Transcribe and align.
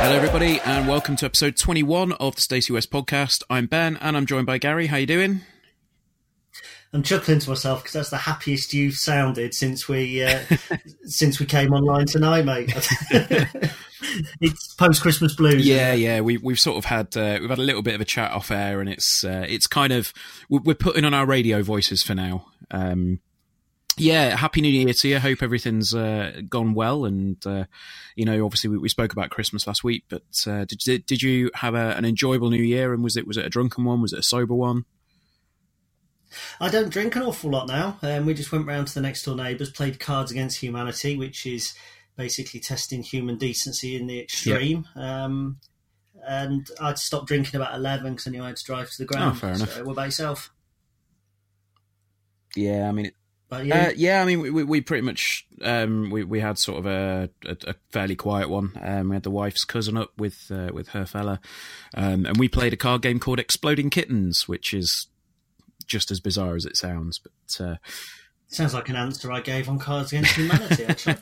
Hello, 0.00 0.16
everybody, 0.16 0.60
and 0.60 0.88
welcome 0.88 1.16
to 1.16 1.26
episode 1.26 1.56
21 1.56 2.12
of 2.12 2.36
the 2.36 2.40
Stacey 2.40 2.72
West 2.72 2.90
podcast. 2.90 3.42
I'm 3.50 3.66
Ben, 3.66 3.96
and 3.96 4.16
I'm 4.16 4.24
joined 4.24 4.46
by 4.46 4.58
Gary. 4.58 4.86
How 4.86 4.96
you 4.98 5.06
doing? 5.06 5.40
I'm 6.92 7.02
chuckling 7.02 7.38
to 7.40 7.50
myself 7.50 7.82
because 7.82 7.92
that's 7.92 8.10
the 8.10 8.16
happiest 8.16 8.72
you've 8.72 8.94
sounded 8.94 9.54
since 9.54 9.88
we 9.88 10.24
uh, 10.24 10.40
since 11.04 11.38
we 11.38 11.46
came 11.46 11.72
online 11.72 12.06
tonight, 12.06 12.44
mate. 12.44 12.72
it's 14.40 14.74
post 14.74 15.02
Christmas 15.02 15.34
blues. 15.34 15.66
Yeah, 15.66 15.92
yeah. 15.92 16.20
We 16.20 16.38
we've 16.38 16.58
sort 16.58 16.78
of 16.78 16.86
had 16.86 17.14
uh, 17.16 17.38
we've 17.40 17.50
had 17.50 17.58
a 17.58 17.62
little 17.62 17.82
bit 17.82 17.94
of 17.94 18.00
a 18.00 18.06
chat 18.06 18.32
off 18.32 18.50
air, 18.50 18.80
and 18.80 18.88
it's 18.88 19.22
uh, 19.22 19.44
it's 19.48 19.66
kind 19.66 19.92
of 19.92 20.14
we're 20.48 20.74
putting 20.74 21.04
on 21.04 21.12
our 21.12 21.26
radio 21.26 21.62
voices 21.62 22.02
for 22.02 22.14
now. 22.14 22.46
Um, 22.70 23.20
yeah, 23.98 24.36
happy 24.36 24.60
New 24.60 24.68
Year 24.68 24.92
to 24.92 25.08
you. 25.08 25.18
Hope 25.18 25.42
everything's 25.42 25.92
uh, 25.94 26.40
gone 26.48 26.72
well, 26.72 27.04
and 27.04 27.44
uh, 27.46 27.64
you 28.16 28.24
know, 28.24 28.44
obviously 28.44 28.70
we, 28.70 28.78
we, 28.78 28.88
spoke 28.88 29.12
about 29.12 29.30
Christmas 29.30 29.66
last 29.66 29.84
week, 29.84 30.04
but 30.08 30.22
uh, 30.46 30.64
did 30.64 31.04
did 31.04 31.22
you 31.22 31.50
have 31.54 31.74
a, 31.74 31.96
an 31.96 32.04
enjoyable 32.04 32.48
New 32.48 32.62
Year? 32.62 32.94
And 32.94 33.02
was 33.02 33.16
it 33.16 33.26
was 33.26 33.36
it 33.36 33.44
a 33.44 33.50
drunken 33.50 33.84
one? 33.84 34.00
Was 34.00 34.12
it 34.12 34.20
a 34.20 34.22
sober 34.22 34.54
one? 34.54 34.84
I 36.60 36.68
don't 36.68 36.90
drink 36.90 37.16
an 37.16 37.22
awful 37.22 37.50
lot 37.50 37.68
now. 37.68 37.98
Um, 38.02 38.26
we 38.26 38.34
just 38.34 38.52
went 38.52 38.66
round 38.66 38.88
to 38.88 38.94
the 38.94 39.00
next 39.00 39.24
door 39.24 39.36
neighbours, 39.36 39.70
played 39.70 40.00
Cards 40.00 40.30
Against 40.30 40.62
Humanity, 40.62 41.16
which 41.16 41.46
is 41.46 41.74
basically 42.16 42.60
testing 42.60 43.02
human 43.02 43.38
decency 43.38 43.96
in 43.96 44.06
the 44.06 44.20
extreme. 44.20 44.86
Yep. 44.94 45.04
Um, 45.04 45.60
and 46.26 46.68
I'd 46.80 46.98
stopped 46.98 47.26
drinking 47.26 47.58
about 47.58 47.74
eleven 47.74 48.12
because 48.12 48.26
I 48.26 48.30
knew 48.30 48.42
I 48.42 48.48
had 48.48 48.56
to 48.56 48.64
drive 48.64 48.90
to 48.90 48.98
the 48.98 49.06
ground. 49.06 49.36
Oh, 49.36 49.38
fair 49.38 49.54
enough. 49.54 49.82
what 49.82 49.92
about 49.92 50.06
yourself? 50.06 50.52
Yeah, 52.56 52.88
I 52.88 52.92
mean, 52.92 53.12
uh, 53.50 53.92
yeah, 53.96 54.20
I 54.20 54.24
mean, 54.26 54.40
we, 54.40 54.64
we 54.64 54.80
pretty 54.82 55.02
much 55.02 55.46
um, 55.62 56.10
we 56.10 56.22
we 56.22 56.40
had 56.40 56.58
sort 56.58 56.78
of 56.78 56.86
a, 56.86 57.30
a, 57.46 57.56
a 57.66 57.74
fairly 57.90 58.14
quiet 58.14 58.50
one. 58.50 58.72
Um, 58.82 59.08
we 59.08 59.16
had 59.16 59.22
the 59.22 59.30
wife's 59.30 59.64
cousin 59.64 59.96
up 59.96 60.10
with 60.18 60.50
uh, 60.50 60.70
with 60.72 60.88
her 60.88 61.06
fella, 61.06 61.40
um, 61.94 62.26
and 62.26 62.36
we 62.36 62.48
played 62.48 62.74
a 62.74 62.76
card 62.76 63.00
game 63.00 63.18
called 63.18 63.38
Exploding 63.38 63.88
Kittens, 63.88 64.46
which 64.46 64.74
is 64.74 65.06
just 65.88 66.10
as 66.10 66.20
bizarre 66.20 66.54
as 66.54 66.64
it 66.64 66.76
sounds. 66.76 67.18
But 67.18 67.64
uh, 67.64 67.76
sounds 68.46 68.74
like 68.74 68.88
an 68.88 68.96
answer 68.96 69.32
I 69.32 69.40
gave 69.40 69.68
on 69.68 69.78
Cards 69.78 70.12
Against 70.12 70.36
Humanity, 70.36 70.84
actually. 70.84 71.16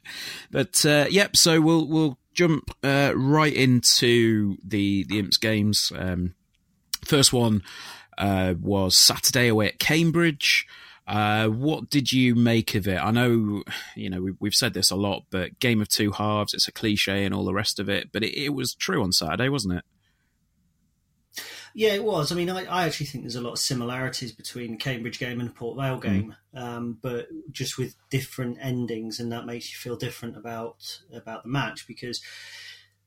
but 0.50 0.84
uh, 0.84 1.06
yep, 1.10 1.36
so 1.36 1.60
we'll 1.60 1.86
we'll 1.86 2.18
jump 2.34 2.70
uh, 2.82 3.12
right 3.16 3.52
into 3.52 4.58
the 4.64 5.04
the 5.08 5.18
Imps 5.18 5.38
games. 5.38 5.92
Um, 5.96 6.34
first 7.04 7.32
one 7.32 7.62
uh, 8.18 8.54
was 8.60 8.98
Saturday 8.98 9.48
away 9.48 9.68
at 9.68 9.78
Cambridge. 9.78 10.66
Uh, 11.06 11.48
what 11.48 11.88
did 11.88 12.12
you 12.12 12.34
make 12.34 12.74
of 12.74 12.86
it? 12.86 12.98
I 13.02 13.10
know, 13.10 13.62
you 13.96 14.10
know, 14.10 14.20
we, 14.20 14.32
we've 14.40 14.52
said 14.52 14.74
this 14.74 14.90
a 14.90 14.96
lot, 14.96 15.24
but 15.30 15.58
game 15.58 15.80
of 15.80 15.88
two 15.88 16.12
halves, 16.12 16.52
it's 16.52 16.68
a 16.68 16.72
cliche 16.72 17.24
and 17.24 17.34
all 17.34 17.46
the 17.46 17.54
rest 17.54 17.80
of 17.80 17.88
it, 17.88 18.12
but 18.12 18.22
it, 18.22 18.38
it 18.38 18.50
was 18.50 18.74
true 18.74 19.02
on 19.02 19.12
Saturday, 19.12 19.48
wasn't 19.48 19.78
it? 19.78 19.84
Yeah, 21.74 21.94
it 21.94 22.04
was. 22.04 22.32
I 22.32 22.34
mean, 22.34 22.50
I, 22.50 22.64
I, 22.64 22.86
actually 22.86 23.06
think 23.06 23.24
there's 23.24 23.36
a 23.36 23.40
lot 23.40 23.52
of 23.52 23.58
similarities 23.58 24.32
between 24.32 24.78
Cambridge 24.78 25.18
game 25.18 25.40
and 25.40 25.54
Port 25.54 25.76
Vale 25.78 25.98
game, 25.98 26.34
mm. 26.54 26.60
um, 26.60 26.98
but 27.00 27.28
just 27.52 27.78
with 27.78 27.94
different 28.10 28.58
endings, 28.60 29.20
and 29.20 29.30
that 29.32 29.46
makes 29.46 29.70
you 29.70 29.76
feel 29.78 29.96
different 29.96 30.36
about 30.36 31.00
about 31.12 31.42
the 31.42 31.48
match 31.48 31.86
because 31.86 32.20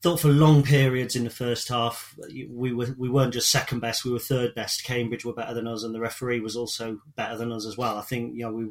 thought 0.01 0.19
for 0.19 0.29
long 0.29 0.63
periods 0.63 1.15
in 1.15 1.23
the 1.23 1.29
first 1.29 1.67
half 1.67 2.15
we 2.49 2.73
were 2.73 2.95
we 2.97 3.09
weren't 3.09 3.33
just 3.33 3.51
second 3.51 3.79
best 3.79 4.03
we 4.03 4.11
were 4.11 4.19
third 4.19 4.55
best 4.55 4.83
cambridge 4.83 5.23
were 5.23 5.33
better 5.33 5.53
than 5.53 5.67
us 5.67 5.83
and 5.83 5.93
the 5.93 5.99
referee 5.99 6.39
was 6.39 6.55
also 6.55 6.99
better 7.15 7.37
than 7.37 7.51
us 7.51 7.67
as 7.67 7.77
well 7.77 7.97
i 7.97 8.01
think 8.01 8.33
you 8.35 8.41
know 8.41 8.51
we 8.51 8.67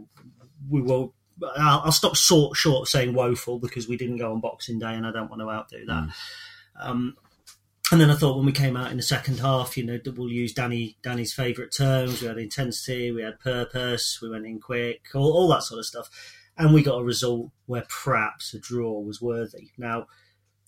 we 0.69 0.83
were 0.83 1.09
i'll, 1.57 1.83
I'll 1.85 1.93
stop 1.93 2.17
short 2.17 2.57
short 2.57 2.83
of 2.83 2.89
saying 2.89 3.15
woeful 3.15 3.61
because 3.61 3.87
we 3.87 3.97
didn't 3.97 4.17
go 4.17 4.33
on 4.33 4.41
boxing 4.41 4.81
day 4.81 4.95
and 4.95 5.07
i 5.07 5.13
don't 5.13 5.31
want 5.31 5.41
to 5.41 5.49
outdo 5.49 5.87
that 5.87 6.05
mm. 6.05 6.13
um, 6.81 7.17
and 7.91 8.01
then 8.01 8.11
I 8.11 8.15
thought 8.15 8.37
when 8.37 8.47
we 8.47 8.53
came 8.53 8.77
out 8.77 8.91
in 8.91 8.97
the 8.97 9.03
second 9.03 9.41
half, 9.41 9.77
you 9.77 9.85
know, 9.85 9.99
we'll 10.17 10.31
use 10.31 10.53
Danny 10.53 10.97
Danny's 11.03 11.33
favourite 11.33 11.73
terms. 11.73 12.23
We 12.23 12.29
had 12.29 12.39
intensity, 12.39 13.11
we 13.11 13.23
had 13.23 13.41
purpose, 13.41 14.21
we 14.23 14.31
went 14.31 14.47
in 14.47 14.61
quick, 14.61 15.07
all, 15.15 15.33
all 15.33 15.49
that 15.49 15.65
sort 15.65 15.81
of 15.81 15.87
stuff, 15.87 16.09
and 16.57 16.73
we 16.73 16.83
got 16.83 17.01
a 17.01 17.05
result 17.05 17.51
where 17.67 17.85
perhaps 17.89 18.55
a 18.55 18.61
draw 18.61 19.01
was 19.01 19.21
worthy. 19.21 19.71
Now, 19.77 20.07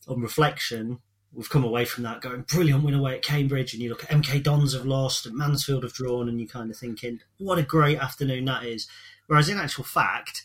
on 0.09 0.21
reflection, 0.21 0.99
we've 1.33 1.49
come 1.49 1.65
away 1.65 1.84
from 1.84 2.03
that 2.05 2.21
going 2.21 2.43
brilliant 2.43 2.83
win 2.83 2.94
away 2.94 3.15
at 3.15 3.22
Cambridge, 3.22 3.72
and 3.72 3.83
you 3.83 3.89
look 3.89 4.04
at 4.04 4.10
MK 4.10 4.43
Dons 4.43 4.75
have 4.75 4.84
lost 4.84 5.25
and 5.25 5.37
Mansfield 5.37 5.84
have 5.84 5.94
drawn, 5.94 6.28
and 6.28 6.41
you're 6.41 6.49
kind 6.49 6.71
of 6.71 6.77
thinking, 6.77 7.21
what 7.39 7.59
a 7.59 7.62
great 7.62 7.99
afternoon 7.99 8.44
that 8.47 8.65
is. 8.65 8.89
Whereas 9.28 9.49
in 9.49 9.59
actual 9.59 9.84
fact, 9.84 10.43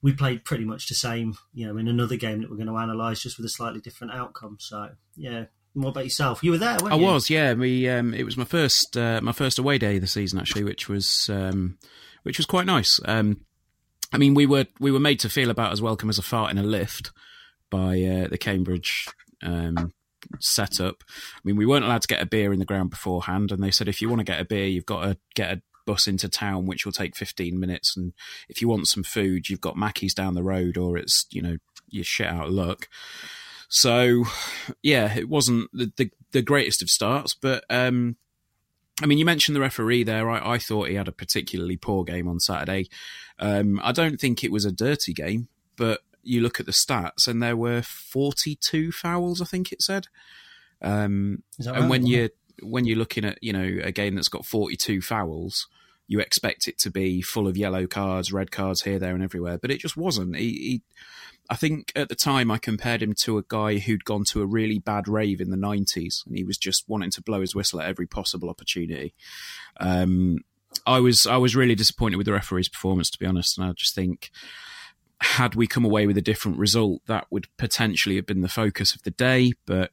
we 0.00 0.12
played 0.12 0.44
pretty 0.44 0.64
much 0.64 0.88
the 0.88 0.94
same, 0.94 1.34
you 1.52 1.66
know, 1.66 1.76
in 1.76 1.86
another 1.88 2.16
game 2.16 2.40
that 2.40 2.50
we're 2.50 2.56
going 2.56 2.68
to 2.68 2.76
analyse 2.76 3.22
just 3.22 3.36
with 3.36 3.46
a 3.46 3.50
slightly 3.50 3.80
different 3.80 4.14
outcome. 4.14 4.56
So 4.58 4.90
yeah. 5.16 5.46
What 5.74 5.90
about 5.90 6.04
yourself? 6.04 6.42
You 6.42 6.52
were 6.52 6.58
there, 6.58 6.76
I 6.82 6.96
you? 6.96 7.06
I 7.06 7.12
was, 7.12 7.30
yeah. 7.30 7.52
We 7.52 7.88
um, 7.88 8.14
it 8.14 8.24
was 8.24 8.36
my 8.36 8.44
first 8.44 8.96
uh, 8.96 9.20
my 9.22 9.32
first 9.32 9.58
away 9.58 9.78
day 9.78 9.96
of 9.96 10.00
the 10.00 10.06
season 10.06 10.38
actually, 10.38 10.64
which 10.64 10.88
was 10.88 11.28
um, 11.30 11.78
which 12.22 12.38
was 12.38 12.46
quite 12.46 12.66
nice. 12.66 12.98
Um, 13.04 13.44
I 14.12 14.18
mean, 14.18 14.34
we 14.34 14.46
were 14.46 14.66
we 14.80 14.90
were 14.90 15.00
made 15.00 15.20
to 15.20 15.28
feel 15.28 15.50
about 15.50 15.72
as 15.72 15.82
welcome 15.82 16.08
as 16.08 16.18
a 16.18 16.22
fart 16.22 16.50
in 16.50 16.58
a 16.58 16.62
lift 16.62 17.12
by 17.70 18.02
uh, 18.02 18.28
the 18.28 18.38
Cambridge 18.38 19.06
um, 19.42 19.92
setup. 20.40 21.04
I 21.08 21.40
mean, 21.44 21.56
we 21.56 21.66
weren't 21.66 21.84
allowed 21.84 22.02
to 22.02 22.08
get 22.08 22.22
a 22.22 22.26
beer 22.26 22.52
in 22.52 22.58
the 22.58 22.64
ground 22.64 22.90
beforehand, 22.90 23.52
and 23.52 23.62
they 23.62 23.70
said 23.70 23.88
if 23.88 24.00
you 24.00 24.08
want 24.08 24.20
to 24.20 24.24
get 24.24 24.40
a 24.40 24.44
beer, 24.44 24.66
you've 24.66 24.86
got 24.86 25.02
to 25.02 25.16
get 25.34 25.52
a 25.52 25.62
bus 25.86 26.06
into 26.06 26.28
town, 26.28 26.66
which 26.66 26.84
will 26.84 26.92
take 26.92 27.16
15 27.16 27.58
minutes. 27.58 27.96
And 27.96 28.12
if 28.48 28.60
you 28.60 28.68
want 28.68 28.88
some 28.88 29.02
food, 29.02 29.48
you've 29.48 29.60
got 29.60 29.76
Mackey's 29.76 30.14
down 30.14 30.34
the 30.34 30.42
road, 30.42 30.76
or 30.76 30.96
it's, 30.98 31.26
you 31.30 31.40
know, 31.40 31.56
you're 31.88 32.04
shit 32.04 32.26
out 32.26 32.48
of 32.48 32.52
luck. 32.52 32.88
So, 33.68 34.24
yeah, 34.82 35.14
it 35.16 35.28
wasn't 35.28 35.70
the, 35.72 35.92
the, 35.96 36.10
the 36.32 36.42
greatest 36.42 36.82
of 36.82 36.88
starts, 36.88 37.34
but 37.34 37.64
um, 37.68 38.16
I 39.02 39.06
mean, 39.06 39.18
you 39.18 39.24
mentioned 39.24 39.54
the 39.54 39.60
referee 39.60 40.04
there. 40.04 40.28
I, 40.30 40.54
I, 40.54 40.58
thought 40.58 40.88
he 40.88 40.94
had 40.94 41.08
a 41.08 41.12
particularly 41.12 41.76
poor 41.76 42.02
game 42.04 42.26
on 42.28 42.40
Saturday. 42.40 42.86
Um, 43.38 43.80
I 43.82 43.92
don't 43.92 44.18
think 44.18 44.42
it 44.42 44.50
was 44.50 44.64
a 44.64 44.72
dirty 44.72 45.12
game, 45.12 45.48
but 45.76 46.00
you 46.22 46.40
look 46.40 46.58
at 46.60 46.66
the 46.66 46.72
stats, 46.72 47.28
and 47.28 47.42
there 47.42 47.56
were 47.56 47.82
42 47.82 48.92
fouls. 48.92 49.40
I 49.40 49.44
think 49.44 49.72
it 49.72 49.82
said. 49.82 50.06
Um, 50.82 51.42
and 51.58 51.68
right? 51.68 51.88
when 51.88 52.06
you 52.06 52.30
when 52.62 52.84
you're 52.84 52.98
looking 52.98 53.24
at 53.24 53.38
you 53.42 53.52
know 53.52 53.80
a 53.82 53.92
game 53.92 54.14
that's 54.14 54.28
got 54.28 54.44
42 54.44 55.00
fouls, 55.00 55.68
you 56.08 56.18
expect 56.18 56.66
it 56.66 56.78
to 56.78 56.90
be 56.90 57.22
full 57.22 57.46
of 57.46 57.56
yellow 57.56 57.86
cards, 57.86 58.32
red 58.32 58.50
cards 58.50 58.82
here, 58.82 58.98
there, 58.98 59.14
and 59.14 59.22
everywhere, 59.22 59.58
but 59.58 59.70
it 59.70 59.78
just 59.78 59.96
wasn't. 59.96 60.34
He, 60.36 60.50
he 60.50 60.82
I 61.50 61.56
think 61.56 61.92
at 61.94 62.08
the 62.08 62.14
time 62.14 62.50
I 62.50 62.58
compared 62.58 63.02
him 63.02 63.14
to 63.22 63.38
a 63.38 63.44
guy 63.46 63.78
who'd 63.78 64.04
gone 64.04 64.24
to 64.30 64.42
a 64.42 64.46
really 64.46 64.78
bad 64.78 65.08
rave 65.08 65.40
in 65.40 65.50
the 65.50 65.56
90s 65.56 66.26
and 66.26 66.36
he 66.36 66.44
was 66.44 66.58
just 66.58 66.84
wanting 66.88 67.10
to 67.12 67.22
blow 67.22 67.40
his 67.40 67.54
whistle 67.54 67.80
at 67.80 67.88
every 67.88 68.06
possible 68.06 68.50
opportunity. 68.50 69.14
Um, 69.80 70.38
I 70.86 71.00
was 71.00 71.26
I 71.26 71.38
was 71.38 71.56
really 71.56 71.74
disappointed 71.74 72.16
with 72.16 72.26
the 72.26 72.32
referee's 72.32 72.68
performance, 72.68 73.10
to 73.10 73.18
be 73.18 73.26
honest, 73.26 73.56
and 73.56 73.66
I 73.66 73.72
just 73.72 73.94
think 73.94 74.30
had 75.20 75.54
we 75.54 75.66
come 75.66 75.84
away 75.84 76.06
with 76.06 76.16
a 76.16 76.22
different 76.22 76.58
result, 76.58 77.02
that 77.06 77.26
would 77.30 77.46
potentially 77.56 78.16
have 78.16 78.26
been 78.26 78.42
the 78.42 78.48
focus 78.48 78.94
of 78.94 79.02
the 79.02 79.10
day. 79.10 79.52
But 79.66 79.90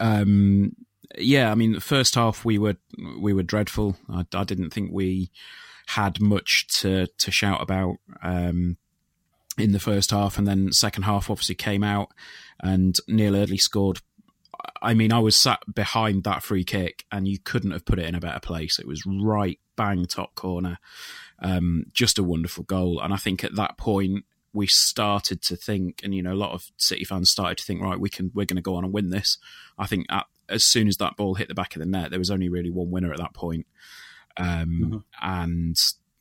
um, 0.00 0.74
yeah, 1.18 1.50
I 1.50 1.54
mean, 1.54 1.72
the 1.72 1.80
first 1.80 2.14
half 2.14 2.44
we 2.44 2.58
were 2.58 2.76
we 3.18 3.32
were 3.32 3.42
dreadful. 3.42 3.96
I, 4.08 4.24
I 4.34 4.44
didn't 4.44 4.70
think 4.70 4.90
we 4.92 5.30
had 5.88 6.20
much 6.20 6.66
to 6.80 7.06
to 7.18 7.30
shout 7.30 7.62
about. 7.62 7.96
Um, 8.22 8.76
in 9.56 9.70
the 9.70 9.78
first 9.78 10.10
half, 10.10 10.36
and 10.36 10.48
then 10.48 10.72
second 10.72 11.04
half 11.04 11.30
obviously 11.30 11.54
came 11.54 11.84
out, 11.84 12.08
and 12.60 12.96
Neil 13.06 13.36
Eardley 13.36 13.58
scored. 13.58 14.00
I 14.82 14.94
mean, 14.94 15.12
I 15.12 15.18
was 15.18 15.36
sat 15.36 15.60
behind 15.72 16.24
that 16.24 16.42
free 16.42 16.64
kick, 16.64 17.04
and 17.12 17.28
you 17.28 17.38
couldn't 17.38 17.70
have 17.70 17.84
put 17.84 17.98
it 17.98 18.06
in 18.06 18.14
a 18.14 18.20
better 18.20 18.40
place. 18.40 18.78
It 18.78 18.86
was 18.86 19.04
right 19.06 19.60
bang 19.76 20.06
top 20.06 20.34
corner, 20.34 20.78
um, 21.40 21.86
just 21.92 22.18
a 22.18 22.22
wonderful 22.22 22.64
goal. 22.64 23.00
And 23.00 23.12
I 23.12 23.16
think 23.16 23.44
at 23.44 23.56
that 23.56 23.76
point 23.78 24.24
we 24.52 24.66
started 24.68 25.42
to 25.42 25.56
think, 25.56 26.00
and 26.02 26.14
you 26.14 26.22
know, 26.22 26.32
a 26.32 26.34
lot 26.34 26.52
of 26.52 26.70
City 26.76 27.04
fans 27.04 27.30
started 27.30 27.58
to 27.58 27.64
think, 27.64 27.82
right, 27.82 27.98
we 27.98 28.08
can, 28.08 28.30
we're 28.34 28.46
going 28.46 28.56
to 28.56 28.62
go 28.62 28.76
on 28.76 28.84
and 28.84 28.92
win 28.92 29.10
this. 29.10 29.38
I 29.78 29.86
think 29.86 30.06
at, 30.10 30.26
as 30.48 30.64
soon 30.64 30.88
as 30.88 30.96
that 30.98 31.16
ball 31.16 31.34
hit 31.34 31.48
the 31.48 31.54
back 31.54 31.74
of 31.74 31.80
the 31.80 31.86
net, 31.86 32.10
there 32.10 32.18
was 32.18 32.30
only 32.30 32.48
really 32.48 32.70
one 32.70 32.90
winner 32.90 33.12
at 33.12 33.18
that 33.18 33.34
point. 33.34 33.66
Um, 34.36 34.46
mm-hmm. 34.46 34.98
and 35.22 35.76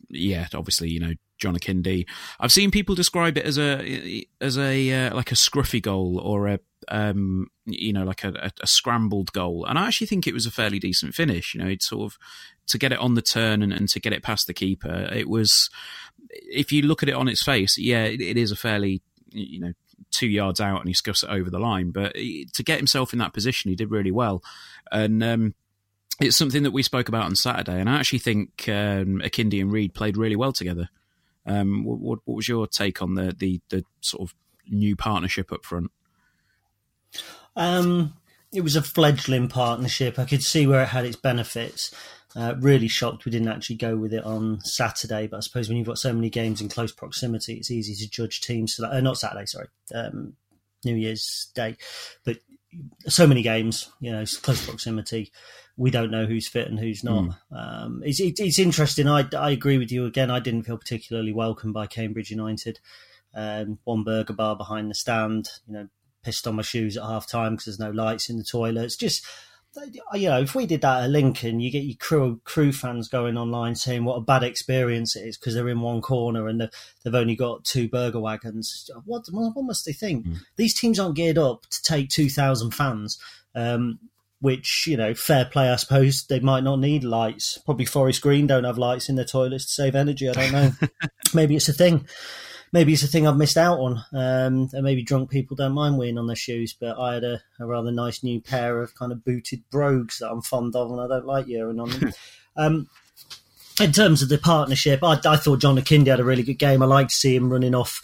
yeah, 0.09 0.47
obviously, 0.53 0.89
you 0.89 0.99
know, 0.99 1.13
John 1.43 1.55
Akinde. 1.57 2.05
I've 2.39 2.51
seen 2.51 2.71
people 2.71 2.95
describe 2.95 3.37
it 3.37 3.45
as 3.45 3.57
a 3.57 4.25
as 4.39 4.57
a 4.57 4.91
uh, 5.07 5.15
like 5.15 5.31
a 5.31 5.35
scruffy 5.35 5.81
goal 5.81 6.19
or 6.19 6.47
a 6.47 6.59
um, 6.87 7.47
you 7.65 7.91
know 7.91 8.03
like 8.03 8.23
a, 8.23 8.51
a, 8.61 8.67
scrambled 8.67 9.31
goal, 9.33 9.65
and 9.65 9.77
I 9.77 9.87
actually 9.87 10.07
think 10.07 10.25
it 10.25 10.33
was 10.33 10.45
a 10.45 10.51
fairly 10.51 10.79
decent 10.79 11.15
finish. 11.15 11.53
You 11.53 11.61
know, 11.61 11.69
it's 11.69 11.89
sort 11.89 12.13
of 12.13 12.17
to 12.67 12.77
get 12.77 12.93
it 12.93 12.99
on 12.99 13.15
the 13.15 13.21
turn 13.21 13.61
and, 13.61 13.73
and, 13.73 13.89
to 13.89 13.99
get 13.99 14.13
it 14.13 14.23
past 14.23 14.47
the 14.47 14.53
keeper. 14.53 15.09
It 15.13 15.27
was, 15.27 15.69
if 16.29 16.71
you 16.71 16.81
look 16.81 17.03
at 17.03 17.09
it 17.09 17.15
on 17.15 17.27
its 17.27 17.43
face, 17.43 17.77
yeah, 17.77 18.03
it, 18.05 18.21
it 18.21 18.37
is 18.37 18.51
a 18.51 18.55
fairly 18.55 19.01
you 19.33 19.59
know 19.59 19.73
two 20.13 20.27
yards 20.27 20.61
out 20.61 20.79
and 20.79 20.87
he 20.87 20.93
scuffs 20.93 21.23
it 21.23 21.29
over 21.29 21.49
the 21.49 21.59
line. 21.59 21.91
But 21.91 22.13
to 22.13 22.63
get 22.63 22.77
himself 22.77 23.13
in 23.13 23.19
that 23.19 23.33
position, 23.33 23.69
he 23.69 23.75
did 23.75 23.91
really 23.91 24.11
well, 24.11 24.43
and. 24.91 25.23
Um, 25.23 25.55
it's 26.21 26.37
something 26.37 26.61
that 26.61 26.71
we 26.71 26.83
spoke 26.83 27.09
about 27.09 27.25
on 27.25 27.35
Saturday, 27.35 27.79
and 27.79 27.89
I 27.89 27.95
actually 27.95 28.19
think 28.19 28.69
um, 28.69 29.19
Akinde 29.23 29.59
and 29.59 29.71
Rhead 29.71 29.95
played 29.95 30.15
really 30.15 30.35
well 30.35 30.53
together. 30.53 30.89
Um, 31.45 31.83
what, 31.83 31.99
what, 32.25 32.35
was 32.35 32.47
your 32.47 32.67
take 32.67 33.01
on 33.01 33.15
the, 33.15 33.35
the, 33.37 33.59
the 33.69 33.83
sort 34.01 34.29
of 34.29 34.35
new 34.69 34.95
partnership 34.95 35.51
up 35.51 35.65
front? 35.65 35.91
Um, 37.55 38.13
it 38.53 38.61
was 38.61 38.75
a 38.75 38.81
fledgling 38.81 39.47
partnership. 39.47 40.17
I 40.17 40.25
could 40.25 40.43
see 40.43 40.67
where 40.67 40.83
it 40.83 40.89
had 40.89 41.05
its 41.05 41.15
benefits. 41.15 41.93
Uh, 42.35 42.55
really 42.59 42.87
shocked 42.87 43.25
we 43.25 43.31
didn't 43.31 43.47
actually 43.47 43.75
go 43.75 43.95
with 43.95 44.13
it 44.13 44.23
on 44.23 44.59
Saturday, 44.61 45.27
but 45.27 45.37
I 45.37 45.39
suppose 45.41 45.69
when 45.69 45.77
you've 45.77 45.87
got 45.87 45.99
so 45.99 46.11
many 46.11 46.29
games 46.29 46.61
in 46.61 46.69
close 46.69 46.91
proximity, 46.91 47.55
it's 47.55 47.69
easy 47.69 47.93
to 47.95 48.09
judge 48.09 48.41
teams. 48.41 48.79
Uh, 48.79 49.01
not 49.01 49.19
Saturday, 49.19 49.45
sorry, 49.45 49.67
um, 49.93 50.33
New 50.83 50.95
Year's 50.95 51.51
Day, 51.53 51.77
but 52.25 52.37
so 53.07 53.27
many 53.27 53.43
games, 53.43 53.91
you 53.99 54.11
know, 54.11 54.25
close 54.41 54.65
proximity 54.65 55.31
we 55.75 55.89
don't 55.89 56.11
know 56.11 56.25
who's 56.25 56.47
fit 56.47 56.67
and 56.67 56.79
who's 56.79 57.03
not. 57.03 57.23
Mm. 57.23 57.35
Um, 57.51 58.03
it's, 58.05 58.19
it, 58.19 58.39
it's 58.39 58.59
interesting. 58.59 59.07
I, 59.07 59.27
I 59.35 59.51
agree 59.51 59.77
with 59.77 59.91
you 59.91 60.05
again. 60.05 60.29
I 60.29 60.39
didn't 60.39 60.63
feel 60.63 60.77
particularly 60.77 61.33
welcomed 61.33 61.73
by 61.73 61.87
Cambridge 61.87 62.29
United. 62.29 62.79
Um, 63.33 63.79
one 63.83 64.03
burger 64.03 64.33
bar 64.33 64.55
behind 64.55 64.91
the 64.91 64.95
stand, 64.95 65.49
you 65.67 65.73
know, 65.73 65.87
pissed 66.23 66.47
on 66.47 66.55
my 66.55 66.61
shoes 66.61 66.95
at 66.95 67.03
half 67.03 67.27
time 67.27 67.53
because 67.53 67.65
there's 67.65 67.79
no 67.79 67.89
lights 67.89 68.29
in 68.29 68.37
the 68.37 68.43
toilets. 68.43 68.95
Just, 68.95 69.25
you 70.13 70.29
know, 70.29 70.39
if 70.39 70.55
we 70.55 70.65
did 70.65 70.81
that 70.81 71.03
at 71.03 71.09
Lincoln, 71.09 71.59
you 71.59 71.71
get 71.71 71.83
your 71.83 71.97
Crewe 71.97 72.41
Crewe 72.43 72.71
fans 72.71 73.07
going 73.07 73.37
online 73.37 73.75
saying 73.75 74.03
what 74.03 74.15
a 74.15 74.21
bad 74.21 74.43
experience 74.43 75.15
it 75.15 75.27
is 75.27 75.37
because 75.37 75.53
they're 75.55 75.69
in 75.69 75.81
one 75.81 76.01
corner 76.01 76.47
and 76.47 76.69
they've 77.03 77.15
only 77.15 77.35
got 77.35 77.63
two 77.63 77.87
burger 77.89 78.19
wagons. 78.19 78.89
What 79.05 79.25
what 79.31 79.53
must 79.57 79.85
they 79.85 79.93
think? 79.93 80.25
Mm. 80.25 80.37
These 80.55 80.79
teams 80.79 80.99
aren't 80.99 81.15
geared 81.15 81.37
up 81.37 81.65
to 81.67 81.81
take 81.81 82.09
two 82.09 82.29
thousand 82.29 82.71
fans. 82.71 83.19
Um, 83.55 83.99
which 84.39 84.87
you 84.87 84.97
know, 84.97 85.13
fair 85.13 85.45
play, 85.45 85.69
I 85.69 85.77
suppose. 85.77 86.25
They 86.25 86.41
might 86.41 86.65
not 86.65 86.79
need 86.79 87.05
lights. 87.05 87.57
Probably 87.59 87.85
Forest 87.85 88.21
Green 88.21 88.45
don't 88.45 88.65
have 88.65 88.77
lights 88.77 89.07
in 89.07 89.15
their 89.15 89.23
toilets 89.23 89.65
to 89.65 89.71
save 89.71 89.95
energy. 89.95 90.27
I 90.27 90.33
don't 90.33 90.51
know. 90.51 90.71
maybe 91.33 91.55
it's 91.55 91.69
a 91.69 91.73
thing. 91.73 92.05
Maybe 92.73 92.91
it's 92.91 93.03
a 93.03 93.07
thing 93.07 93.25
I've 93.25 93.37
missed 93.37 93.55
out 93.55 93.79
on. 93.79 94.03
Um, 94.11 94.69
and 94.73 94.83
maybe 94.83 95.03
drunk 95.03 95.29
people 95.29 95.55
don't 95.55 95.71
mind 95.71 95.97
wearing 95.97 96.17
on 96.17 96.27
their 96.27 96.35
shoes, 96.35 96.75
but 96.77 96.99
I 96.99 97.13
had 97.13 97.23
a, 97.23 97.41
a, 97.59 97.65
rather 97.65 97.91
nice 97.91 98.23
new 98.23 98.41
pair 98.41 98.81
of 98.81 98.95
kind 98.95 99.13
of 99.13 99.23
booted 99.23 99.63
brogues 99.69 100.19
that 100.19 100.29
I'm 100.29 100.41
fond 100.41 100.75
of, 100.75 100.91
and 100.91 100.99
I 100.99 101.07
don't 101.07 101.25
like 101.25 101.47
urine 101.47 101.79
on 101.79 101.89
them. 101.91 102.13
um, 102.57 102.89
in 103.79 103.91
terms 103.91 104.21
of 104.21 104.29
the 104.29 104.37
partnership, 104.37 105.03
I, 105.03 105.19
I 105.23 105.37
thought 105.37 105.61
John 105.61 105.77
Akinde 105.77 106.07
had 106.07 106.19
a 106.19 106.25
really 106.25 106.43
good 106.43 106.59
game. 106.59 106.83
I 106.83 106.85
like 106.85 107.07
to 107.07 107.15
see 107.15 107.35
him 107.35 107.51
running 107.51 107.75
off 107.75 108.01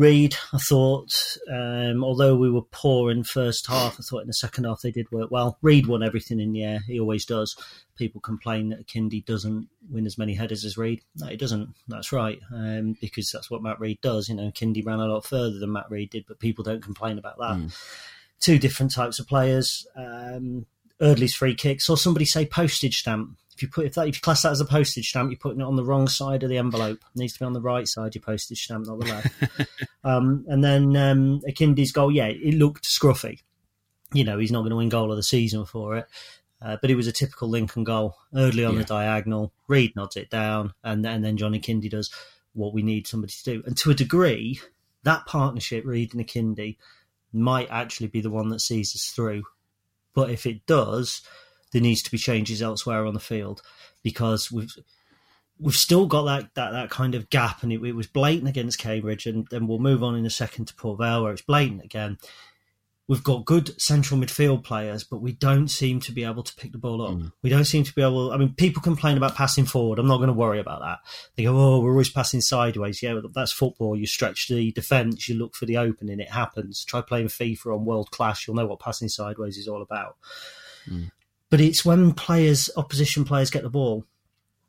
Rhead, 0.00 0.34
I 0.54 0.56
thought, 0.56 1.12
um, 1.52 2.02
although 2.02 2.34
we 2.34 2.50
were 2.50 2.62
poor 2.62 3.10
in 3.10 3.22
first 3.22 3.66
half, 3.66 4.00
I 4.00 4.02
thought 4.02 4.22
in 4.22 4.28
the 4.28 4.32
second 4.32 4.64
half 4.64 4.80
they 4.80 4.90
did 4.90 5.12
work 5.12 5.30
well. 5.30 5.58
Rhead 5.60 5.86
won 5.86 6.02
everything 6.02 6.40
in 6.40 6.52
the 6.52 6.64
air; 6.64 6.80
he 6.86 6.98
always 6.98 7.26
does. 7.26 7.54
People 7.98 8.22
complain 8.22 8.70
that 8.70 8.86
Akinde 8.86 9.22
doesn't 9.26 9.68
win 9.90 10.06
as 10.06 10.16
many 10.16 10.32
headers 10.32 10.64
as 10.64 10.78
Rhead. 10.78 11.00
No, 11.16 11.26
he 11.26 11.36
doesn't. 11.36 11.74
That's 11.86 12.12
right, 12.12 12.40
um, 12.50 12.96
because 12.98 13.30
that's 13.30 13.50
what 13.50 13.62
Matt 13.62 13.78
Rhead 13.78 14.00
does. 14.00 14.30
You 14.30 14.36
know, 14.36 14.50
Akinde 14.50 14.86
ran 14.86 15.00
a 15.00 15.06
lot 15.06 15.26
further 15.26 15.58
than 15.58 15.72
Matt 15.72 15.90
Rhead 15.90 16.08
did, 16.08 16.24
but 16.26 16.40
people 16.40 16.64
don't 16.64 16.82
complain 16.82 17.18
about 17.18 17.36
that. 17.36 17.58
Mm. 17.58 17.76
Two 18.40 18.58
different 18.58 18.94
types 18.94 19.18
of 19.18 19.28
players. 19.28 19.86
Um, 19.94 20.64
Eardley's 21.00 21.34
free 21.34 21.54
kick. 21.54 21.80
Saw 21.80 21.94
somebody 21.96 22.24
say 22.24 22.46
postage 22.46 22.98
stamp 22.98 23.36
if 23.60 23.64
you 23.64 23.68
put 23.68 23.86
if 23.86 23.94
that 23.94 24.08
if 24.08 24.16
you 24.16 24.20
class 24.22 24.42
that 24.42 24.52
as 24.52 24.60
a 24.60 24.64
postage 24.64 25.10
stamp, 25.10 25.30
you're 25.30 25.38
putting 25.38 25.60
it 25.60 25.64
on 25.64 25.76
the 25.76 25.84
wrong 25.84 26.08
side 26.08 26.42
of 26.42 26.48
the 26.48 26.56
envelope. 26.56 26.98
It 27.14 27.18
needs 27.18 27.34
to 27.34 27.40
be 27.40 27.44
on 27.44 27.52
the 27.52 27.60
right 27.60 27.86
side. 27.86 28.14
Your 28.14 28.22
postage 28.22 28.64
stamp, 28.64 28.86
not 28.86 29.00
the 29.00 29.06
left. 29.06 29.68
um, 30.04 30.46
and 30.48 30.64
then 30.64 30.96
um, 30.96 31.40
Akinde's 31.46 31.92
goal, 31.92 32.10
yeah, 32.10 32.28
it 32.28 32.54
looked 32.54 32.84
scruffy. 32.84 33.42
You 34.14 34.24
know, 34.24 34.38
he's 34.38 34.50
not 34.50 34.60
going 34.60 34.70
to 34.70 34.76
win 34.76 34.88
goal 34.88 35.10
of 35.10 35.16
the 35.16 35.22
season 35.22 35.66
for 35.66 35.98
it. 35.98 36.06
Uh, 36.62 36.78
but 36.80 36.90
it 36.90 36.94
was 36.94 37.06
a 37.06 37.12
typical 37.12 37.48
Lincoln 37.48 37.84
goal, 37.84 38.16
early 38.34 38.64
on 38.64 38.74
yeah. 38.74 38.80
the 38.80 38.86
diagonal. 38.86 39.52
Rhead 39.68 39.94
nods 39.94 40.16
it 40.16 40.30
down, 40.30 40.72
and, 40.82 41.04
and 41.06 41.22
then 41.24 41.36
John 41.36 41.52
Akinde 41.52 41.90
does 41.90 42.10
what 42.54 42.72
we 42.72 42.82
need 42.82 43.06
somebody 43.06 43.32
to 43.32 43.44
do. 43.44 43.62
And 43.66 43.76
to 43.78 43.90
a 43.90 43.94
degree, 43.94 44.60
that 45.02 45.26
partnership, 45.26 45.84
Rhead 45.84 46.14
and 46.14 46.26
Akinde, 46.26 46.76
might 47.32 47.70
actually 47.70 48.08
be 48.08 48.20
the 48.20 48.30
one 48.30 48.48
that 48.50 48.60
sees 48.60 48.94
us 48.94 49.06
through. 49.06 49.44
But 50.14 50.30
if 50.30 50.46
it 50.46 50.66
does, 50.66 51.22
there 51.72 51.82
needs 51.82 52.02
to 52.02 52.10
be 52.10 52.18
changes 52.18 52.62
elsewhere 52.62 53.06
on 53.06 53.14
the 53.14 53.20
field 53.20 53.62
because 54.02 54.50
we've 54.50 54.74
we've 55.58 55.74
still 55.74 56.06
got 56.06 56.24
that 56.24 56.54
that, 56.54 56.70
that 56.72 56.90
kind 56.90 57.14
of 57.14 57.30
gap, 57.30 57.62
and 57.62 57.72
it, 57.72 57.82
it 57.82 57.92
was 57.92 58.06
blatant 58.06 58.48
against 58.48 58.78
Cambridge, 58.78 59.26
and 59.26 59.46
then 59.50 59.66
we'll 59.66 59.78
move 59.78 60.02
on 60.02 60.16
in 60.16 60.26
a 60.26 60.30
second 60.30 60.66
to 60.66 60.74
Port 60.74 60.98
Vale 60.98 61.22
where 61.22 61.32
it's 61.32 61.42
blatant 61.42 61.84
again. 61.84 62.18
We've 63.10 63.24
got 63.24 63.44
good 63.44 63.82
central 63.82 64.20
midfield 64.20 64.62
players, 64.62 65.02
but 65.02 65.20
we 65.20 65.32
don't 65.32 65.66
seem 65.66 65.98
to 66.02 66.12
be 66.12 66.22
able 66.22 66.44
to 66.44 66.54
pick 66.54 66.70
the 66.70 66.78
ball 66.78 67.02
up. 67.02 67.16
Mm. 67.16 67.32
We 67.42 67.50
don't 67.50 67.64
seem 67.64 67.82
to 67.82 67.92
be 67.92 68.02
able. 68.02 68.30
I 68.30 68.36
mean, 68.36 68.54
people 68.54 68.80
complain 68.82 69.16
about 69.16 69.34
passing 69.34 69.64
forward. 69.64 69.98
I'm 69.98 70.06
not 70.06 70.18
going 70.18 70.28
to 70.28 70.32
worry 70.32 70.60
about 70.60 70.80
that. 70.82 70.98
They 71.34 71.42
go, 71.42 71.58
"Oh, 71.58 71.80
we're 71.80 71.90
always 71.90 72.08
passing 72.08 72.40
sideways." 72.40 73.02
Yeah, 73.02 73.20
that's 73.34 73.50
football. 73.50 73.96
You 73.96 74.06
stretch 74.06 74.46
the 74.46 74.70
defence, 74.70 75.28
you 75.28 75.34
look 75.34 75.56
for 75.56 75.66
the 75.66 75.76
opening. 75.76 76.20
It 76.20 76.30
happens. 76.30 76.84
Try 76.84 77.00
playing 77.00 77.26
FIFA 77.26 77.74
on 77.74 77.84
World 77.84 78.12
Class. 78.12 78.46
You'll 78.46 78.54
know 78.54 78.68
what 78.68 78.78
passing 78.78 79.08
sideways 79.08 79.56
is 79.56 79.66
all 79.66 79.82
about. 79.82 80.16
Mm. 80.88 81.10
But 81.50 81.60
it's 81.60 81.84
when 81.84 82.12
players, 82.12 82.70
opposition 82.76 83.24
players, 83.24 83.50
get 83.50 83.64
the 83.64 83.70
ball 83.70 84.04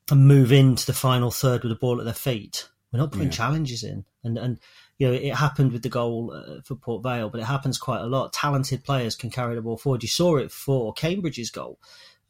and 0.10 0.26
move 0.26 0.52
into 0.52 0.88
the 0.88 0.94
final 0.94 1.30
third 1.30 1.62
with 1.62 1.70
the 1.70 1.80
ball 1.80 2.00
at 2.00 2.06
their 2.06 2.14
feet. 2.16 2.70
We're 2.92 3.02
not 3.02 3.12
putting 3.12 3.28
yeah. 3.28 3.34
challenges 3.34 3.84
in, 3.84 4.06
and 4.24 4.40
and 4.40 4.58
you 5.02 5.08
know 5.08 5.14
it 5.14 5.34
happened 5.34 5.72
with 5.72 5.82
the 5.82 5.90
goal 5.90 6.32
uh, 6.32 6.62
for 6.62 6.76
Port 6.76 7.02
Vale, 7.02 7.32
but 7.32 7.42
it 7.42 7.46
happens 7.46 7.80
quite 7.80 8.02
a 8.02 8.06
lot. 8.06 8.34
Talented 8.34 8.84
players 8.84 9.16
can 9.16 9.32
carry 9.32 9.56
the 9.56 9.62
ball 9.64 9.76
forward. 9.76 10.04
You 10.04 10.10
saw 10.10 10.38
it 10.38 10.52
for 10.52 10.94
Cambridge's 10.94 11.50
goal. 11.50 11.80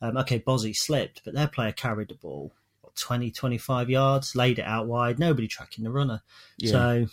Um, 0.01 0.15
okay, 0.15 0.39
Bozzy 0.39 0.73
slipped, 0.73 1.21
but 1.25 1.33
their 1.33 1.49
player 1.49 1.73
carried 1.73 2.07
the 2.07 2.15
ball 2.15 2.53
what, 2.79 2.95
20, 2.95 3.29
25 3.29 3.89
yards, 3.89 4.37
laid 4.37 4.57
it 4.57 4.65
out 4.65 4.87
wide. 4.87 5.19
Nobody 5.19 5.49
tracking 5.49 5.83
the 5.83 5.91
runner. 5.91 6.21
Yeah. 6.59 6.71
So 6.71 7.05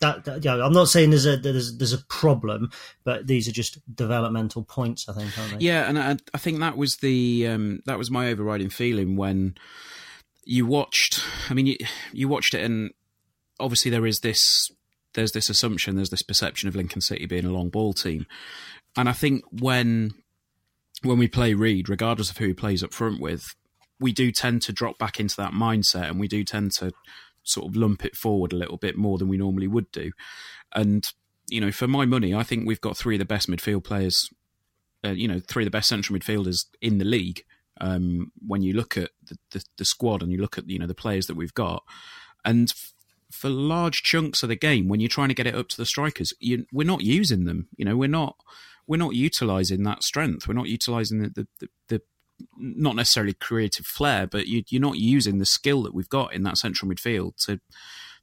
that, 0.00 0.24
that 0.24 0.42
you 0.42 0.50
know, 0.50 0.64
I'm 0.64 0.72
not 0.72 0.88
saying 0.88 1.10
there's 1.10 1.26
a 1.26 1.36
there's 1.36 1.76
there's 1.76 1.92
a 1.92 2.02
problem, 2.06 2.70
but 3.04 3.26
these 3.26 3.46
are 3.48 3.52
just 3.52 3.78
developmental 3.94 4.64
points. 4.64 5.10
I 5.10 5.12
think, 5.12 5.38
aren't 5.38 5.60
they? 5.60 5.66
Yeah, 5.66 5.90
and 5.90 5.98
I, 5.98 6.16
I 6.32 6.38
think 6.38 6.60
that 6.60 6.78
was 6.78 6.96
the 7.02 7.46
um, 7.48 7.82
that 7.84 7.98
was 7.98 8.10
my 8.10 8.28
overriding 8.28 8.70
feeling 8.70 9.14
when 9.16 9.56
you 10.42 10.64
watched. 10.64 11.22
I 11.50 11.52
mean, 11.52 11.66
you, 11.66 11.76
you 12.14 12.28
watched 12.28 12.54
it, 12.54 12.64
and 12.64 12.92
obviously 13.60 13.90
there 13.90 14.06
is 14.06 14.20
this 14.20 14.70
there's 15.16 15.32
this 15.32 15.50
assumption, 15.50 15.96
there's 15.96 16.10
this 16.10 16.22
perception 16.22 16.68
of 16.68 16.76
Lincoln 16.76 17.00
City 17.00 17.26
being 17.26 17.44
a 17.44 17.50
long 17.50 17.68
ball 17.68 17.92
team, 17.92 18.26
and 18.96 19.08
I 19.08 19.12
think 19.12 19.42
when 19.50 20.12
when 21.02 21.18
we 21.18 21.26
play 21.26 21.54
Rhead, 21.54 21.88
regardless 21.88 22.30
of 22.30 22.38
who 22.38 22.46
he 22.46 22.54
plays 22.54 22.82
up 22.82 22.94
front 22.94 23.20
with, 23.20 23.44
we 23.98 24.12
do 24.12 24.30
tend 24.30 24.62
to 24.62 24.72
drop 24.72 24.98
back 24.98 25.18
into 25.18 25.36
that 25.36 25.52
mindset, 25.52 26.08
and 26.08 26.20
we 26.20 26.28
do 26.28 26.44
tend 26.44 26.72
to 26.72 26.92
sort 27.42 27.68
of 27.68 27.76
lump 27.76 28.04
it 28.04 28.16
forward 28.16 28.52
a 28.52 28.56
little 28.56 28.76
bit 28.76 28.96
more 28.96 29.18
than 29.18 29.28
we 29.28 29.36
normally 29.36 29.68
would 29.68 29.90
do. 29.90 30.12
And 30.74 31.04
you 31.48 31.60
know, 31.60 31.72
for 31.72 31.86
my 31.86 32.04
money, 32.04 32.34
I 32.34 32.42
think 32.42 32.66
we've 32.66 32.80
got 32.80 32.96
three 32.96 33.14
of 33.14 33.20
the 33.20 33.24
best 33.24 33.48
midfield 33.48 33.84
players. 33.84 34.28
Uh, 35.04 35.10
you 35.10 35.28
know, 35.28 35.40
three 35.40 35.62
of 35.62 35.66
the 35.66 35.70
best 35.76 35.88
central 35.88 36.18
midfielders 36.18 36.66
in 36.80 36.98
the 36.98 37.04
league. 37.04 37.42
Um, 37.78 38.32
when 38.44 38.62
you 38.62 38.72
look 38.72 38.96
at 38.96 39.10
the, 39.22 39.36
the, 39.50 39.64
the, 39.76 39.84
squad 39.84 40.22
and 40.22 40.32
you 40.32 40.38
look 40.38 40.56
at 40.56 40.68
you 40.68 40.78
know 40.78 40.86
the 40.86 40.94
players 40.94 41.26
that 41.26 41.36
we've 41.36 41.52
got, 41.52 41.84
and 42.44 42.72
for 43.36 43.48
large 43.48 44.02
chunks 44.02 44.42
of 44.42 44.48
the 44.48 44.56
game, 44.56 44.88
when 44.88 45.00
you're 45.00 45.08
trying 45.08 45.28
to 45.28 45.34
get 45.34 45.46
it 45.46 45.54
up 45.54 45.68
to 45.68 45.76
the 45.76 45.86
strikers, 45.86 46.32
you, 46.40 46.66
we're 46.72 46.86
not 46.86 47.02
using 47.02 47.44
them. 47.44 47.68
You 47.76 47.84
know, 47.84 47.96
we're 47.96 48.08
not 48.08 48.36
we're 48.86 48.96
not 48.96 49.14
utilizing 49.14 49.82
that 49.84 50.02
strength. 50.02 50.46
We're 50.46 50.54
not 50.54 50.68
utilizing 50.68 51.20
the 51.20 51.28
the, 51.28 51.46
the, 51.58 51.68
the 51.88 52.02
not 52.56 52.96
necessarily 52.96 53.34
creative 53.34 53.86
flair, 53.86 54.26
but 54.26 54.46
you, 54.46 54.62
are 54.74 54.80
not 54.80 54.98
using 54.98 55.38
the 55.38 55.46
skill 55.46 55.82
that 55.84 55.94
we've 55.94 56.08
got 56.08 56.34
in 56.34 56.42
that 56.42 56.58
central 56.58 56.90
midfield 56.90 57.36
to 57.46 57.60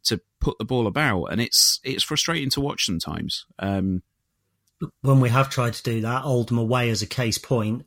to 0.05 0.20
put 0.41 0.58
the 0.58 0.65
ball 0.65 0.88
about, 0.88 1.25
and 1.25 1.39
it's 1.39 1.79
it's 1.84 2.03
frustrating 2.03 2.50
to 2.51 2.62
watch 2.62 2.86
sometimes. 2.86 3.46
Um, 3.60 4.03
when 5.01 5.20
we 5.20 5.29
have 5.29 5.50
tried 5.50 5.74
to 5.74 5.84
do 5.84 6.01
that, 6.01 6.25
Oldham 6.25 6.58
away 6.58 6.89
as 6.89 7.01
a 7.01 7.08
case 7.08 7.38
point, 7.38 7.86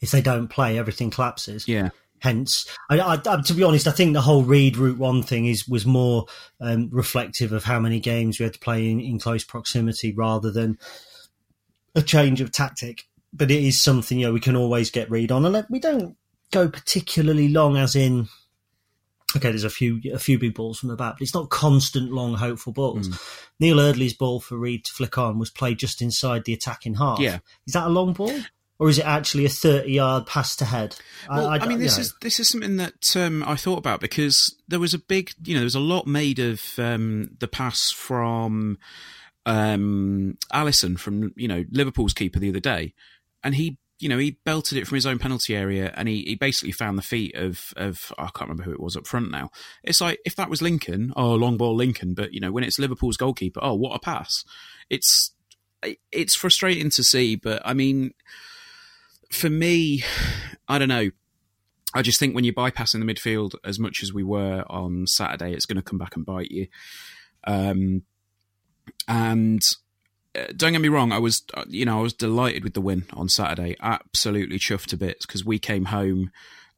if 0.00 0.10
they 0.10 0.20
don't 0.20 0.48
play, 0.48 0.78
everything 0.78 1.10
collapses. 1.10 1.66
Yeah. 1.66 1.90
Hence, 2.24 2.66
I, 2.88 3.00
I, 3.00 3.42
to 3.42 3.52
be 3.52 3.62
honest, 3.62 3.86
I 3.86 3.90
think 3.90 4.14
the 4.14 4.22
whole 4.22 4.44
Rhead 4.44 4.78
Route 4.78 4.96
One 4.96 5.22
thing 5.22 5.44
is 5.44 5.68
was 5.68 5.84
more 5.84 6.24
um, 6.58 6.88
reflective 6.90 7.52
of 7.52 7.64
how 7.64 7.78
many 7.78 8.00
games 8.00 8.38
we 8.38 8.44
had 8.44 8.54
to 8.54 8.58
play 8.58 8.90
in, 8.90 8.98
in 8.98 9.18
close 9.18 9.44
proximity 9.44 10.10
rather 10.10 10.50
than 10.50 10.78
a 11.94 12.00
change 12.00 12.40
of 12.40 12.50
tactic. 12.50 13.02
But 13.34 13.50
it 13.50 13.62
is 13.62 13.78
something 13.78 14.18
you 14.18 14.26
know 14.26 14.32
we 14.32 14.40
can 14.40 14.56
always 14.56 14.90
get 14.90 15.10
read 15.10 15.30
on, 15.30 15.44
and 15.44 15.66
we 15.68 15.78
don't 15.78 16.16
go 16.50 16.66
particularly 16.66 17.48
long, 17.48 17.76
as 17.76 17.94
in 17.94 18.28
okay, 19.36 19.50
there's 19.50 19.64
a 19.64 19.68
few 19.68 20.00
a 20.10 20.18
few 20.18 20.38
big 20.38 20.54
balls 20.54 20.78
from 20.78 20.88
the 20.88 20.96
back, 20.96 21.16
but 21.16 21.22
it's 21.22 21.34
not 21.34 21.50
constant 21.50 22.10
long 22.10 22.36
hopeful 22.36 22.72
balls. 22.72 23.06
Mm. 23.06 23.48
Neil 23.60 23.80
Eardley's 23.80 24.14
ball 24.14 24.40
for 24.40 24.56
Rhead 24.56 24.84
to 24.84 24.92
flick 24.94 25.18
on 25.18 25.38
was 25.38 25.50
played 25.50 25.78
just 25.78 26.00
inside 26.00 26.46
the 26.46 26.54
attacking 26.54 26.94
half. 26.94 27.20
Yeah, 27.20 27.40
is 27.66 27.74
that 27.74 27.86
a 27.86 27.90
long 27.90 28.14
ball? 28.14 28.32
Or 28.78 28.88
is 28.88 28.98
it 28.98 29.06
actually 29.06 29.44
a 29.44 29.48
thirty-yard 29.48 30.26
pass 30.26 30.56
to 30.56 30.64
head? 30.64 30.96
Well, 31.30 31.46
I, 31.46 31.58
I, 31.58 31.60
I 31.60 31.68
mean, 31.68 31.78
this 31.78 31.96
know. 31.96 32.02
is 32.02 32.14
this 32.20 32.40
is 32.40 32.48
something 32.48 32.76
that 32.76 33.16
um, 33.16 33.44
I 33.44 33.54
thought 33.54 33.78
about 33.78 34.00
because 34.00 34.56
there 34.66 34.80
was 34.80 34.94
a 34.94 34.98
big, 34.98 35.30
you 35.44 35.54
know, 35.54 35.60
there 35.60 35.64
was 35.66 35.76
a 35.76 35.80
lot 35.80 36.06
made 36.08 36.40
of 36.40 36.60
um, 36.78 37.36
the 37.38 37.46
pass 37.46 37.92
from 37.92 38.78
um, 39.46 40.36
Alisson 40.52 40.98
from 40.98 41.32
you 41.36 41.46
know 41.46 41.64
Liverpool's 41.70 42.14
keeper 42.14 42.40
the 42.40 42.48
other 42.48 42.60
day, 42.60 42.94
and 43.44 43.54
he 43.54 43.78
you 44.00 44.08
know, 44.08 44.18
he 44.18 44.32
belted 44.44 44.76
it 44.76 44.86
from 44.86 44.96
his 44.96 45.06
own 45.06 45.18
penalty 45.18 45.54
area 45.54 45.92
and 45.96 46.08
he, 46.08 46.22
he 46.22 46.34
basically 46.34 46.72
found 46.72 46.98
the 46.98 47.02
feet 47.02 47.34
of, 47.36 47.72
of, 47.76 48.12
I 48.18 48.24
can't 48.24 48.50
remember 48.50 48.64
who 48.64 48.72
it 48.72 48.80
was 48.80 48.96
up 48.96 49.06
front 49.06 49.30
now. 49.30 49.50
It's 49.82 50.00
like, 50.00 50.18
if 50.26 50.34
that 50.36 50.50
was 50.50 50.60
Lincoln, 50.60 51.12
oh, 51.16 51.34
long 51.34 51.56
ball 51.56 51.76
Lincoln, 51.76 52.12
but, 52.12 52.34
you 52.34 52.40
know, 52.40 52.50
when 52.50 52.64
it's 52.64 52.78
Liverpool's 52.78 53.16
goalkeeper, 53.16 53.60
oh, 53.62 53.74
what 53.74 53.94
a 53.94 54.00
pass. 54.00 54.44
It's, 54.90 55.32
it's 56.10 56.34
frustrating 56.34 56.90
to 56.90 57.04
see, 57.04 57.36
but 57.36 57.62
I 57.64 57.72
mean, 57.72 58.12
for 59.30 59.50
me, 59.50 60.04
I 60.68 60.78
don't 60.78 60.88
know. 60.88 61.10
I 61.94 62.02
just 62.02 62.18
think 62.18 62.34
when 62.34 62.44
you're 62.44 62.54
bypassing 62.54 63.04
the 63.04 63.12
midfield 63.12 63.54
as 63.64 63.78
much 63.78 64.02
as 64.02 64.12
we 64.12 64.24
were 64.24 64.64
on 64.68 65.06
Saturday, 65.06 65.52
it's 65.52 65.66
going 65.66 65.76
to 65.76 65.82
come 65.82 65.98
back 65.98 66.16
and 66.16 66.26
bite 66.26 66.50
you. 66.50 66.66
Um, 67.46 68.02
and 69.06 69.62
uh, 70.36 70.46
don't 70.56 70.72
get 70.72 70.80
me 70.80 70.88
wrong, 70.88 71.12
I 71.12 71.18
was 71.18 71.42
uh, 71.54 71.64
you 71.68 71.84
know 71.84 71.98
I 71.98 72.02
was 72.02 72.12
delighted 72.12 72.64
with 72.64 72.74
the 72.74 72.80
win 72.80 73.04
on 73.12 73.28
Saturday, 73.28 73.76
absolutely 73.80 74.58
chuffed 74.58 74.86
to 74.86 74.96
bits 74.96 75.26
because 75.26 75.44
we 75.44 75.58
came 75.58 75.86
home 75.86 76.30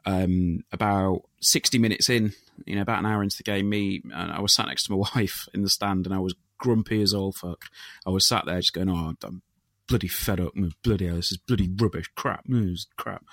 um, 0.04 0.64
about 0.72 1.22
sixty 1.40 1.78
minutes 1.78 2.10
in, 2.10 2.32
you 2.66 2.76
know, 2.76 2.82
about 2.82 2.98
an 2.98 3.06
hour 3.06 3.22
into 3.22 3.36
the 3.38 3.42
game. 3.42 3.68
Me 3.70 4.02
and 4.04 4.32
I 4.32 4.40
was 4.40 4.54
sat 4.54 4.66
next 4.66 4.84
to 4.84 4.92
my 4.92 4.98
wife 5.16 5.48
in 5.54 5.62
the 5.62 5.70
stand, 5.70 6.06
and 6.06 6.14
I 6.14 6.18
was 6.18 6.34
grumpy 6.58 7.00
as 7.00 7.14
all 7.14 7.32
fuck. 7.32 7.64
I 8.06 8.10
was 8.10 8.28
sat 8.28 8.44
there 8.44 8.58
just 8.58 8.74
going, 8.74 8.90
"Oh, 8.90 9.14
I'm 9.24 9.42
bloody 9.88 10.08
fed 10.08 10.40
up. 10.40 10.52
Bloody 10.82 11.06
hell, 11.06 11.16
this 11.16 11.32
is 11.32 11.38
bloody 11.38 11.68
rubbish, 11.80 12.10
crap, 12.14 12.44
this 12.46 12.86
crap." 12.96 13.24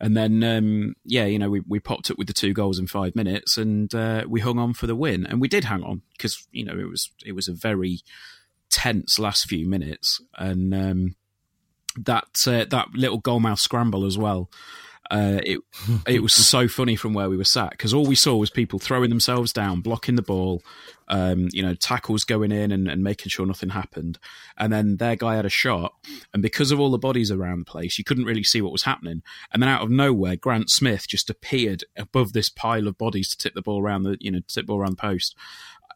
And 0.00 0.16
then, 0.16 0.42
um, 0.42 0.94
yeah, 1.04 1.26
you 1.26 1.38
know, 1.38 1.50
we, 1.50 1.60
we 1.68 1.78
popped 1.78 2.10
up 2.10 2.18
with 2.18 2.26
the 2.26 2.32
two 2.32 2.52
goals 2.52 2.78
in 2.78 2.86
five 2.86 3.14
minutes, 3.14 3.56
and 3.56 3.94
uh, 3.94 4.24
we 4.28 4.40
hung 4.40 4.58
on 4.58 4.74
for 4.74 4.86
the 4.86 4.96
win, 4.96 5.26
and 5.26 5.40
we 5.40 5.48
did 5.48 5.64
hang 5.64 5.82
on 5.82 6.02
because 6.12 6.46
you 6.52 6.64
know 6.64 6.78
it 6.78 6.88
was 6.88 7.10
it 7.24 7.32
was 7.32 7.48
a 7.48 7.52
very 7.52 8.00
tense 8.70 9.18
last 9.18 9.48
few 9.48 9.68
minutes, 9.68 10.20
and 10.36 10.74
um, 10.74 11.16
that 11.96 12.28
uh, 12.46 12.64
that 12.70 12.88
little 12.94 13.20
goalmouth 13.20 13.58
scramble 13.58 14.04
as 14.04 14.16
well. 14.16 14.50
Uh, 15.10 15.40
it 15.44 15.60
it 16.06 16.22
was 16.22 16.32
so 16.32 16.68
funny 16.68 16.94
from 16.94 17.12
where 17.12 17.28
we 17.28 17.36
were 17.36 17.44
sat 17.44 17.70
because 17.70 17.92
all 17.92 18.06
we 18.06 18.14
saw 18.14 18.36
was 18.36 18.50
people 18.50 18.78
throwing 18.78 19.10
themselves 19.10 19.52
down, 19.52 19.80
blocking 19.80 20.14
the 20.14 20.22
ball, 20.22 20.62
um, 21.08 21.48
you 21.52 21.62
know, 21.62 21.74
tackles 21.74 22.22
going 22.24 22.52
in 22.52 22.70
and, 22.70 22.88
and, 22.88 23.02
making 23.02 23.30
sure 23.30 23.44
nothing 23.44 23.70
happened. 23.70 24.18
And 24.56 24.72
then 24.72 24.98
their 24.98 25.16
guy 25.16 25.34
had 25.34 25.44
a 25.44 25.50
shot, 25.50 25.94
and 26.32 26.42
because 26.42 26.70
of 26.70 26.78
all 26.78 26.90
the 26.90 26.98
bodies 26.98 27.30
around 27.30 27.60
the 27.60 27.64
place, 27.64 27.98
you 27.98 28.04
couldn't 28.04 28.24
really 28.24 28.44
see 28.44 28.62
what 28.62 28.72
was 28.72 28.84
happening. 28.84 29.22
And 29.52 29.60
then 29.60 29.68
out 29.68 29.82
of 29.82 29.90
nowhere, 29.90 30.36
Grant 30.36 30.70
Smith 30.70 31.08
just 31.08 31.28
appeared 31.28 31.84
above 31.96 32.32
this 32.32 32.48
pile 32.48 32.86
of 32.86 32.96
bodies 32.96 33.30
to 33.30 33.38
tip 33.38 33.54
the 33.54 33.62
ball 33.62 33.82
around 33.82 34.04
the 34.04 34.16
you 34.20 34.30
know 34.30 34.40
tip 34.46 34.66
ball 34.66 34.78
around 34.78 34.92
the 34.92 35.02
post 35.02 35.34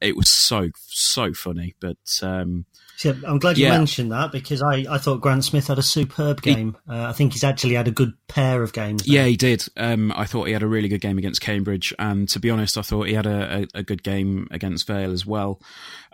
it 0.01 0.17
was 0.17 0.31
so 0.31 0.71
so 0.87 1.33
funny. 1.33 1.75
But 1.81 1.99
um, 2.23 2.67
yeah, 3.03 3.15
I'm 3.27 3.39
glad 3.39 3.59
you 3.59 3.67
yeah. 3.67 3.77
mentioned 3.77 4.13
that 4.13 4.33
because 4.33 4.63
I, 4.63 4.87
I 4.89 4.99
thought 4.99 5.21
Grant 5.21 5.45
Smith 5.45 5.67
had 5.67 5.79
a 5.79 5.83
superb 5.83 6.43
game. 6.43 6.77
He, 6.87 6.93
uh, 6.93 7.09
I 7.09 7.13
think 7.13 7.33
he's 7.33 7.45
actually 7.45 7.75
had 7.75 7.89
a 7.89 7.93
good 7.93 8.13
pair 8.29 8.63
of 8.63 8.73
games. 8.73 9.05
There. 9.05 9.15
Yeah, 9.15 9.25
he 9.25 9.37
did. 9.37 9.65
Um, 9.77 10.13
I 10.17 10.27
thought 10.27 10.45
he 10.45 10.53
had 10.53 10.63
a 10.63 10.69
really 10.69 10.89
good 10.89 11.01
game 11.01 11.19
against 11.19 11.41
Cambridge, 11.41 11.93
and 11.99 12.29
to 12.29 12.39
be 12.39 12.51
honest, 12.51 12.79
I 12.79 12.83
thought 12.83 13.09
he 13.09 13.15
had 13.15 13.27
a, 13.27 13.63
a, 13.75 13.79
a 13.81 13.83
good 13.83 14.03
game 14.03 14.49
against 14.51 14.87
Vale 14.87 15.13
as 15.13 15.27
well. 15.27 15.61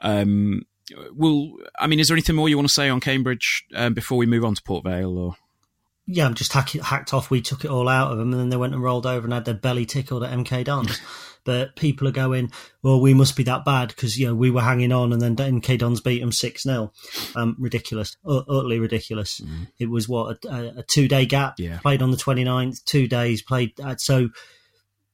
Um, 0.01 0.63
well, 1.15 1.53
I 1.79 1.87
mean, 1.87 2.01
is 2.01 2.09
there 2.09 2.17
anything 2.17 2.37
more 2.37 2.49
you 2.49 2.57
want 2.57 2.69
to 2.69 2.75
say 2.75 2.89
on 2.89 3.01
Cambridge 3.01 3.65
um, 3.75 3.95
before 3.95 4.19
we 4.19 4.27
move 4.27 4.45
on 4.45 4.55
to 4.55 4.63
Port 4.63 4.85
Vale, 4.85 5.17
or? 5.17 5.37
yeah, 6.13 6.27
I'm 6.27 6.35
just 6.35 6.53
hack, 6.53 6.71
hacked 6.71 7.15
off. 7.15 7.31
We 7.31 7.41
took 7.41 7.65
it 7.65 7.71
all 7.71 7.89
out 7.89 8.11
of 8.11 8.19
them, 8.19 8.33
and 8.33 8.41
then 8.41 8.49
they 8.49 8.57
went 8.57 8.75
and 8.75 8.83
rolled 8.83 9.07
over 9.07 9.25
and 9.27 9.33
had 9.33 9.45
their 9.45 9.55
belly 9.55 9.87
tickled 9.87 10.25
at 10.25 10.33
MK 10.33 10.65
Dons. 10.65 11.01
but 11.45 11.77
people 11.77 12.07
are 12.09 12.13
going, 12.13 12.51
well, 12.83 13.01
we 13.01 13.15
must 13.15 13.37
be 13.37 13.43
that 13.45 13.65
bad 13.65 13.89
because 13.89 14.19
you 14.19 14.27
know 14.27 14.35
we 14.35 14.51
were 14.51 14.61
hanging 14.61 14.93
on, 14.93 15.13
and 15.13 15.21
then 15.21 15.37
MK 15.37 15.79
Dons 15.79 16.01
beat 16.01 16.21
them 16.21 16.33
six 16.33 16.63
0 16.63 16.93
um, 17.35 17.57
Ridiculous, 17.59 18.17
U- 18.27 18.45
utterly 18.49 18.79
ridiculous. 18.79 19.41
Mm. 19.41 19.69
It 19.79 19.91
was 19.91 20.09
what 20.09 20.45
a, 20.45 20.79
a 20.79 20.83
two 20.83 21.09
day 21.09 21.27
gap. 21.27 21.55
Yeah. 21.59 21.79
Played 21.79 22.03
on 22.03 22.11
the 22.11 22.17
29th, 22.17 22.85
two 22.85 23.07
days 23.07 23.43
played. 23.43 23.79
Uh, 23.81 23.97
so 23.97 24.29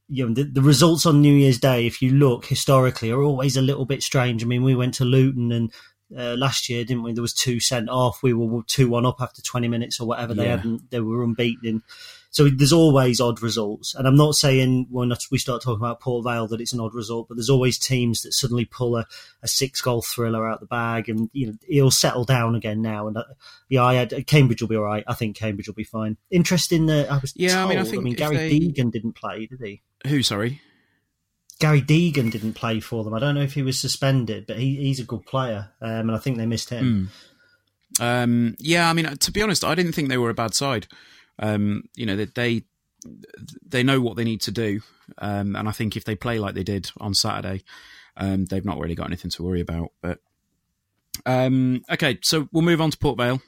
you 0.08 0.26
know 0.26 0.34
the, 0.34 0.44
the, 0.44 0.62
results 0.62 1.06
on 1.06 1.20
New 1.20 1.34
Year's 1.34 1.58
Day, 1.58 1.86
if 1.86 2.00
you 2.00 2.10
look 2.10 2.46
historically, 2.46 3.10
are 3.10 3.22
always 3.22 3.56
a 3.56 3.62
little 3.62 3.84
bit 3.84 4.02
strange. 4.02 4.42
I 4.42 4.46
mean, 4.46 4.62
we 4.62 4.74
went 4.74 4.94
to 4.94 5.04
Luton 5.04 5.52
and 5.52 5.72
uh, 6.16 6.36
last 6.36 6.68
year, 6.68 6.84
didn't 6.84 7.02
we? 7.02 7.12
There 7.12 7.22
was 7.22 7.34
two 7.34 7.58
sent 7.58 7.88
off. 7.88 8.22
We 8.22 8.32
were 8.32 8.62
two 8.66 8.88
one 8.88 9.06
up 9.06 9.20
after 9.20 9.42
twenty 9.42 9.68
minutes 9.68 10.00
or 10.00 10.06
whatever. 10.06 10.34
They 10.34 10.48
hadn't. 10.48 10.90
They 10.90 11.00
were 11.00 11.24
unbeaten. 11.24 11.82
So 12.30 12.48
there's 12.48 12.72
always 12.72 13.20
odd 13.20 13.42
results, 13.42 13.94
and 13.94 14.06
I'm 14.06 14.16
not 14.16 14.34
saying 14.34 14.88
when 14.90 15.12
we 15.30 15.38
start 15.38 15.62
talking 15.62 15.80
about 15.82 16.00
Port 16.00 16.24
Vale 16.24 16.46
that 16.48 16.60
it's 16.60 16.72
an 16.72 16.80
odd 16.80 16.94
result, 16.94 17.28
but 17.28 17.36
there's 17.36 17.48
always 17.48 17.78
teams 17.78 18.22
that 18.22 18.32
suddenly 18.32 18.64
pull 18.64 18.96
a, 18.96 19.06
a 19.42 19.48
six 19.48 19.80
goal 19.80 20.02
thriller 20.02 20.48
out 20.48 20.60
the 20.60 20.66
bag, 20.66 21.08
and 21.08 21.30
you 21.32 21.46
know 21.46 21.54
it'll 21.68 21.90
settle 21.90 22.24
down 22.24 22.54
again 22.54 22.82
now. 22.82 23.06
And 23.06 23.16
uh, 23.16 23.24
yeah, 23.68 23.84
I 23.84 23.94
had 23.94 24.26
Cambridge 24.26 24.60
will 24.60 24.68
be 24.68 24.76
all 24.76 24.82
right. 24.82 25.04
I 25.06 25.14
think 25.14 25.36
Cambridge 25.36 25.66
will 25.66 25.74
be 25.74 25.84
fine. 25.84 26.16
Interesting 26.30 26.86
that 26.86 27.10
I 27.10 27.18
was 27.18 27.32
yeah. 27.36 27.54
Told, 27.54 27.64
I 27.64 27.68
mean, 27.68 27.78
I 27.78 27.84
think 27.84 28.00
I 28.00 28.04
mean 28.04 28.14
Gary 28.14 28.36
they... 28.36 28.50
Deegan 28.50 28.90
didn't 28.90 29.14
play, 29.14 29.46
did 29.46 29.60
he? 29.60 29.82
Who? 30.06 30.22
Sorry. 30.22 30.60
Gary 31.58 31.80
Deegan 31.80 32.30
didn't 32.30 32.52
play 32.52 32.80
for 32.80 33.02
them. 33.02 33.14
I 33.14 33.18
don't 33.18 33.34
know 33.34 33.42
if 33.42 33.54
he 33.54 33.62
was 33.62 33.80
suspended, 33.80 34.46
but 34.46 34.58
he, 34.58 34.76
he's 34.76 35.00
a 35.00 35.04
good 35.04 35.24
player, 35.24 35.70
um, 35.80 35.90
and 35.90 36.12
I 36.12 36.18
think 36.18 36.36
they 36.36 36.44
missed 36.44 36.68
him. 36.68 37.10
Mm. 37.98 38.22
Um, 38.24 38.56
yeah, 38.58 38.90
I 38.90 38.92
mean, 38.92 39.06
to 39.06 39.32
be 39.32 39.40
honest, 39.40 39.64
I 39.64 39.74
didn't 39.74 39.92
think 39.92 40.08
they 40.08 40.18
were 40.18 40.28
a 40.28 40.34
bad 40.34 40.54
side. 40.54 40.86
Um, 41.38 41.84
you 41.94 42.06
know, 42.06 42.16
they 42.16 42.64
they 43.64 43.82
know 43.82 44.00
what 44.00 44.16
they 44.16 44.24
need 44.24 44.40
to 44.42 44.50
do, 44.50 44.80
um, 45.18 45.56
and 45.56 45.68
I 45.68 45.72
think 45.72 45.96
if 45.96 46.04
they 46.04 46.16
play 46.16 46.38
like 46.38 46.54
they 46.54 46.64
did 46.64 46.90
on 46.98 47.14
Saturday, 47.14 47.62
um, 48.16 48.46
they've 48.46 48.64
not 48.64 48.78
really 48.78 48.94
got 48.94 49.06
anything 49.06 49.30
to 49.32 49.42
worry 49.42 49.60
about. 49.60 49.92
But 50.00 50.18
um, 51.24 51.82
okay, 51.90 52.18
so 52.22 52.48
we'll 52.52 52.62
move 52.62 52.80
on 52.80 52.90
to 52.90 52.98
Port 52.98 53.18
Vale, 53.18 53.40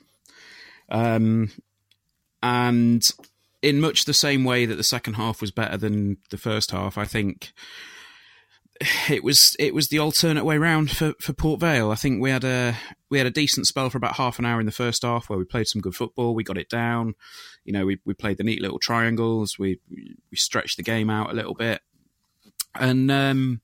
and 2.43 3.03
in 3.63 3.81
much 3.81 4.05
the 4.05 4.15
same 4.15 4.45
way 4.45 4.67
that 4.67 4.77
the 4.77 4.85
second 4.85 5.15
half 5.15 5.41
was 5.41 5.51
better 5.51 5.77
than 5.77 6.19
the 6.31 6.39
first 6.39 6.71
half, 6.71 6.97
I 6.97 7.05
think 7.05 7.53
it 9.09 9.25
was 9.25 9.57
it 9.59 9.75
was 9.75 9.89
the 9.89 9.99
alternate 9.99 10.45
way 10.45 10.59
round 10.59 10.91
for, 10.91 11.15
for 11.21 11.33
Port 11.33 11.61
Vale. 11.61 11.91
I 11.91 11.97
think 11.97 12.23
we 12.23 12.31
had 12.31 12.45
a 12.45 12.77
we 13.11 13.19
had 13.19 13.27
a 13.27 13.31
decent 13.31 13.67
spell 13.67 13.91
for 13.91 13.99
about 13.99 14.17
half 14.17 14.39
an 14.39 14.45
hour 14.45 14.61
in 14.61 14.67
the 14.67 14.73
first 14.73 15.03
half 15.03 15.29
where 15.29 15.39
we 15.39 15.45
played 15.45 15.67
some 15.67 15.83
good 15.83 15.95
football. 15.95 16.35
We 16.35 16.45
got 16.45 16.59
it 16.59 16.69
down. 16.69 17.15
You 17.65 17.73
know, 17.73 17.87
we, 17.87 17.99
we 18.05 18.15
played 18.15 18.37
the 18.37 18.45
neat 18.45 18.63
little 18.63 18.79
triangles. 18.79 19.59
We 19.59 19.81
we 19.91 20.37
stretched 20.37 20.77
the 20.77 20.83
game 20.83 21.11
out 21.11 21.31
a 21.31 21.35
little 21.35 21.55
bit, 21.55 21.81
and 22.75 23.11
um, 23.11 23.61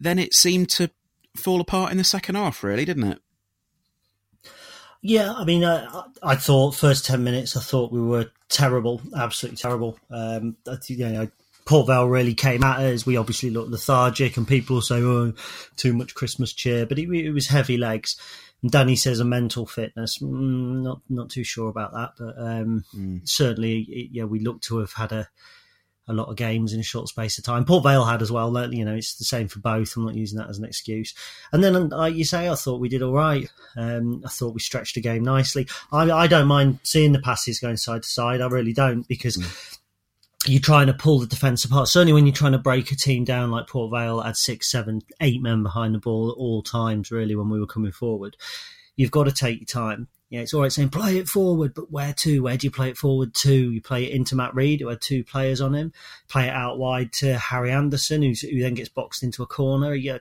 then 0.00 0.18
it 0.18 0.34
seemed 0.34 0.70
to 0.70 0.90
fall 1.36 1.60
apart 1.60 1.92
in 1.92 1.98
the 1.98 2.04
second 2.04 2.34
half. 2.34 2.64
Really, 2.64 2.84
didn't 2.84 3.04
it? 3.04 3.18
Yeah, 5.02 5.34
I 5.34 5.44
mean, 5.44 5.62
uh, 5.62 6.02
I 6.22 6.34
thought 6.34 6.74
first 6.74 7.04
ten 7.04 7.22
minutes, 7.22 7.56
I 7.56 7.60
thought 7.60 7.92
we 7.92 8.00
were 8.00 8.30
terrible, 8.48 9.00
absolutely 9.16 9.58
terrible. 9.58 9.98
Um, 10.10 10.56
you 10.88 10.96
know, 11.08 11.28
Port 11.66 11.88
Vale 11.88 12.08
really 12.08 12.34
came 12.34 12.62
at 12.62 12.78
us. 12.78 13.04
We 13.04 13.16
obviously 13.16 13.50
looked 13.50 13.70
lethargic, 13.70 14.36
and 14.36 14.48
people 14.48 14.80
say, 14.80 15.02
"Oh, 15.02 15.32
too 15.76 15.92
much 15.92 16.14
Christmas 16.14 16.52
cheer," 16.52 16.86
but 16.86 16.98
it, 16.98 17.10
it 17.10 17.32
was 17.32 17.48
heavy 17.48 17.76
legs. 17.76 18.16
And 18.62 18.70
Danny 18.70 18.96
says 18.96 19.20
a 19.20 19.24
mental 19.24 19.66
fitness. 19.66 20.18
Mm, 20.18 20.82
not 20.82 21.02
not 21.10 21.28
too 21.28 21.44
sure 21.44 21.68
about 21.68 21.92
that, 21.92 22.10
but 22.18 22.38
um, 22.38 22.84
mm. 22.94 23.28
certainly, 23.28 23.80
it, 23.88 24.10
yeah, 24.12 24.24
we 24.24 24.38
look 24.38 24.62
to 24.62 24.78
have 24.78 24.92
had 24.92 25.12
a 25.12 25.28
a 26.08 26.12
lot 26.12 26.28
of 26.28 26.36
games 26.36 26.72
in 26.72 26.78
a 26.78 26.84
short 26.84 27.08
space 27.08 27.36
of 27.36 27.44
time. 27.44 27.64
Port 27.64 27.82
Vale 27.82 28.04
had 28.04 28.22
as 28.22 28.30
well. 28.30 28.72
You 28.72 28.84
know, 28.84 28.94
it's 28.94 29.16
the 29.16 29.24
same 29.24 29.48
for 29.48 29.58
both. 29.58 29.96
I'm 29.96 30.04
not 30.04 30.14
using 30.14 30.38
that 30.38 30.48
as 30.48 30.58
an 30.58 30.64
excuse. 30.64 31.14
And 31.52 31.64
then, 31.64 31.88
like 31.88 32.14
you 32.14 32.24
say, 32.24 32.48
I 32.48 32.54
thought 32.54 32.80
we 32.80 32.88
did 32.88 33.02
all 33.02 33.12
right. 33.12 33.50
Um, 33.76 34.22
I 34.24 34.28
thought 34.28 34.54
we 34.54 34.60
stretched 34.60 34.94
the 34.94 35.00
game 35.00 35.24
nicely. 35.24 35.66
I, 35.90 36.08
I, 36.10 36.26
don't 36.28 36.46
mind 36.46 36.78
seeing 36.84 37.12
the 37.12 37.18
passes 37.18 37.58
going 37.58 37.76
side 37.76 38.04
to 38.04 38.08
side. 38.08 38.40
I 38.40 38.46
really 38.46 38.72
don't 38.72 39.06
because. 39.08 39.36
Mm. 39.36 39.75
You're 40.48 40.60
trying 40.60 40.86
to 40.86 40.94
pull 40.94 41.18
the 41.18 41.26
defence 41.26 41.64
apart. 41.64 41.88
Certainly, 41.88 42.12
when 42.12 42.26
you're 42.26 42.34
trying 42.34 42.52
to 42.52 42.58
break 42.58 42.92
a 42.92 42.96
team 42.96 43.24
down 43.24 43.50
like 43.50 43.68
Port 43.68 43.90
Vale 43.90 44.20
had 44.20 44.36
six, 44.36 44.70
seven, 44.70 45.02
eight 45.20 45.42
men 45.42 45.62
behind 45.62 45.94
the 45.94 45.98
ball 45.98 46.30
at 46.30 46.38
all 46.38 46.62
times, 46.62 47.10
really, 47.10 47.34
when 47.34 47.48
we 47.48 47.60
were 47.60 47.66
coming 47.66 47.92
forward, 47.92 48.36
you've 48.96 49.10
got 49.10 49.24
to 49.24 49.32
take 49.32 49.58
your 49.58 49.66
time. 49.66 50.08
Yeah, 50.28 50.40
it's 50.40 50.52
all 50.52 50.62
right 50.62 50.72
saying 50.72 50.88
play 50.88 51.18
it 51.18 51.28
forward, 51.28 51.72
but 51.72 51.92
where 51.92 52.12
to? 52.14 52.42
Where 52.42 52.56
do 52.56 52.66
you 52.66 52.70
play 52.70 52.90
it 52.90 52.96
forward 52.96 53.32
to? 53.34 53.70
You 53.70 53.80
play 53.80 54.04
it 54.04 54.12
into 54.12 54.34
Matt 54.34 54.54
Rhead, 54.54 54.80
who 54.80 54.88
had 54.88 55.00
two 55.00 55.22
players 55.22 55.60
on 55.60 55.74
him. 55.74 55.92
Play 56.28 56.48
it 56.48 56.54
out 56.54 56.78
wide 56.78 57.12
to 57.14 57.38
Harry 57.38 57.70
Anderson, 57.70 58.22
who 58.22 58.60
then 58.60 58.74
gets 58.74 58.88
boxed 58.88 59.22
into 59.22 59.44
a 59.44 59.46
corner. 59.46 59.94
You, 59.94 60.18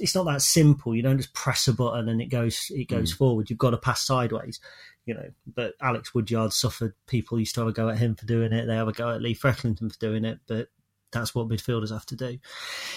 it's 0.00 0.14
not 0.14 0.26
that 0.26 0.42
simple. 0.42 0.94
You 0.94 1.02
don't 1.02 1.16
just 1.16 1.34
press 1.34 1.66
a 1.66 1.72
button 1.72 2.08
and 2.08 2.20
it 2.20 2.26
goes 2.26 2.70
it 2.70 2.88
goes 2.88 3.12
mm. 3.12 3.18
forward. 3.18 3.50
You've 3.50 3.58
got 3.58 3.70
to 3.70 3.76
pass 3.76 4.06
sideways, 4.06 4.60
you 5.08 5.14
know. 5.14 5.30
But 5.46 5.74
Alex 5.80 6.14
Woodyard 6.14 6.52
suffered. 6.52 6.94
People 7.06 7.40
used 7.40 7.54
to 7.56 7.62
have 7.62 7.68
a 7.68 7.72
go 7.72 7.88
at 7.88 7.98
him 7.98 8.14
for 8.14 8.26
doing 8.26 8.52
it. 8.52 8.66
They 8.66 8.76
have 8.76 8.88
a 8.88 8.92
go 8.92 9.10
at 9.10 9.22
Lee 9.22 9.34
Frecklington 9.34 9.90
for 9.90 9.98
doing 9.98 10.24
it. 10.24 10.38
But 10.46 10.68
that's 11.10 11.34
what 11.34 11.48
midfielders 11.48 11.90
have 11.90 12.06
to 12.06 12.16
do. 12.16 12.38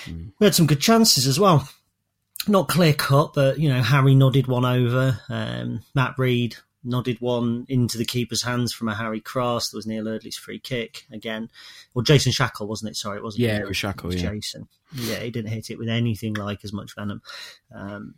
Mm. 0.06 0.34
We 0.38 0.46
had 0.46 0.56
some 0.56 0.68
good 0.68 0.82
chances 0.82 1.26
as 1.26 1.40
well 1.40 1.68
not 2.48 2.68
clear 2.68 2.94
cut, 2.94 3.34
but 3.34 3.60
you 3.60 3.70
know, 3.70 3.82
Harry 3.82 4.16
nodded 4.16 4.48
one 4.48 4.66
over. 4.66 5.20
Um, 5.30 5.82
Matt 5.94 6.16
Rhead 6.18 6.56
nodded 6.84 7.18
one 7.20 7.66
into 7.70 7.98
the 7.98 8.06
keeper's 8.06 8.44
hands 8.44 8.74
from 8.74 8.88
a 8.88 8.96
Harry 8.96 9.22
Cross. 9.22 9.70
There 9.70 9.78
was 9.78 9.86
Neil 9.86 10.08
Eardley's 10.08 10.38
free 10.38 10.60
kick 10.60 11.06
again. 11.12 11.50
Well, 11.94 12.04
Jason 12.04 12.32
Shackell, 12.32 12.68
wasn't 12.68 12.92
it? 12.92 12.96
Sorry, 12.96 13.18
it 13.18 13.24
wasn't. 13.24 13.44
Yeah, 13.44 13.60
it 13.60 13.68
was 13.68 13.78
Shackell. 13.78 14.06
It 14.06 14.08
was 14.08 14.24
yeah. 14.24 14.30
Jason. 14.32 14.68
Yeah, 14.94 15.20
he 15.20 15.32
didn't 15.32 15.52
hit 15.52 15.70
it 15.70 15.78
with 15.78 15.90
anything 15.90 16.34
like 16.34 16.64
as 16.64 16.74
much 16.74 16.96
venom. 16.96 17.22
Um, 17.74 18.16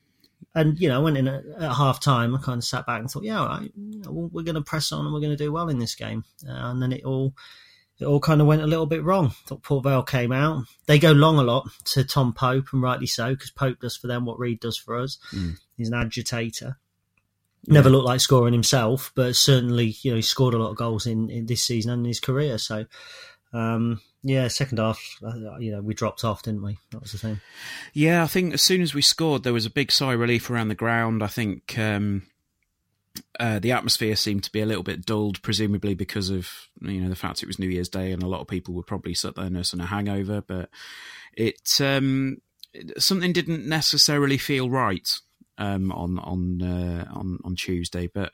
and 0.56 0.80
you 0.80 0.88
know, 0.88 1.00
I 1.00 1.04
went 1.04 1.18
in 1.18 1.28
at, 1.28 1.46
at, 1.46 1.74
half 1.74 2.00
time. 2.00 2.36
I 2.36 2.40
kind 2.40 2.60
of 2.60 2.64
sat 2.64 2.86
back 2.86 3.00
and 3.00 3.10
thought, 3.10 3.24
yeah, 3.24 3.40
all 3.40 3.48
right, 3.48 3.72
we're 3.76 4.44
going 4.44 4.56
to 4.56 4.62
press 4.62 4.92
on 4.92 5.06
and 5.06 5.14
we're 5.14 5.20
going 5.20 5.36
to 5.36 5.44
do 5.44 5.52
well 5.52 5.70
in 5.70 5.80
this 5.80 5.96
game. 5.96 6.24
Uh, 6.48 6.52
and 6.52 6.82
then 6.82 6.92
it 6.92 7.04
all 7.04 7.34
it 8.00 8.06
all 8.06 8.20
kind 8.20 8.42
of 8.42 8.48
went 8.48 8.62
a 8.62 8.68
little 8.68 8.86
bit 8.86 9.04
wrong. 9.04 9.28
I 9.28 9.48
thought 9.48 9.64
Port 9.64 9.84
Vale 9.84 10.04
came 10.04 10.32
out. 10.32 10.66
They 10.88 11.00
go 11.00 11.12
long 11.12 11.38
a 11.38 11.44
lot 11.44 11.70
to 11.86 12.04
Tom 12.04 12.34
Pope, 12.34 12.68
and 12.74 12.82
rightly 12.82 13.08
so, 13.08 13.34
because 13.34 13.52
Pope 13.52 13.80
does 13.80 13.96
for 13.96 14.08
them 14.08 14.26
what 14.26 14.40
Rhead 14.40 14.60
does 14.60 14.78
for 14.78 14.98
us. 14.98 15.18
Mm. 15.32 15.58
He's 15.78 15.90
an 15.90 15.94
agitator. 15.94 16.78
Never 17.66 17.90
yeah. 17.90 17.94
looked 17.94 18.08
like 18.08 18.20
scoring 18.20 18.54
himself, 18.54 19.12
but 19.16 19.36
certainly, 19.36 19.96
you 20.02 20.12
know, 20.12 20.18
he 20.18 20.22
scored 20.22 20.54
a 20.54 20.58
lot 20.58 20.72
of 20.72 20.76
goals 20.76 21.08
in, 21.08 21.30
in 21.30 21.46
this 21.46 21.64
season 21.64 21.92
and 21.92 22.02
in 22.02 22.10
his 22.10 22.20
career. 22.20 22.58
So, 22.58 22.86
um, 23.54 24.02
yeah, 24.24 24.48
second 24.48 24.80
half, 24.80 25.18
uh, 25.22 25.58
you 25.58 25.72
know, 25.72 25.82
we 25.82 25.94
dropped 25.94 26.24
off, 26.24 26.44
didn't 26.44 26.64
we? 26.64 26.78
That 26.92 27.02
was 27.02 27.12
the 27.12 27.18
thing. 27.18 27.42
Yeah, 27.94 28.24
I 28.24 28.28
think 28.28 28.54
as 28.54 28.64
soon 28.64 28.82
as 28.82 28.94
we 28.94 29.02
scored, 29.02 29.44
there 29.44 29.54
was 29.54 29.66
a 29.66 29.70
big 29.70 29.92
sigh 29.92 30.14
of 30.14 30.20
relief 30.20 30.50
around 30.50 30.70
the 30.70 30.76
ground. 30.76 31.22
I 31.22 31.28
think 31.28 31.78
um, 31.78 32.24
uh, 33.38 33.60
the 33.60 33.74
atmosphere 33.74 34.16
seemed 34.16 34.46
to 34.46 34.52
be 34.52 34.62
a 34.62 34.66
little 34.66 34.84
bit 34.84 35.06
dulled, 35.06 35.42
presumably 35.42 35.94
because 35.94 36.30
of 36.30 36.50
you 36.82 37.02
know 37.02 37.10
the 37.10 37.18
fact 37.18 37.44
it 37.44 37.48
was 37.48 37.60
New 37.60 37.68
Year's 37.68 37.90
Day 37.90 38.12
and 38.12 38.24
a 38.24 38.28
lot 38.28 38.40
of 38.40 38.48
people 38.48 38.74
were 38.74 38.84
probably 38.84 39.14
sat 39.14 39.36
there 39.36 39.50
nursing 39.50 39.82
a 39.82 39.86
hangover. 39.86 40.42
But 40.42 40.70
it 41.34 41.82
um, 41.82 42.38
something 42.98 43.34
didn't 43.34 43.68
necessarily 43.68 44.38
feel 44.38 44.70
right 44.70 45.10
um, 45.58 45.92
on 45.92 46.18
on 46.20 46.62
uh, 46.62 47.08
on 47.14 47.40
on 47.44 47.56
Tuesday, 47.56 48.08
but 48.08 48.32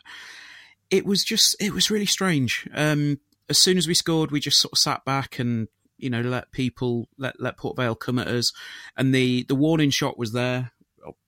it 0.91 1.03
was 1.03 1.23
just 1.23 1.55
it 1.59 1.73
was 1.73 1.89
really 1.89 2.05
strange. 2.05 2.67
Um, 2.75 3.19
as 3.49 3.59
soon 3.59 3.77
as 3.77 3.87
we 3.87 3.95
scored, 3.95 4.31
we 4.31 4.39
just 4.39 4.61
sort 4.61 4.73
of 4.73 4.77
sat 4.77 5.03
back 5.03 5.39
and 5.39 5.67
you 5.99 6.09
know 6.09 6.21
let 6.21 6.51
people 6.51 7.07
let 7.17 7.39
let 7.39 7.57
Port 7.57 7.75
Vale 7.75 7.95
come 7.95 8.19
at 8.19 8.27
us, 8.27 8.51
and 8.97 9.13
the 9.13 9.43
the 9.43 9.55
warning 9.55 9.89
shot 9.89 10.17
was 10.17 10.33
there 10.33 10.71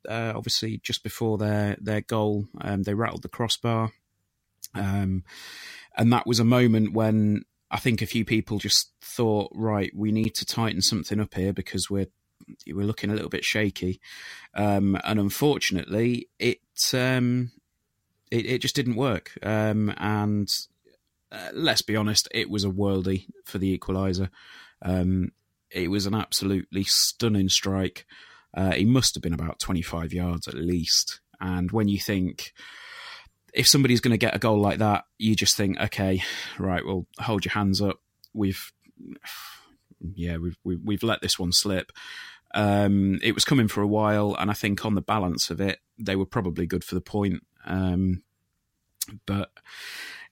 uh, 0.07 0.33
obviously 0.35 0.79
just 0.83 1.03
before 1.03 1.37
their 1.37 1.77
their 1.79 2.01
goal, 2.01 2.47
um, 2.61 2.83
they 2.83 2.93
rattled 2.93 3.23
the 3.23 3.29
crossbar, 3.29 3.91
um, 4.75 5.23
and 5.95 6.11
that 6.11 6.27
was 6.27 6.39
a 6.39 6.45
moment 6.45 6.93
when 6.93 7.43
I 7.69 7.77
think 7.77 8.01
a 8.01 8.07
few 8.07 8.25
people 8.25 8.59
just 8.59 8.91
thought, 9.01 9.51
right, 9.53 9.91
we 9.95 10.11
need 10.11 10.35
to 10.35 10.45
tighten 10.45 10.81
something 10.81 11.19
up 11.19 11.33
here 11.33 11.53
because 11.53 11.89
we're 11.89 12.07
we're 12.67 12.85
looking 12.85 13.09
a 13.09 13.13
little 13.13 13.29
bit 13.29 13.43
shaky, 13.43 13.99
um, 14.53 14.97
and 15.03 15.19
unfortunately, 15.19 16.27
it, 16.39 16.59
um, 16.93 17.51
it, 18.29 18.45
it 18.45 18.61
just 18.61 18.75
didn't 18.75 18.95
work, 18.95 19.31
um, 19.43 19.93
and 19.97 20.49
uh, 21.31 21.49
let's 21.53 21.81
be 21.81 21.95
honest, 21.95 22.27
it 22.31 22.49
was 22.49 22.63
a 22.63 22.69
worldie 22.69 23.27
for 23.45 23.57
the 23.57 23.77
equaliser. 23.77 24.29
Um, 24.81 25.31
it 25.69 25.89
was 25.89 26.05
an 26.05 26.13
absolutely 26.13 26.83
stunning 26.83 27.49
strike. 27.49 28.05
Uh, 28.53 28.71
he 28.71 28.85
must 28.85 29.15
have 29.15 29.21
been 29.21 29.33
about 29.33 29.59
25 29.59 30.11
yards 30.11 30.47
at 30.47 30.55
least. 30.55 31.21
And 31.39 31.71
when 31.71 31.87
you 31.87 31.99
think, 31.99 32.51
if 33.53 33.67
somebody's 33.67 34.01
going 34.01 34.11
to 34.11 34.17
get 34.17 34.35
a 34.35 34.39
goal 34.39 34.59
like 34.59 34.79
that, 34.79 35.05
you 35.17 35.35
just 35.35 35.55
think, 35.55 35.79
okay, 35.79 36.21
right, 36.59 36.85
well, 36.85 37.07
hold 37.19 37.45
your 37.45 37.53
hands 37.53 37.81
up. 37.81 37.99
We've, 38.33 38.71
yeah, 40.13 40.37
we've 40.37 40.57
we've, 40.63 40.79
we've 40.83 41.03
let 41.03 41.21
this 41.21 41.39
one 41.39 41.51
slip. 41.51 41.91
Um, 42.53 43.19
it 43.23 43.33
was 43.33 43.45
coming 43.45 43.67
for 43.67 43.81
a 43.81 43.87
while, 43.87 44.35
and 44.37 44.51
I 44.51 44.53
think 44.53 44.85
on 44.85 44.95
the 44.95 45.01
balance 45.01 45.49
of 45.49 45.61
it, 45.61 45.79
they 45.97 46.15
were 46.15 46.25
probably 46.25 46.65
good 46.65 46.83
for 46.83 46.95
the 46.95 47.01
point. 47.01 47.45
Um, 47.65 48.23
but 49.25 49.51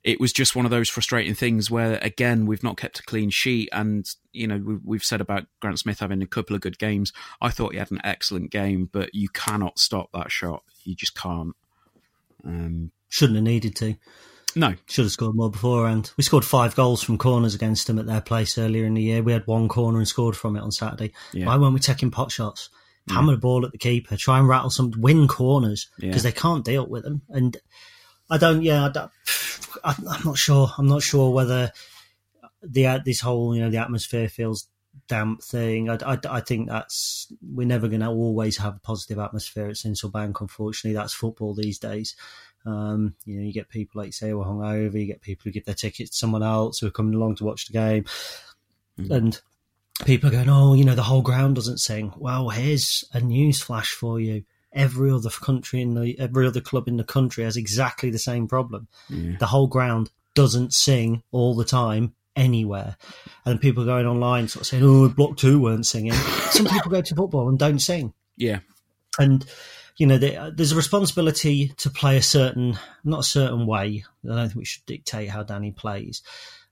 it 0.10 0.20
was 0.20 0.34
just 0.34 0.56
one 0.56 0.66
of 0.66 0.72
those 0.72 0.90
frustrating 0.90 1.36
things 1.36 1.70
where, 1.70 2.00
again, 2.02 2.48
we've 2.48 2.64
not 2.64 2.78
kept 2.78 3.00
a 3.00 3.04
clean 3.04 3.30
sheet. 3.30 3.70
And, 3.72 4.08
you 4.32 4.48
know, 4.48 4.80
we've 4.84 5.04
said 5.04 5.22
about 5.22 5.46
Grant 5.60 5.78
Smith 5.78 6.00
having 6.00 6.24
a 6.24 6.28
couple 6.28 6.56
of 6.56 6.62
good 6.62 6.80
games. 6.80 7.14
I 7.40 7.50
thought 7.50 7.74
he 7.74 7.78
had 7.78 7.92
an 7.92 8.02
excellent 8.04 8.50
game, 8.50 8.90
but 8.92 9.14
you 9.14 9.30
cannot 9.30 9.78
stop 9.78 10.10
that 10.14 10.32
shot. 10.32 10.64
You 10.84 10.96
just 10.96 11.16
can't. 11.16 11.56
Um, 12.44 12.92
Shouldn't 13.10 13.36
have 13.36 13.44
needed 13.44 13.76
to. 13.76 13.98
No. 14.56 14.74
Should 14.88 15.06
have 15.06 15.12
scored 15.12 15.36
more 15.36 15.52
beforehand. 15.52 16.12
We 16.18 16.24
scored 16.24 16.44
five 16.44 16.76
goals 16.76 17.04
from 17.04 17.20
corners 17.20 17.54
against 17.54 17.86
them 17.86 18.00
at 18.00 18.08
their 18.08 18.22
place 18.22 18.58
earlier 18.58 18.86
in 18.86 18.96
the 18.96 19.04
year. 19.04 19.22
We 19.22 19.32
had 19.32 19.46
one 19.46 19.68
corner 19.68 20.00
and 20.00 20.08
scored 20.08 20.36
from 20.36 20.56
it 20.56 20.64
on 20.64 20.72
Saturday. 20.72 21.14
Yeah. 21.34 21.46
Why 21.46 21.58
weren't 21.58 21.76
we 21.76 21.80
taking 21.80 22.10
pot 22.10 22.32
shots? 22.32 22.72
Hammer 23.10 23.34
the 23.34 23.40
ball 23.40 23.66
at 23.66 23.72
the 23.72 23.78
keeper, 23.78 24.16
try 24.18 24.38
and 24.38 24.48
rattle 24.48 24.70
some, 24.70 24.92
win 24.98 25.28
corners 25.28 25.90
because 26.00 26.24
yeah. 26.24 26.32
they 26.32 26.40
can't 26.40 26.66
deal 26.66 26.88
with 26.88 27.04
them. 27.04 27.24
And 27.30 27.58
I 28.30 28.38
don't. 28.38 28.62
Yeah, 28.62 28.86
I 28.86 28.90
don't, 28.90 29.12
I'm 29.84 30.24
not 30.26 30.38
sure. 30.38 30.70
I'm 30.78 30.88
not 30.88 31.02
sure 31.02 31.32
whether 31.32 31.72
the 32.62 33.02
this 33.04 33.22
whole 33.22 33.56
you 33.56 33.62
know 33.62 33.70
the 33.70 33.78
atmosphere 33.78 34.30
feels 34.30 34.68
damp 35.08 35.42
thing. 35.42 35.90
I, 35.90 35.98
I, 36.06 36.20
I 36.30 36.42
think 36.42 36.68
that's 36.68 37.32
we're 37.42 37.68
never 37.68 37.88
going 37.88 38.02
to 38.02 38.08
always 38.08 38.58
have 38.58 38.76
a 38.76 38.80
positive 38.80 39.20
atmosphere 39.20 39.68
at 39.68 39.76
Sincil 39.76 40.12
Bank. 40.12 40.40
Unfortunately, 40.42 40.96
that's 40.96 41.14
football 41.14 41.54
these 41.54 41.80
days. 41.80 42.16
Um, 42.66 43.16
you 43.26 43.38
know, 43.38 43.46
you 43.46 43.54
get 43.54 43.70
people 43.70 44.00
like 44.00 44.08
you 44.08 44.12
say 44.12 44.30
who 44.30 44.42
are 44.42 44.46
hungover. 44.46 45.00
You 45.00 45.06
get 45.06 45.22
people 45.22 45.44
who 45.46 45.52
give 45.52 45.66
their 45.66 45.76
tickets 45.76 46.12
to 46.12 46.18
someone 46.18 46.44
else 46.44 46.80
who 46.80 46.88
are 46.88 46.92
coming 46.92 47.16
along 47.16 47.36
to 47.36 47.46
watch 47.46 47.68
the 47.68 47.74
game, 47.74 48.04
mm-hmm. 49.00 49.12
and 49.12 49.42
people 50.06 50.30
are 50.30 50.34
going, 50.34 50.50
"Oh, 50.50 50.74
you 50.74 50.86
know, 50.86 50.96
the 50.96 51.04
whole 51.04 51.22
ground 51.22 51.56
doesn't 51.56 51.80
sing." 51.80 52.14
Well, 52.18 52.50
here's 52.50 53.04
a 53.14 53.22
news 53.22 53.62
flash 53.62 53.92
for 53.92 54.20
you 54.20 54.44
every 54.74 55.12
other 55.12 55.30
country 55.30 55.82
in 55.82 55.94
the 55.96 56.18
every 56.20 56.48
other 56.48 56.62
club 56.62 56.88
in 56.88 56.98
the 56.98 57.04
country 57.04 57.44
has 57.44 57.58
exactly 57.58 58.10
the 58.10 58.20
same 58.20 58.48
problem. 58.48 58.88
Yeah. 59.10 59.38
The 59.40 59.48
whole 59.48 59.68
ground 59.68 60.10
doesn't 60.36 60.74
sing 60.74 61.24
all 61.32 61.56
the 61.56 61.66
time 61.66 62.14
anywhere, 62.36 62.98
and 63.46 63.60
people 63.60 63.86
going 63.86 64.06
online 64.06 64.48
sort 64.48 64.62
of 64.62 64.68
saying, 64.68 64.84
"Oh, 64.84 65.10
Block 65.10 65.38
Two 65.38 65.60
weren't 65.60 65.86
singing." 65.86 66.14
Some 66.52 66.66
people 66.66 66.92
go 66.92 67.02
to 67.02 67.16
football 67.16 67.50
and 67.50 67.58
don't 67.58 67.80
sing. 67.80 68.14
Yeah, 68.38 68.60
and 69.18 69.46
you 69.98 70.08
know, 70.08 70.18
there's 70.18 70.72
a 70.72 70.78
responsibility 70.78 71.74
to 71.78 71.90
play 71.90 72.16
a 72.16 72.22
certain, 72.22 72.80
not 73.04 73.20
a 73.20 73.24
certain 73.24 73.68
way. 73.68 74.06
I 74.24 74.28
don't 74.36 74.48
think 74.48 74.56
we 74.56 74.66
should 74.66 74.86
dictate 74.86 75.30
how 75.30 75.44
Danny 75.44 75.72
plays. 75.72 76.24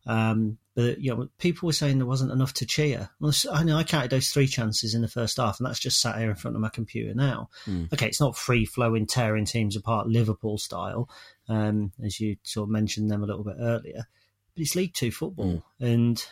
Um, 0.05 0.57
but 0.78 1.02
you 1.02 1.10
know, 1.10 1.28
people 1.40 1.66
were 1.66 1.74
saying 1.74 1.98
there 1.98 2.06
wasn't 2.06 2.32
enough 2.32 2.54
to 2.54 2.66
cheer. 2.68 3.10
Well, 3.20 3.34
I 3.52 3.63
know 3.63 3.78
I 3.78 3.84
counted 3.84 4.12
those 4.12 4.30
three 4.30 4.46
chances 4.46 4.94
in 4.94 5.02
the 5.02 5.08
first 5.08 5.38
half, 5.38 5.60
and 5.60 5.66
that's 5.66 5.80
just 5.80 6.00
sat 6.00 6.20
here 6.20 6.30
in 6.30 6.36
front 6.36 6.56
of 6.56 6.62
my 6.62 6.70
computer 6.70 7.16
now. 7.16 7.50
Mm. 7.66 7.92
Okay, 7.92 8.06
it's 8.06 8.22
not 8.22 8.38
free 8.38 8.63
flowing, 8.63 9.08
tearing 9.08 9.46
teams 9.46 9.76
apart, 9.76 10.06
Liverpool 10.06 10.60
style, 10.60 11.10
um, 11.50 11.94
as 12.06 12.20
you 12.20 12.38
sort 12.44 12.68
of 12.68 12.70
mentioned 12.70 13.10
them 13.10 13.24
a 13.24 13.26
little 13.26 13.44
bit 13.44 13.56
earlier. 13.60 14.06
But 14.54 14.62
it's 14.62 14.76
League 14.76 14.94
Two 14.94 15.10
football, 15.10 15.63
mm. 15.82 15.92
and 15.92 16.24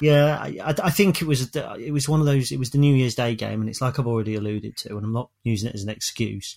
yeah, 0.00 0.38
I, 0.40 0.74
I, 0.84 0.90
think 0.90 1.20
it 1.20 1.26
was 1.26 1.52
it 1.56 1.92
was 1.92 2.08
one 2.08 2.20
of 2.20 2.26
those. 2.26 2.52
It 2.52 2.60
was 2.60 2.70
the 2.70 2.78
New 2.78 2.94
Year's 2.94 3.16
Day 3.16 3.34
game, 3.34 3.60
and 3.60 3.68
it's 3.68 3.80
like 3.80 3.98
I've 3.98 4.06
already 4.06 4.36
alluded 4.36 4.76
to, 4.76 4.96
and 4.96 5.04
I'm 5.04 5.12
not 5.12 5.30
using 5.42 5.68
it 5.68 5.74
as 5.74 5.82
an 5.82 5.88
excuse 5.88 6.56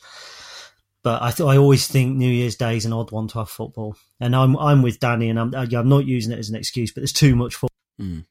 But 1.04 1.22
I 1.22 1.32
th- 1.32 1.46
I 1.48 1.58
always 1.58 1.86
think 1.86 2.16
New 2.16 2.30
Year's 2.32 2.56
Day 2.56 2.78
is 2.78 2.86
an 2.86 2.94
odd 2.94 3.12
one 3.12 3.28
to 3.30 3.40
have 3.40 3.50
football, 3.50 3.98
and 4.22 4.34
I'm 4.36 4.58
I'm 4.58 4.82
with 4.82 5.00
Danny, 5.00 5.30
and 5.30 5.38
I'm 5.40 5.54
I'm 5.54 5.90
not 5.90 6.06
using 6.06 6.32
it 6.32 6.40
as 6.40 6.50
an 6.50 6.56
excuse, 6.56 6.92
but 6.94 7.02
there's 7.02 7.12
too 7.14 7.36
much 7.36 7.56
football 7.56 7.70
Mm. 8.02 8.26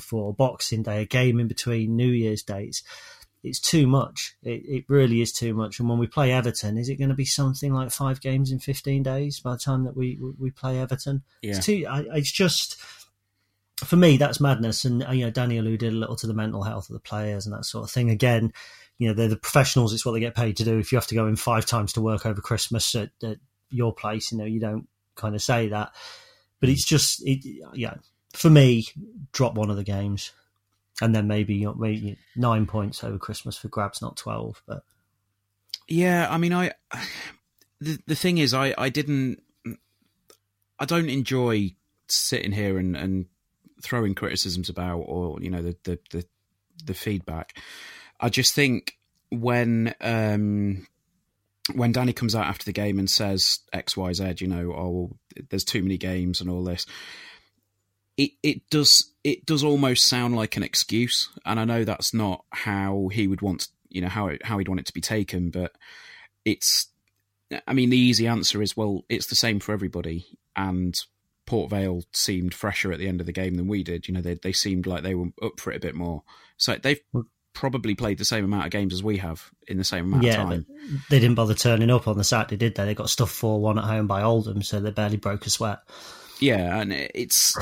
for 0.00 0.34
Boxing 0.34 0.82
Day, 0.82 1.02
a 1.02 1.06
game 1.06 1.38
in 1.40 1.46
between 1.48 1.96
New 1.96 2.08
Year's 2.10 2.42
days. 2.42 2.82
It's 3.42 3.60
too 3.60 3.86
much. 3.86 4.34
It, 4.42 4.62
it 4.66 4.84
really 4.88 5.20
is 5.22 5.32
too 5.32 5.54
much. 5.54 5.78
And 5.80 5.88
when 5.88 5.98
we 5.98 6.06
play 6.06 6.30
Everton, 6.32 6.76
is 6.76 6.88
it 6.88 6.96
going 6.96 7.08
to 7.08 7.14
be 7.14 7.24
something 7.24 7.72
like 7.72 7.90
five 7.90 8.20
games 8.20 8.50
in 8.52 8.58
15 8.58 9.02
days 9.02 9.40
by 9.40 9.52
the 9.52 9.58
time 9.58 9.84
that 9.84 9.96
we 9.96 10.18
we 10.38 10.50
play 10.50 10.78
Everton? 10.78 11.22
Yeah. 11.42 11.56
It's 11.56 11.64
too. 11.66 11.86
I, 11.88 12.04
it's 12.16 12.32
just 12.32 12.76
for 13.78 13.96
me 13.96 14.16
that's 14.18 14.40
madness. 14.40 14.84
And 14.84 15.06
uh, 15.06 15.12
you 15.12 15.24
know, 15.24 15.30
Danny 15.30 15.56
alluded 15.56 15.92
a 15.92 15.96
little 15.96 16.16
to 16.16 16.26
the 16.26 16.34
mental 16.34 16.64
health 16.64 16.90
of 16.90 16.94
the 16.94 17.00
players 17.00 17.46
and 17.46 17.54
that 17.54 17.64
sort 17.64 17.84
of 17.84 17.90
thing. 17.90 18.10
Again, 18.10 18.52
you 19.00 19.08
know, 19.08 19.14
they're 19.14 19.28
the 19.28 19.36
professionals. 19.36 19.94
It's 19.94 20.04
what 20.04 20.12
they 20.12 20.20
get 20.20 20.34
paid 20.34 20.58
to 20.58 20.64
do. 20.64 20.78
If 20.78 20.92
you 20.92 20.96
have 20.96 21.06
to 21.06 21.14
go 21.14 21.26
in 21.26 21.34
five 21.34 21.64
times 21.64 21.94
to 21.94 22.02
work 22.02 22.26
over 22.26 22.42
Christmas 22.42 22.94
at, 22.94 23.08
at 23.22 23.38
your 23.70 23.94
place, 23.94 24.30
you 24.30 24.36
know, 24.36 24.44
you 24.44 24.60
don't 24.60 24.86
kind 25.14 25.34
of 25.34 25.40
say 25.40 25.68
that. 25.68 25.94
But 26.60 26.68
it's 26.68 26.84
just, 26.84 27.26
it, 27.26 27.42
yeah, 27.72 27.94
for 28.34 28.50
me, 28.50 28.84
drop 29.32 29.54
one 29.54 29.70
of 29.70 29.78
the 29.78 29.84
games, 29.84 30.32
and 31.00 31.14
then 31.14 31.26
maybe 31.26 31.54
you 31.54 31.64
know, 31.64 31.74
maybe 31.74 32.18
nine 32.36 32.66
points 32.66 33.02
over 33.02 33.16
Christmas 33.16 33.56
for 33.56 33.68
grabs, 33.68 34.02
not 34.02 34.18
twelve. 34.18 34.62
But 34.66 34.82
Yeah, 35.88 36.28
I 36.30 36.36
mean, 36.36 36.52
I 36.52 36.72
the 37.80 37.98
the 38.06 38.14
thing 38.14 38.36
is, 38.36 38.52
I 38.52 38.74
I 38.76 38.90
didn't, 38.90 39.42
I 40.78 40.84
don't 40.84 41.08
enjoy 41.08 41.74
sitting 42.08 42.52
here 42.52 42.76
and 42.76 42.94
and 42.94 43.24
throwing 43.82 44.14
criticisms 44.14 44.68
about 44.68 44.98
or 44.98 45.40
you 45.40 45.48
know 45.48 45.62
the 45.62 45.74
the 45.84 45.98
the, 46.10 46.26
the 46.84 46.94
feedback. 46.94 47.56
I 48.20 48.28
just 48.28 48.54
think 48.54 48.96
when 49.30 49.94
um 50.00 50.86
when 51.74 51.92
Danny 51.92 52.12
comes 52.12 52.34
out 52.34 52.46
after 52.46 52.64
the 52.64 52.72
game 52.72 52.98
and 52.98 53.08
says 53.08 53.60
X 53.72 53.96
Y 53.96 54.12
Z, 54.12 54.34
you 54.38 54.46
know, 54.46 54.72
oh, 54.72 55.16
there's 55.50 55.64
too 55.64 55.82
many 55.82 55.96
games 55.96 56.40
and 56.40 56.50
all 56.50 56.64
this. 56.64 56.86
It 58.16 58.32
it 58.42 58.68
does 58.70 59.12
it 59.24 59.46
does 59.46 59.64
almost 59.64 60.08
sound 60.08 60.36
like 60.36 60.56
an 60.56 60.62
excuse, 60.62 61.28
and 61.44 61.58
I 61.58 61.64
know 61.64 61.84
that's 61.84 62.12
not 62.12 62.44
how 62.50 63.08
he 63.12 63.26
would 63.26 63.42
want, 63.42 63.68
you 63.88 64.00
know, 64.00 64.08
how 64.08 64.28
it, 64.28 64.44
how 64.44 64.58
he'd 64.58 64.68
want 64.68 64.80
it 64.80 64.86
to 64.86 64.94
be 64.94 65.00
taken, 65.00 65.50
but 65.50 65.72
it's. 66.44 66.88
I 67.66 67.72
mean, 67.72 67.90
the 67.90 67.98
easy 67.98 68.28
answer 68.28 68.62
is 68.62 68.76
well, 68.76 69.04
it's 69.08 69.26
the 69.26 69.34
same 69.34 69.58
for 69.58 69.72
everybody, 69.72 70.38
and 70.54 70.94
Port 71.46 71.70
Vale 71.70 72.04
seemed 72.12 72.54
fresher 72.54 72.92
at 72.92 73.00
the 73.00 73.08
end 73.08 73.20
of 73.20 73.26
the 73.26 73.32
game 73.32 73.54
than 73.54 73.66
we 73.66 73.82
did. 73.82 74.06
You 74.06 74.14
know, 74.14 74.20
they 74.20 74.34
they 74.34 74.52
seemed 74.52 74.86
like 74.86 75.02
they 75.02 75.16
were 75.16 75.30
up 75.42 75.58
for 75.58 75.72
it 75.72 75.76
a 75.76 75.80
bit 75.80 75.96
more. 75.96 76.22
So 76.56 76.76
they've 76.76 77.00
probably 77.52 77.94
played 77.94 78.18
the 78.18 78.24
same 78.24 78.44
amount 78.44 78.66
of 78.66 78.70
games 78.70 78.94
as 78.94 79.02
we 79.02 79.18
have 79.18 79.50
in 79.66 79.76
the 79.76 79.84
same 79.84 80.06
amount 80.06 80.22
yeah, 80.22 80.42
of 80.42 80.48
time. 80.48 80.66
they 81.10 81.18
didn't 81.18 81.34
bother 81.34 81.54
turning 81.54 81.90
up 81.90 82.08
on 82.08 82.16
the 82.16 82.24
Saturday, 82.24 82.56
did 82.56 82.74
they? 82.74 82.84
They 82.84 82.94
got 82.94 83.10
stuffed 83.10 83.34
four 83.34 83.60
one 83.60 83.78
at 83.78 83.84
home 83.84 84.06
by 84.06 84.22
Oldham, 84.22 84.62
so 84.62 84.80
they 84.80 84.90
barely 84.90 85.16
broke 85.16 85.46
a 85.46 85.50
sweat. 85.50 85.80
Yeah, 86.40 86.80
and 86.80 86.92
it's 86.92 87.54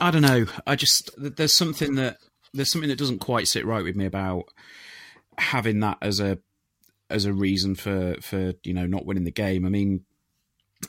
I 0.00 0.10
don't 0.10 0.22
know. 0.22 0.46
I 0.66 0.76
just 0.76 1.10
there's 1.16 1.54
something 1.54 1.94
that 1.96 2.18
there's 2.52 2.70
something 2.70 2.90
that 2.90 2.98
doesn't 2.98 3.18
quite 3.18 3.48
sit 3.48 3.66
right 3.66 3.82
with 3.82 3.96
me 3.96 4.06
about 4.06 4.44
having 5.38 5.80
that 5.80 5.98
as 6.02 6.20
a 6.20 6.38
as 7.10 7.24
a 7.24 7.32
reason 7.32 7.74
for 7.74 8.16
for 8.20 8.54
you 8.62 8.74
know 8.74 8.86
not 8.86 9.06
winning 9.06 9.24
the 9.24 9.30
game. 9.30 9.64
I 9.64 9.70
mean, 9.70 10.04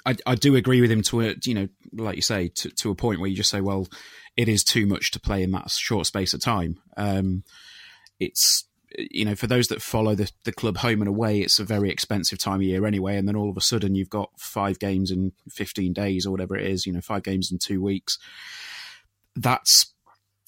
I 0.06 0.16
I 0.26 0.36
do 0.36 0.56
agree 0.56 0.82
with 0.82 0.92
him 0.92 1.02
to 1.04 1.22
a 1.22 1.36
you 1.46 1.54
know 1.54 1.68
like 1.94 2.16
you 2.16 2.22
say 2.22 2.50
to 2.56 2.70
to 2.70 2.92
a 2.92 2.96
point 2.96 3.20
where 3.20 3.30
you 3.30 3.36
just 3.36 3.52
say, 3.52 3.62
well, 3.62 3.88
it 4.36 4.50
is 4.50 4.64
too 4.64 4.86
much 4.86 5.12
to 5.12 5.20
play 5.20 5.44
in 5.44 5.52
that 5.52 5.70
short 5.72 6.06
space 6.06 6.34
of 6.34 6.42
time. 6.42 6.80
Um, 6.98 7.44
it's 8.20 8.66
you 8.98 9.24
know 9.26 9.36
for 9.36 9.48
those 9.48 9.68
that 9.68 9.82
follow 9.82 10.16
the 10.16 10.32
the 10.46 10.52
club 10.52 10.78
home 10.78 11.02
and 11.02 11.08
away, 11.08 11.40
it's 11.40 11.60
a 11.60 11.64
very 11.64 11.90
expensive 11.90 12.40
time 12.40 12.56
of 12.56 12.64
year 12.64 12.86
anyway, 12.86 13.18
and 13.18 13.28
then 13.28 13.36
all 13.36 13.50
of 13.50 13.58
a 13.58 13.62
sudden 13.62 13.96
you've 13.96 14.10
got 14.10 14.30
five 14.38 14.80
games 14.80 15.12
in 15.12 15.32
15 15.52 15.94
days 15.94 16.26
or 16.26 16.32
whatever 16.32 16.56
it 16.58 16.66
is, 16.66 16.86
you 16.86 16.94
know, 16.94 17.02
five 17.02 17.24
games 17.24 17.52
in 17.52 17.60
two 17.60 17.82
weeks. 17.82 18.18
That's 19.36 19.94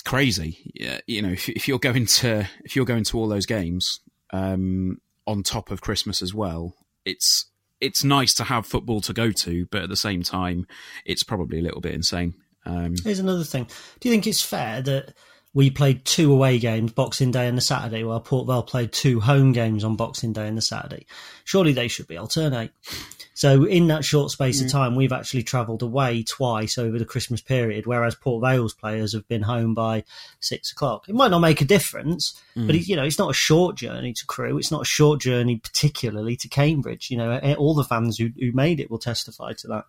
crazy. 0.04 0.72
Yeah, 0.74 1.00
you 1.08 1.22
know, 1.22 1.30
if, 1.30 1.50
if 1.50 1.68
you're 1.68 1.80
going 1.80 2.06
to 2.06 2.48
if 2.64 2.76
you're 2.76 2.86
going 2.86 3.04
to 3.06 3.18
all 3.18 3.28
those 3.28 3.46
games 3.46 4.00
um, 4.32 5.00
on 5.28 5.44
top 5.44 5.72
of 5.72 5.82
Christmas 5.82 6.22
as 6.22 6.34
well, 6.34 6.76
it's 7.06 7.46
it's 7.80 8.04
nice 8.04 8.34
to 8.36 8.44
have 8.44 8.66
football 8.66 9.02
to 9.02 9.14
go 9.14 9.32
to, 9.32 9.66
but 9.72 9.84
at 9.84 9.90
the 9.90 9.96
same 9.96 10.22
time, 10.22 10.68
it's 11.06 11.24
probably 11.24 11.60
a 11.60 11.64
little 11.64 11.82
bit 11.82 11.94
insane. 11.94 12.36
Um, 12.66 12.94
Here's 13.04 13.20
another 13.20 13.44
thing. 13.44 13.68
Do 14.00 14.08
you 14.08 14.14
think 14.14 14.28
it's 14.28 14.44
fair 14.44 14.82
that 14.84 15.14
we 15.54 15.70
played 15.70 16.06
two 16.06 16.32
away 16.32 16.60
games, 16.60 16.94
Boxing 16.94 17.32
Day 17.32 17.48
and 17.48 17.58
the 17.58 17.62
Saturday, 17.62 18.04
while 18.04 18.22
Port 18.22 18.48
Vale 18.48 18.64
played 18.64 18.94
two 18.94 19.20
home 19.20 19.52
games 19.52 19.84
on 19.84 19.96
Boxing 19.98 20.32
Day 20.32 20.48
and 20.48 20.58
the 20.58 20.62
Saturday? 20.62 21.06
Surely 21.44 21.74
they 21.74 21.90
should 21.90 22.08
be 22.08 22.18
alternate. 22.18 22.72
Eh? 22.92 22.96
So 23.34 23.66
in 23.66 23.88
that 23.88 24.06
short 24.06 24.32
space 24.32 24.62
of 24.62 24.68
mm. 24.68 24.72
time, 24.72 24.96
we've 24.96 25.12
actually 25.12 25.44
travelled 25.44 25.82
away 25.82 26.24
twice 26.24 26.78
over 26.78 27.00
the 27.00 27.06
Christmas 27.06 27.42
period, 27.42 27.86
whereas 27.86 28.16
Port 28.16 28.44
Vale's 28.44 28.74
players 28.74 29.14
have 29.14 29.28
been 29.28 29.42
home 29.42 29.74
by 29.74 30.04
six 30.40 30.72
o'clock. 30.72 31.10
It 31.10 31.16
might 31.16 31.32
not 31.32 31.40
make 31.40 31.60
a 31.60 31.66
difference, 31.66 32.40
mm. 32.56 32.68
but 32.68 32.76
it, 32.76 32.88
you 32.88 32.96
know, 32.96 33.04
it's 33.04 33.20
not 33.20 33.32
a 33.32 33.34
short 33.34 33.76
journey 33.76 34.14
to 34.14 34.26
Crewe. 34.28 34.58
It's 34.58 34.72
not 34.72 34.84
a 34.84 34.86
short 34.86 35.20
journey, 35.20 35.58
particularly 35.58 36.36
to 36.38 36.48
Cambridge. 36.48 37.10
You 37.10 37.18
know, 37.18 37.32
eh, 37.32 37.40
eh 37.42 37.56
all 37.56 37.74
the 37.74 37.84
fans 37.84 38.18
who, 38.18 38.30
who 38.40 38.52
made 38.54 38.80
it 38.80 38.92
will 38.92 39.00
testify 39.00 39.54
to 39.54 39.68
that. 39.68 39.86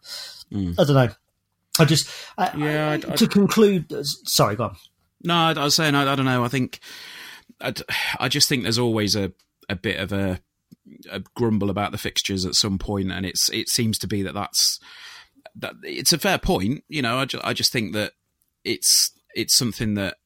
Mm. 0.52 0.74
I 0.78 0.84
don't 0.84 0.94
know. 0.94 1.14
I 1.78 1.84
just, 1.84 2.08
I, 2.36 2.56
Yeah, 2.56 2.90
I- 2.90 2.94
I'd- 2.94 3.16
to 3.16 3.28
conclude. 3.28 3.92
Sorry, 4.26 4.56
go 4.56 4.64
on. 4.64 4.76
No, 5.24 5.34
I, 5.34 5.52
I 5.52 5.64
was 5.64 5.74
saying 5.74 5.94
I, 5.94 6.12
I 6.12 6.14
don't 6.14 6.26
know. 6.26 6.44
I 6.44 6.48
think 6.48 6.80
I, 7.60 7.72
I 8.18 8.28
just 8.28 8.48
think 8.48 8.62
there's 8.62 8.78
always 8.78 9.16
a, 9.16 9.32
a 9.68 9.76
bit 9.76 9.98
of 9.98 10.12
a, 10.12 10.40
a 11.10 11.20
grumble 11.34 11.70
about 11.70 11.92
the 11.92 11.98
fixtures 11.98 12.44
at 12.44 12.54
some 12.54 12.78
point, 12.78 13.12
and 13.12 13.24
it's 13.24 13.48
it 13.50 13.68
seems 13.68 13.98
to 13.98 14.06
be 14.06 14.22
that 14.22 14.34
that's 14.34 14.80
that 15.56 15.74
it's 15.82 16.12
a 16.12 16.18
fair 16.18 16.38
point. 16.38 16.84
You 16.88 17.02
know, 17.02 17.18
I, 17.18 17.24
ju- 17.24 17.40
I 17.42 17.52
just 17.52 17.72
think 17.72 17.92
that 17.94 18.12
it's 18.64 19.12
it's 19.34 19.56
something 19.56 19.94
that 19.94 20.16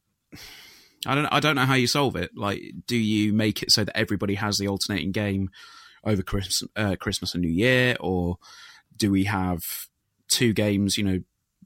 I 1.05 1.15
don't 1.15 1.25
I 1.27 1.39
don't 1.39 1.55
know 1.55 1.65
how 1.65 1.75
you 1.75 1.87
solve 1.87 2.15
it. 2.15 2.31
Like, 2.35 2.61
do 2.87 2.97
you 2.97 3.33
make 3.33 3.61
it 3.61 3.71
so 3.71 3.83
that 3.83 3.97
everybody 3.97 4.35
has 4.35 4.57
the 4.57 4.67
alternating 4.67 5.11
game 5.11 5.49
over 6.03 6.21
Christmas, 6.21 6.63
uh, 6.75 6.95
Christmas 6.99 7.33
and 7.33 7.43
New 7.43 7.51
Year, 7.51 7.95
or 7.99 8.37
do 8.95 9.11
we 9.11 9.25
have 9.25 9.61
two 10.27 10.53
games? 10.53 10.97
You 10.97 11.03
know, 11.03 11.19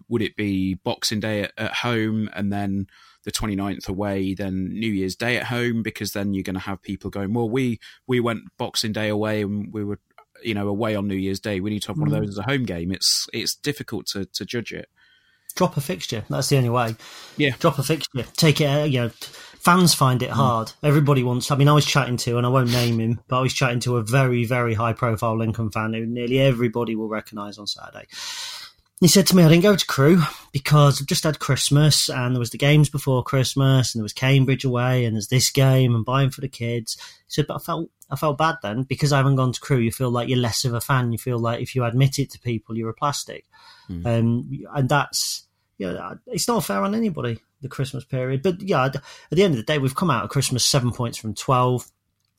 would 0.09 0.21
it 0.21 0.35
be 0.35 0.75
Boxing 0.75 1.19
Day 1.19 1.43
at, 1.43 1.53
at 1.57 1.73
home 1.73 2.29
and 2.33 2.51
then 2.51 2.87
the 3.23 3.31
29th 3.31 3.87
away, 3.87 4.33
then 4.33 4.69
New 4.69 4.91
Year's 4.91 5.15
Day 5.15 5.37
at 5.37 5.45
home? 5.45 5.83
Because 5.83 6.11
then 6.11 6.33
you're 6.33 6.43
going 6.43 6.55
to 6.55 6.59
have 6.59 6.81
people 6.81 7.09
going, 7.09 7.33
well, 7.33 7.49
we 7.49 7.79
we 8.07 8.19
went 8.19 8.41
Boxing 8.57 8.91
Day 8.91 9.09
away 9.09 9.41
and 9.41 9.71
we 9.73 9.83
were 9.83 9.99
you 10.43 10.53
know 10.53 10.67
away 10.67 10.95
on 10.95 11.07
New 11.07 11.15
Year's 11.15 11.39
Day. 11.39 11.59
We 11.59 11.69
need 11.69 11.81
to 11.83 11.89
have 11.89 11.97
one 11.97 12.07
of 12.07 12.13
those 12.13 12.29
as 12.29 12.37
a 12.37 12.43
home 12.43 12.63
game. 12.63 12.91
It's 12.91 13.27
it's 13.33 13.55
difficult 13.55 14.07
to 14.07 14.25
to 14.25 14.45
judge 14.45 14.71
it. 14.73 14.89
Drop 15.55 15.75
a 15.75 15.81
fixture. 15.81 16.23
That's 16.29 16.47
the 16.47 16.55
only 16.57 16.69
way. 16.69 16.95
Yeah. 17.35 17.55
Drop 17.59 17.77
a 17.77 17.83
fixture. 17.83 18.23
Take 18.37 18.61
it. 18.61 18.65
uh, 18.67 18.85
You 18.85 18.99
know, 19.01 19.09
fans 19.09 19.93
find 19.93 20.23
it 20.23 20.29
hard. 20.29 20.71
Everybody 20.81 21.23
wants. 21.23 21.51
I 21.51 21.57
mean, 21.57 21.67
I 21.67 21.73
was 21.73 21.85
chatting 21.85 22.15
to, 22.17 22.37
and 22.37 22.45
I 22.45 22.49
won't 22.49 22.71
name 22.71 22.99
him, 23.01 23.19
but 23.27 23.39
I 23.39 23.41
was 23.41 23.53
chatting 23.53 23.81
to 23.81 23.97
a 23.97 24.01
very, 24.01 24.45
very 24.45 24.73
high-profile 24.75 25.37
Lincoln 25.37 25.69
fan 25.69 25.93
who 25.93 26.05
nearly 26.05 26.39
everybody 26.39 26.95
will 26.95 27.09
recognise 27.09 27.57
on 27.57 27.67
Saturday. 27.67 28.07
He 29.01 29.07
said 29.07 29.25
to 29.27 29.35
me, 29.35 29.43
I 29.43 29.49
didn't 29.49 29.63
go 29.63 29.75
to 29.75 29.85
Crewe 29.87 30.21
because 30.51 31.01
I've 31.01 31.07
just 31.07 31.23
had 31.23 31.39
Christmas 31.39 32.07
and 32.07 32.35
there 32.35 32.39
was 32.39 32.51
the 32.51 32.59
games 32.59 32.87
before 32.87 33.23
Christmas 33.23 33.93
and 33.93 33.99
there 33.99 34.03
was 34.03 34.13
Cambridge 34.13 34.63
away 34.63 35.05
and 35.05 35.15
there's 35.15 35.27
this 35.27 35.49
game 35.49 35.95
and 35.95 36.05
buying 36.05 36.29
for 36.29 36.41
the 36.41 36.47
kids. 36.47 36.97
He 36.99 37.29
said, 37.29 37.47
but 37.47 37.55
I 37.55 37.59
felt 37.59 37.89
I 38.11 38.15
felt 38.15 38.37
bad 38.37 38.57
then 38.61 38.83
because 38.83 39.11
I 39.11 39.17
haven't 39.17 39.37
gone 39.37 39.53
to 39.53 39.59
Crewe. 39.59 39.79
You 39.79 39.91
feel 39.91 40.11
like 40.11 40.29
you're 40.29 40.37
less 40.37 40.65
of 40.65 40.75
a 40.75 40.81
fan. 40.81 41.11
You 41.11 41.17
feel 41.17 41.39
like 41.39 41.61
if 41.61 41.75
you 41.75 41.83
admit 41.83 42.19
it 42.19 42.29
to 42.31 42.39
people, 42.39 42.77
you're 42.77 42.91
a 42.91 42.93
plastic. 42.93 43.47
Um, 44.05 44.51
and 44.75 44.87
that's 44.87 45.47
you 45.79 45.91
know, 45.91 46.19
it's 46.27 46.47
not 46.47 46.63
fair 46.63 46.83
on 46.83 46.93
anybody 46.93 47.39
the 47.61 47.69
Christmas 47.69 48.05
period. 48.05 48.43
But 48.43 48.61
yeah, 48.61 48.85
at 48.85 49.01
the 49.31 49.41
end 49.41 49.55
of 49.55 49.57
the 49.57 49.63
day, 49.63 49.79
we've 49.79 49.95
come 49.95 50.11
out 50.11 50.23
of 50.23 50.29
Christmas 50.29 50.63
seven 50.63 50.91
points 50.91 51.17
from 51.17 51.33
twelve. 51.33 51.89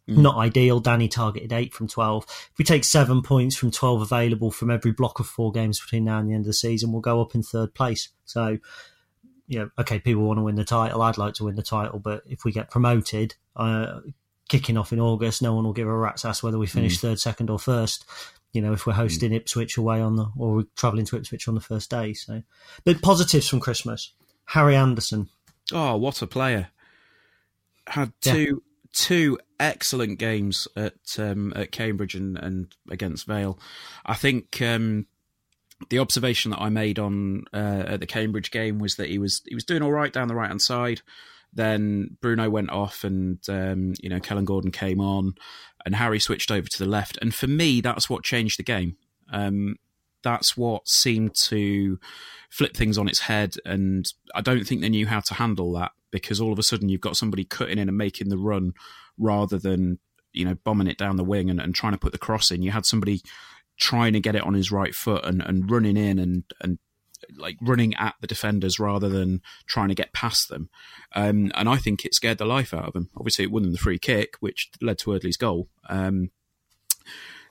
Mm. 0.08 0.18
Not 0.18 0.36
ideal. 0.36 0.80
Danny 0.80 1.08
targeted 1.08 1.52
eight 1.52 1.72
from 1.72 1.86
12. 1.86 2.24
If 2.28 2.58
we 2.58 2.64
take 2.64 2.84
seven 2.84 3.22
points 3.22 3.56
from 3.56 3.70
12 3.70 4.02
available 4.02 4.50
from 4.50 4.70
every 4.70 4.92
block 4.92 5.20
of 5.20 5.26
four 5.26 5.52
games 5.52 5.80
between 5.80 6.04
now 6.04 6.18
and 6.18 6.28
the 6.28 6.34
end 6.34 6.42
of 6.42 6.46
the 6.46 6.54
season, 6.54 6.92
we'll 6.92 7.00
go 7.00 7.20
up 7.20 7.34
in 7.34 7.42
third 7.42 7.74
place. 7.74 8.08
So, 8.24 8.58
you 9.46 9.60
know, 9.60 9.70
okay, 9.78 10.00
people 10.00 10.24
want 10.24 10.38
to 10.38 10.42
win 10.42 10.56
the 10.56 10.64
title. 10.64 11.02
I'd 11.02 11.18
like 11.18 11.34
to 11.34 11.44
win 11.44 11.54
the 11.54 11.62
title, 11.62 12.00
but 12.00 12.22
if 12.26 12.44
we 12.44 12.52
get 12.52 12.70
promoted, 12.70 13.36
uh, 13.54 14.00
kicking 14.48 14.76
off 14.76 14.92
in 14.92 15.00
August, 15.00 15.40
no 15.40 15.54
one 15.54 15.64
will 15.64 15.72
give 15.72 15.88
a 15.88 15.94
rat's 15.94 16.24
ass 16.24 16.42
whether 16.42 16.58
we 16.58 16.66
mm. 16.66 16.70
finish 16.70 16.98
third, 16.98 17.20
second, 17.20 17.48
or 17.48 17.58
first. 17.58 18.04
You 18.52 18.60
know, 18.60 18.72
if 18.72 18.86
we're 18.86 18.92
mm. 18.92 18.96
hosting 18.96 19.32
Ipswich 19.32 19.76
away 19.76 20.00
on 20.00 20.16
the, 20.16 20.26
or 20.36 20.56
we're 20.56 20.66
travelling 20.76 21.06
to 21.06 21.16
Ipswich 21.16 21.46
on 21.46 21.54
the 21.54 21.60
first 21.60 21.90
day. 21.90 22.12
So, 22.12 22.42
but 22.84 23.02
positives 23.02 23.48
from 23.48 23.60
Christmas. 23.60 24.12
Harry 24.46 24.74
Anderson. 24.74 25.28
Oh, 25.72 25.96
what 25.96 26.20
a 26.20 26.26
player! 26.26 26.68
Had 27.86 28.12
Yeah. 28.24 28.46
Two 28.92 29.38
excellent 29.58 30.18
games 30.18 30.68
at 30.76 30.94
um, 31.18 31.52
at 31.56 31.72
Cambridge 31.72 32.14
and, 32.14 32.36
and 32.38 32.74
against 32.90 33.26
Vale. 33.26 33.58
I 34.04 34.14
think 34.14 34.60
um, 34.60 35.06
the 35.88 35.98
observation 35.98 36.50
that 36.50 36.60
I 36.60 36.68
made 36.68 36.98
on 36.98 37.44
uh, 37.52 37.84
at 37.86 38.00
the 38.00 38.06
Cambridge 38.06 38.50
game 38.50 38.78
was 38.78 38.96
that 38.96 39.08
he 39.08 39.18
was 39.18 39.42
he 39.46 39.54
was 39.54 39.64
doing 39.64 39.82
all 39.82 39.92
right 39.92 40.12
down 40.12 40.28
the 40.28 40.34
right 40.34 40.48
hand 40.48 40.62
side. 40.62 41.00
Then 41.54 42.16
Bruno 42.20 42.48
went 42.48 42.70
off, 42.70 43.04
and 43.04 43.38
um, 43.48 43.94
you 44.00 44.08
know 44.08 44.20
Kellan 44.20 44.44
Gordon 44.44 44.70
came 44.70 45.00
on, 45.00 45.34
and 45.84 45.94
Harry 45.94 46.18
switched 46.18 46.50
over 46.50 46.66
to 46.70 46.78
the 46.78 46.90
left. 46.90 47.18
And 47.20 47.34
for 47.34 47.46
me, 47.46 47.80
that's 47.80 48.08
what 48.08 48.24
changed 48.24 48.58
the 48.58 48.62
game. 48.62 48.96
Um, 49.30 49.76
that's 50.22 50.56
what 50.56 50.88
seemed 50.88 51.34
to 51.46 51.98
flip 52.50 52.76
things 52.76 52.98
on 52.98 53.08
its 53.08 53.20
head. 53.20 53.54
And 53.64 54.04
I 54.34 54.40
don't 54.40 54.64
think 54.64 54.80
they 54.80 54.88
knew 54.88 55.06
how 55.06 55.20
to 55.20 55.34
handle 55.34 55.72
that 55.72 55.92
because 56.10 56.40
all 56.40 56.52
of 56.52 56.58
a 56.58 56.62
sudden 56.62 56.88
you've 56.88 57.00
got 57.00 57.16
somebody 57.16 57.44
cutting 57.44 57.78
in 57.78 57.88
and 57.88 57.96
making 57.96 58.28
the 58.28 58.38
run 58.38 58.72
rather 59.18 59.58
than 59.58 59.98
you 60.32 60.44
know 60.44 60.54
bombing 60.64 60.86
it 60.86 60.98
down 60.98 61.16
the 61.16 61.24
wing 61.24 61.50
and, 61.50 61.60
and 61.60 61.74
trying 61.74 61.92
to 61.92 61.98
put 61.98 62.12
the 62.12 62.18
cross 62.18 62.50
in. 62.50 62.62
You 62.62 62.70
had 62.70 62.86
somebody 62.86 63.20
trying 63.78 64.12
to 64.12 64.20
get 64.20 64.34
it 64.34 64.42
on 64.42 64.54
his 64.54 64.70
right 64.70 64.94
foot 64.94 65.24
and, 65.24 65.42
and 65.42 65.70
running 65.70 65.96
in 65.96 66.18
and 66.18 66.44
and 66.60 66.78
like 67.36 67.56
running 67.60 67.94
at 67.94 68.14
the 68.20 68.26
defenders 68.26 68.78
rather 68.78 69.08
than 69.08 69.40
trying 69.66 69.88
to 69.88 69.94
get 69.94 70.12
past 70.12 70.48
them. 70.48 70.68
Um, 71.14 71.52
and 71.54 71.68
I 71.68 71.76
think 71.76 72.04
it 72.04 72.14
scared 72.14 72.38
the 72.38 72.44
life 72.44 72.74
out 72.74 72.86
of 72.86 72.92
them. 72.92 73.10
Obviously, 73.16 73.44
it 73.44 73.52
won 73.52 73.62
them 73.62 73.72
the 73.72 73.78
free 73.78 73.98
kick, 73.98 74.34
which 74.40 74.70
led 74.80 74.98
to 74.98 75.12
Eardley's 75.12 75.36
goal. 75.36 75.68
Um, 75.88 76.30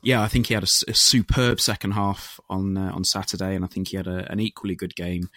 yeah, 0.03 0.21
I 0.21 0.27
think 0.27 0.47
he 0.47 0.53
had 0.53 0.63
a, 0.63 0.67
a 0.87 0.93
superb 0.93 1.59
second 1.59 1.91
half 1.91 2.39
on 2.49 2.77
uh, 2.77 2.91
on 2.93 3.03
Saturday, 3.03 3.55
and 3.55 3.63
I 3.63 3.67
think 3.67 3.89
he 3.89 3.97
had 3.97 4.07
a, 4.07 4.29
an 4.31 4.39
equally 4.39 4.75
good 4.75 4.95
game 4.95 5.29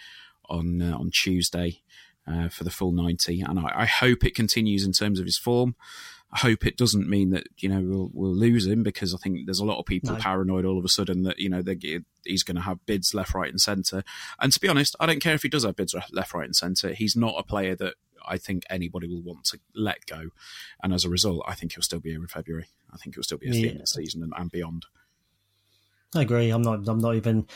on 0.49 0.81
uh, 0.81 0.97
on 0.97 1.11
Tuesday 1.11 1.81
uh, 2.27 2.49
for 2.49 2.63
the 2.63 2.71
full 2.71 2.91
ninety. 2.91 3.41
And 3.41 3.59
I, 3.59 3.81
I, 3.81 3.85
hope 3.85 4.25
it 4.25 4.35
continues 4.35 4.85
in 4.85 4.91
terms 4.91 5.19
of 5.19 5.25
his 5.25 5.37
form. 5.37 5.75
I 6.31 6.39
hope 6.39 6.65
it 6.65 6.77
doesn't 6.77 7.07
mean 7.07 7.29
that 7.29 7.47
you 7.57 7.69
know 7.69 7.81
we'll, 7.81 8.09
we'll 8.13 8.35
lose 8.35 8.65
him 8.65 8.83
because 8.83 9.13
I 9.13 9.17
think 9.17 9.45
there's 9.45 9.59
a 9.59 9.65
lot 9.65 9.79
of 9.79 9.85
people 9.85 10.13
no. 10.13 10.19
paranoid 10.19 10.65
all 10.65 10.77
of 10.77 10.85
a 10.85 10.89
sudden 10.89 11.23
that 11.23 11.39
you 11.39 11.49
know 11.49 11.63
he's 12.25 12.43
going 12.43 12.55
to 12.55 12.61
have 12.61 12.85
bids 12.85 13.13
left, 13.13 13.33
right, 13.33 13.49
and 13.49 13.61
centre. 13.61 14.03
And 14.39 14.51
to 14.51 14.59
be 14.59 14.67
honest, 14.67 14.95
I 14.99 15.05
don't 15.05 15.21
care 15.21 15.35
if 15.35 15.43
he 15.43 15.49
does 15.49 15.63
have 15.63 15.75
bids 15.75 15.95
left, 16.11 16.33
right, 16.33 16.45
and 16.45 16.55
centre. 16.55 16.93
He's 16.93 17.15
not 17.15 17.35
a 17.37 17.43
player 17.43 17.75
that 17.75 17.95
I 18.27 18.37
think 18.37 18.63
anybody 18.69 19.07
will 19.07 19.21
want 19.21 19.45
to 19.45 19.59
let 19.75 20.05
go. 20.05 20.29
And 20.83 20.93
as 20.93 21.05
a 21.05 21.09
result, 21.09 21.43
I 21.47 21.55
think 21.55 21.73
he'll 21.73 21.83
still 21.83 21.99
be 21.99 22.11
here 22.11 22.21
in 22.21 22.27
February. 22.27 22.67
I 22.91 22.97
think 22.97 23.15
he'll 23.15 23.23
still 23.23 23.37
be 23.37 23.47
here 23.47 23.55
yeah. 23.55 23.61
the 23.61 23.69
end 23.69 23.77
of 23.77 23.83
the 23.83 23.87
season 23.87 24.23
and, 24.23 24.33
and, 24.35 24.51
beyond. 24.51 24.85
I 26.15 26.21
agree. 26.21 26.49
I'm 26.49 26.61
not. 26.61 26.87
I'm 26.87 26.99
not 26.99 27.15
even 27.15 27.47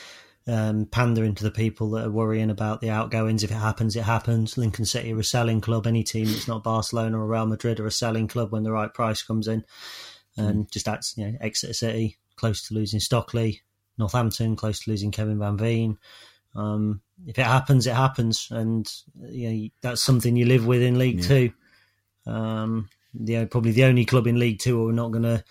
um, 0.50 0.86
pandering 0.86 1.36
to 1.36 1.44
the 1.44 1.52
people 1.52 1.92
that 1.92 2.08
are 2.08 2.12
worrying 2.12 2.50
about 2.50 2.82
the 2.82 2.90
outgoings. 2.90 3.44
If 3.44 3.52
it 3.52 3.56
happens, 3.56 3.96
it 3.96 4.04
happens. 4.04 4.58
Lincoln 4.58 4.86
City 4.86 5.14
are 5.14 5.20
a 5.20 5.24
selling 5.24 5.62
club. 5.62 5.86
Any 5.86 6.04
team 6.04 6.26
that's 6.26 6.48
not 6.48 6.64
Barcelona 6.64 7.20
or 7.20 7.28
Real 7.28 7.46
Madrid 7.46 7.80
are 7.80 7.86
a 7.86 7.92
selling 7.92 8.28
club 8.28 8.52
when 8.52 8.64
the 8.64 8.72
right 8.72 8.94
price 8.94 9.22
comes 9.22 9.48
in. 9.48 9.64
And 10.38 10.66
mm. 10.66 10.72
just 10.72 10.86
that's 10.86 11.16
you 11.18 11.28
know, 11.28 11.38
Exeter 11.40 11.74
City 11.74 12.18
close 12.36 12.68
to 12.68 12.74
losing 12.74 13.00
Stockley, 13.00 13.62
Northampton 13.98 14.56
close 14.56 14.80
to 14.82 14.90
losing 14.90 15.12
Kevin 15.12 15.40
Van 15.40 15.58
Veen. 15.58 15.98
Um, 16.56 17.02
if 17.28 17.38
it 17.38 17.46
happens, 17.46 17.86
it 17.86 17.96
happens, 17.96 18.48
and 18.50 18.92
you 19.22 19.50
know, 19.50 19.70
that's 19.82 20.02
something 20.02 20.36
you 20.36 20.46
live 20.46 20.66
with 20.66 20.82
in 20.82 20.98
League 20.98 21.22
yeah. 21.22 21.28
Two. 21.28 21.54
Um, 22.26 22.90
you 23.14 23.40
know, 23.40 23.46
probably 23.46 23.72
the 23.72 23.84
only 23.84 24.06
club 24.06 24.26
in 24.28 24.40
League 24.40 24.60
Two 24.60 24.78
who 24.78 24.90
are 24.90 24.94
not 24.94 25.12
going 25.12 25.24
to, 25.24 25.44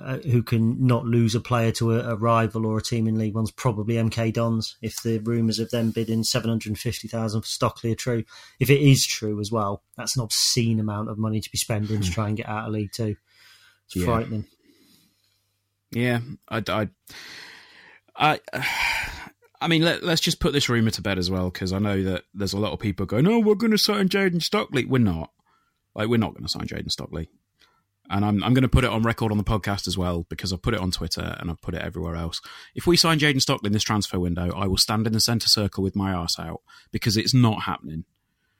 uh, 0.00 0.18
who 0.18 0.42
can 0.42 0.86
not 0.86 1.04
lose 1.04 1.34
a 1.34 1.40
player 1.40 1.70
to 1.72 1.92
a, 1.92 2.12
a, 2.12 2.16
rival 2.16 2.64
or 2.64 2.78
a 2.78 2.82
team 2.82 3.06
in 3.06 3.18
League 3.18 3.34
One's 3.34 3.50
probably 3.50 3.94
MK 3.94 4.32
Dons. 4.32 4.76
If 4.80 5.02
the 5.02 5.18
rumours 5.18 5.58
of 5.58 5.70
them 5.70 5.90
bidding 5.90 6.24
seven 6.24 6.48
hundred 6.48 6.78
fifty 6.78 7.08
thousand 7.08 7.42
for 7.42 7.46
Stockley 7.46 7.92
are 7.92 7.96
true, 7.96 8.24
if 8.58 8.70
it 8.70 8.80
is 8.80 9.06
true 9.06 9.38
as 9.40 9.52
well, 9.52 9.82
that's 9.96 10.16
an 10.16 10.22
obscene 10.22 10.80
amount 10.80 11.10
of 11.10 11.18
money 11.18 11.40
to 11.40 11.50
be 11.50 11.58
spending 11.58 12.00
to 12.00 12.06
hmm. 12.06 12.12
try 12.12 12.28
and 12.28 12.36
get 12.36 12.48
out 12.48 12.68
of 12.68 12.72
League 12.72 12.92
Two. 12.92 13.16
It's 13.86 13.96
yeah. 13.96 14.04
frightening. 14.04 14.46
Yeah, 15.90 16.20
I, 16.48 16.62
I, 16.68 16.88
I 18.16 18.40
I 19.62 19.68
mean, 19.68 19.82
let, 19.82 20.02
us 20.02 20.20
just 20.20 20.40
put 20.40 20.52
this 20.52 20.68
rumor 20.68 20.90
to 20.90 21.02
bed 21.02 21.18
as 21.18 21.30
well, 21.30 21.50
because 21.50 21.72
I 21.72 21.78
know 21.78 22.02
that 22.02 22.24
there's 22.34 22.52
a 22.52 22.58
lot 22.58 22.72
of 22.72 22.80
people 22.80 23.06
going, 23.06 23.28
"Oh, 23.28 23.38
we're 23.38 23.54
going 23.54 23.70
to 23.70 23.78
sign 23.78 24.08
Jayden 24.08 24.42
Stockley." 24.42 24.84
We're 24.84 24.98
not. 24.98 25.30
Like, 25.94 26.08
we're 26.08 26.16
not 26.16 26.32
going 26.32 26.44
to 26.44 26.48
sign 26.48 26.66
Jayden 26.66 26.90
Stockley, 26.90 27.28
and 28.12 28.24
I'm 28.24 28.44
I'm 28.44 28.54
going 28.54 28.62
to 28.62 28.68
put 28.68 28.84
it 28.84 28.90
on 28.90 29.02
record 29.02 29.32
on 29.32 29.38
the 29.38 29.44
podcast 29.44 29.88
as 29.88 29.96
well 29.96 30.26
because 30.28 30.52
I've 30.52 30.62
put 30.62 30.74
it 30.74 30.80
on 30.80 30.90
Twitter 30.90 31.36
and 31.40 31.50
I've 31.50 31.60
put 31.60 31.74
it 31.74 31.82
everywhere 31.82 32.14
else. 32.14 32.40
If 32.74 32.86
we 32.86 32.96
sign 32.96 33.18
Jayden 33.18 33.40
Stockley 33.40 33.68
in 33.68 33.72
this 33.72 33.82
transfer 33.82 34.20
window, 34.20 34.52
I 34.54 34.66
will 34.66 34.76
stand 34.76 35.06
in 35.06 35.12
the 35.12 35.20
centre 35.20 35.48
circle 35.48 35.82
with 35.82 35.96
my 35.96 36.12
ass 36.12 36.38
out 36.38 36.60
because 36.92 37.16
it's 37.16 37.34
not 37.34 37.62
happening. 37.62 38.04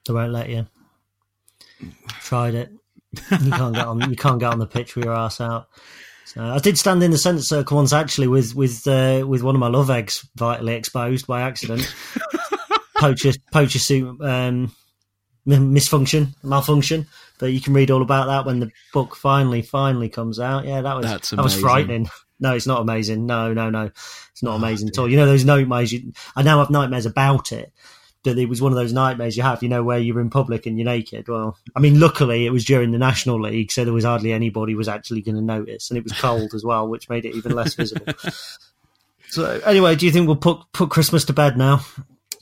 They 0.05 0.13
won't 0.13 0.33
let 0.33 0.49
you. 0.49 0.67
Tried 2.21 2.55
it. 2.55 2.71
You 3.13 3.51
can't 3.51 3.75
get 3.75 3.85
on. 3.85 4.09
You 4.09 4.15
can't 4.15 4.39
get 4.39 4.51
on 4.51 4.59
the 4.59 4.65
pitch 4.65 4.95
with 4.95 5.05
your 5.05 5.13
ass 5.13 5.39
out. 5.39 5.67
So 6.25 6.43
I 6.43 6.57
did 6.57 6.77
stand 6.77 7.03
in 7.03 7.11
the 7.11 7.17
centre 7.17 7.43
circle 7.43 7.77
once 7.77 7.93
actually 7.93 8.27
with 8.27 8.55
with 8.55 8.87
uh, 8.87 9.23
with 9.27 9.43
one 9.43 9.55
of 9.55 9.59
my 9.59 9.67
love 9.67 9.91
eggs 9.91 10.27
vitally 10.35 10.73
exposed 10.73 11.27
by 11.27 11.41
accident. 11.41 11.93
poacher 12.97 13.33
poacher 13.51 13.79
suit 13.79 14.19
um, 14.21 14.73
misfunction 15.45 16.35
malfunction, 16.43 17.07
but 17.39 17.47
you 17.47 17.61
can 17.61 17.73
read 17.73 17.91
all 17.91 18.01
about 18.01 18.27
that 18.27 18.45
when 18.45 18.59
the 18.59 18.71
book 18.93 19.15
finally 19.15 19.61
finally 19.61 20.09
comes 20.09 20.39
out. 20.39 20.65
Yeah, 20.65 20.81
that 20.81 20.95
was 20.95 21.05
that 21.31 21.43
was 21.43 21.59
frightening. 21.59 22.09
No, 22.39 22.55
it's 22.55 22.67
not 22.67 22.81
amazing. 22.81 23.25
No, 23.25 23.53
no, 23.53 23.69
no, 23.69 23.91
it's 24.31 24.43
not 24.43 24.53
oh, 24.53 24.57
amazing 24.57 24.87
dear. 24.87 24.93
at 24.93 24.99
all. 24.99 25.09
You 25.09 25.17
know 25.17 25.25
those 25.25 25.45
nightmares. 25.45 25.91
You, 25.93 26.11
I 26.35 26.43
now 26.43 26.59
have 26.59 26.69
nightmares 26.69 27.05
about 27.05 27.51
it 27.51 27.71
that 28.23 28.37
it 28.37 28.47
was 28.47 28.61
one 28.61 28.71
of 28.71 28.77
those 28.77 28.93
nightmares 28.93 29.35
you 29.35 29.43
have, 29.43 29.61
you 29.61 29.69
know, 29.69 29.83
where 29.83 29.99
you're 29.99 30.21
in 30.21 30.29
public 30.29 30.65
and 30.65 30.77
you're 30.77 30.85
naked. 30.85 31.27
Well, 31.27 31.57
I 31.75 31.79
mean, 31.79 31.99
luckily 31.99 32.45
it 32.45 32.51
was 32.51 32.65
during 32.65 32.91
the 32.91 32.97
National 32.97 33.39
League, 33.39 33.71
so 33.71 33.83
there 33.83 33.93
was 33.93 34.05
hardly 34.05 34.31
anybody 34.31 34.75
was 34.75 34.87
actually 34.87 35.21
going 35.21 35.35
to 35.35 35.41
notice, 35.41 35.89
and 35.89 35.97
it 35.97 36.03
was 36.03 36.13
cold 36.13 36.53
as 36.53 36.63
well, 36.63 36.87
which 36.87 37.09
made 37.09 37.25
it 37.25 37.35
even 37.35 37.53
less 37.53 37.73
visible. 37.73 38.13
so, 39.29 39.61
anyway, 39.65 39.95
do 39.95 40.05
you 40.05 40.11
think 40.11 40.27
we'll 40.27 40.37
put 40.37 40.61
put 40.71 40.89
Christmas 40.89 41.25
to 41.25 41.33
bed 41.33 41.57
now? 41.57 41.81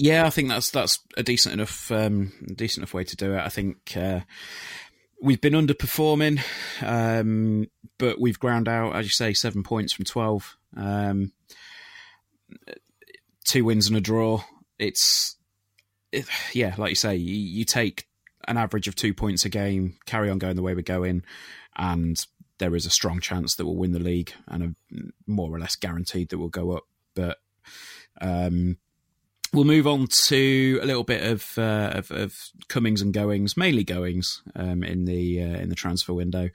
Yeah, 0.02 0.26
I 0.26 0.32
think 0.32 0.50
that's 0.50 0.72
that's 0.72 0.98
a 1.16 1.22
decent 1.22 1.54
enough 1.54 1.92
um, 1.92 2.32
decent 2.56 2.80
enough 2.80 2.94
way 2.96 3.04
to 3.04 3.16
do 3.16 3.36
it. 3.36 3.40
I 3.40 3.50
think. 3.50 3.96
Uh, 3.96 4.22
we've 5.22 5.40
been 5.40 5.54
underperforming, 5.54 6.42
um, 6.82 7.68
but 8.00 8.20
we've 8.20 8.40
ground 8.40 8.68
out, 8.68 8.96
as 8.96 9.06
you 9.06 9.12
say, 9.12 9.34
seven 9.34 9.62
points 9.62 9.94
from 9.94 10.06
12. 10.06 10.58
Um, 10.76 11.32
two 13.46 13.64
wins 13.64 13.88
and 13.88 13.96
a 13.96 14.02
draw. 14.02 14.44
It's 14.80 15.36
it, 16.12 16.26
yeah, 16.54 16.74
like 16.80 16.90
you 16.90 16.96
say, 16.96 17.16
you, 17.16 17.36
you, 17.36 17.64
take 17.64 18.08
an 18.48 18.58
average 18.58 18.88
of 18.88 18.96
two 18.96 19.14
points 19.14 19.46
a 19.46 19.50
game, 19.50 20.00
carry 20.08 20.32
on 20.32 20.40
going 20.40 20.56
the 20.56 20.64
way 20.64 20.74
we're 20.74 20.82
going, 20.82 21.24
and 21.76 22.26
there 22.58 22.76
is 22.76 22.88
a 22.88 22.92
strong 22.92 23.20
chance 23.20 23.54
that 23.56 23.68
we'll 23.68 23.76
win 23.76 23.92
the 23.92 24.00
league, 24.00 24.34
and 24.48 24.64
a, 24.64 24.96
more 25.28 25.56
or 25.56 25.60
less 25.60 25.76
guaranteed 25.76 26.30
that 26.30 26.40
we'll 26.40 26.50
go 26.50 26.72
up. 26.72 26.86
But 27.14 27.38
um, 28.20 28.78
we'll 29.54 29.66
move 29.66 29.88
on 29.88 30.08
to 30.28 30.80
a 30.82 30.86
little 30.86 31.04
bit 31.04 31.24
of, 31.24 31.58
uh, 31.58 31.92
of, 31.96 32.12
of 32.12 32.38
comings 32.68 33.02
and 33.02 33.14
goings, 33.14 33.58
mainly 33.58 33.84
goings 33.84 34.42
um, 34.56 34.84
in 34.84 35.06
the 35.06 35.42
uh, 35.42 35.60
in 35.60 35.70
the 35.70 35.76
transfer 35.76 36.14
window. 36.14 36.50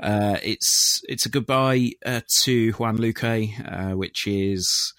Uh, 0.00 0.38
it's 0.42 1.02
it's 1.08 1.26
a 1.26 1.30
goodbye 1.30 1.92
uh, 2.04 2.20
to 2.42 2.72
Juan 2.72 2.98
Luque, 2.98 3.92
uh, 3.92 3.96
which 3.96 4.26
is. 4.26 4.94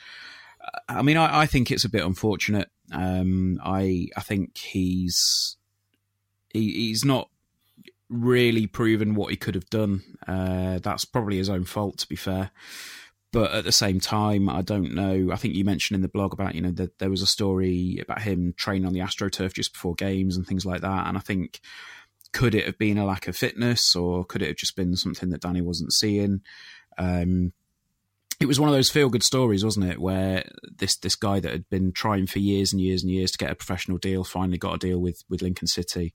I 0.88 1.02
mean, 1.02 1.18
I, 1.18 1.42
I, 1.42 1.46
think 1.48 1.72
it's 1.72 1.86
a 1.86 1.90
bit 1.90 2.06
unfortunate. 2.06 2.70
Um, 2.92 3.60
I 3.64 4.08
I 4.16 4.22
think 4.22 4.58
he's 4.58 5.58
he, 6.54 6.72
he's 6.72 7.04
not 7.04 7.30
really 8.10 8.68
proven 8.68 9.16
what 9.16 9.32
he 9.32 9.38
could 9.38 9.56
have 9.56 9.70
done. 9.70 10.04
Uh, 10.28 10.80
that's 10.80 11.06
probably 11.06 11.38
his 11.38 11.50
own 11.50 11.64
fault, 11.64 11.98
to 12.00 12.08
be 12.08 12.16
fair. 12.16 12.52
But 13.32 13.52
at 13.52 13.64
the 13.64 13.72
same 13.72 14.02
time, 14.02 14.50
I 14.50 14.62
don't 14.62 14.94
know. 14.94 15.30
I 15.32 15.38
think 15.38 15.56
you 15.56 15.64
mentioned 15.64 15.96
in 15.96 16.02
the 16.02 16.10
blog 16.10 16.34
about 16.34 16.54
you 16.54 16.62
know 16.62 16.72
that 16.72 17.00
there 17.00 17.10
was 17.10 17.22
a 17.22 17.28
story 17.28 18.00
about 18.02 18.22
him 18.22 18.54
training 18.58 18.86
on 18.86 18.94
the 18.94 19.00
AstroTurf 19.00 19.54
just 19.54 19.74
before 19.74 19.96
games 19.96 20.36
and 20.36 20.46
things 20.46 20.66
like 20.66 20.82
that. 20.82 21.08
And 21.08 21.18
I 21.18 21.22
think 21.22 21.62
could 22.34 22.56
it 22.56 22.66
have 22.66 22.78
been 22.78 22.98
a 22.98 23.06
lack 23.06 23.28
of 23.28 23.38
fitness, 23.38 23.96
or 23.96 24.26
could 24.26 24.42
it 24.42 24.48
have 24.48 24.58
just 24.58 24.76
been 24.76 24.96
something 24.96 25.30
that 25.30 25.42
Danny 25.42 25.62
wasn't 25.62 25.94
seeing? 25.94 26.42
Um, 26.98 27.54
it 28.42 28.48
was 28.48 28.60
one 28.60 28.70
of 28.70 28.76
those 28.76 28.90
feel 28.90 29.10
good 29.10 29.24
stories, 29.24 29.64
wasn't 29.64 29.86
it? 29.86 30.00
Where 30.00 30.44
this 30.64 30.98
this 30.98 31.16
guy 31.16 31.40
that 31.40 31.52
had 31.52 31.70
been 31.70 31.92
trying 31.92 32.28
for 32.28 32.40
years 32.40 32.74
and 32.74 32.82
years 32.82 33.04
and 33.04 33.12
years 33.12 33.32
to 33.32 33.38
get 33.38 33.52
a 33.52 33.56
professional 33.56 33.98
deal 33.98 34.24
finally 34.24 34.58
got 34.58 34.76
a 34.76 34.80
deal 34.80 35.00
with 35.00 35.24
with 35.30 35.42
Lincoln 35.42 35.68
City, 35.68 36.14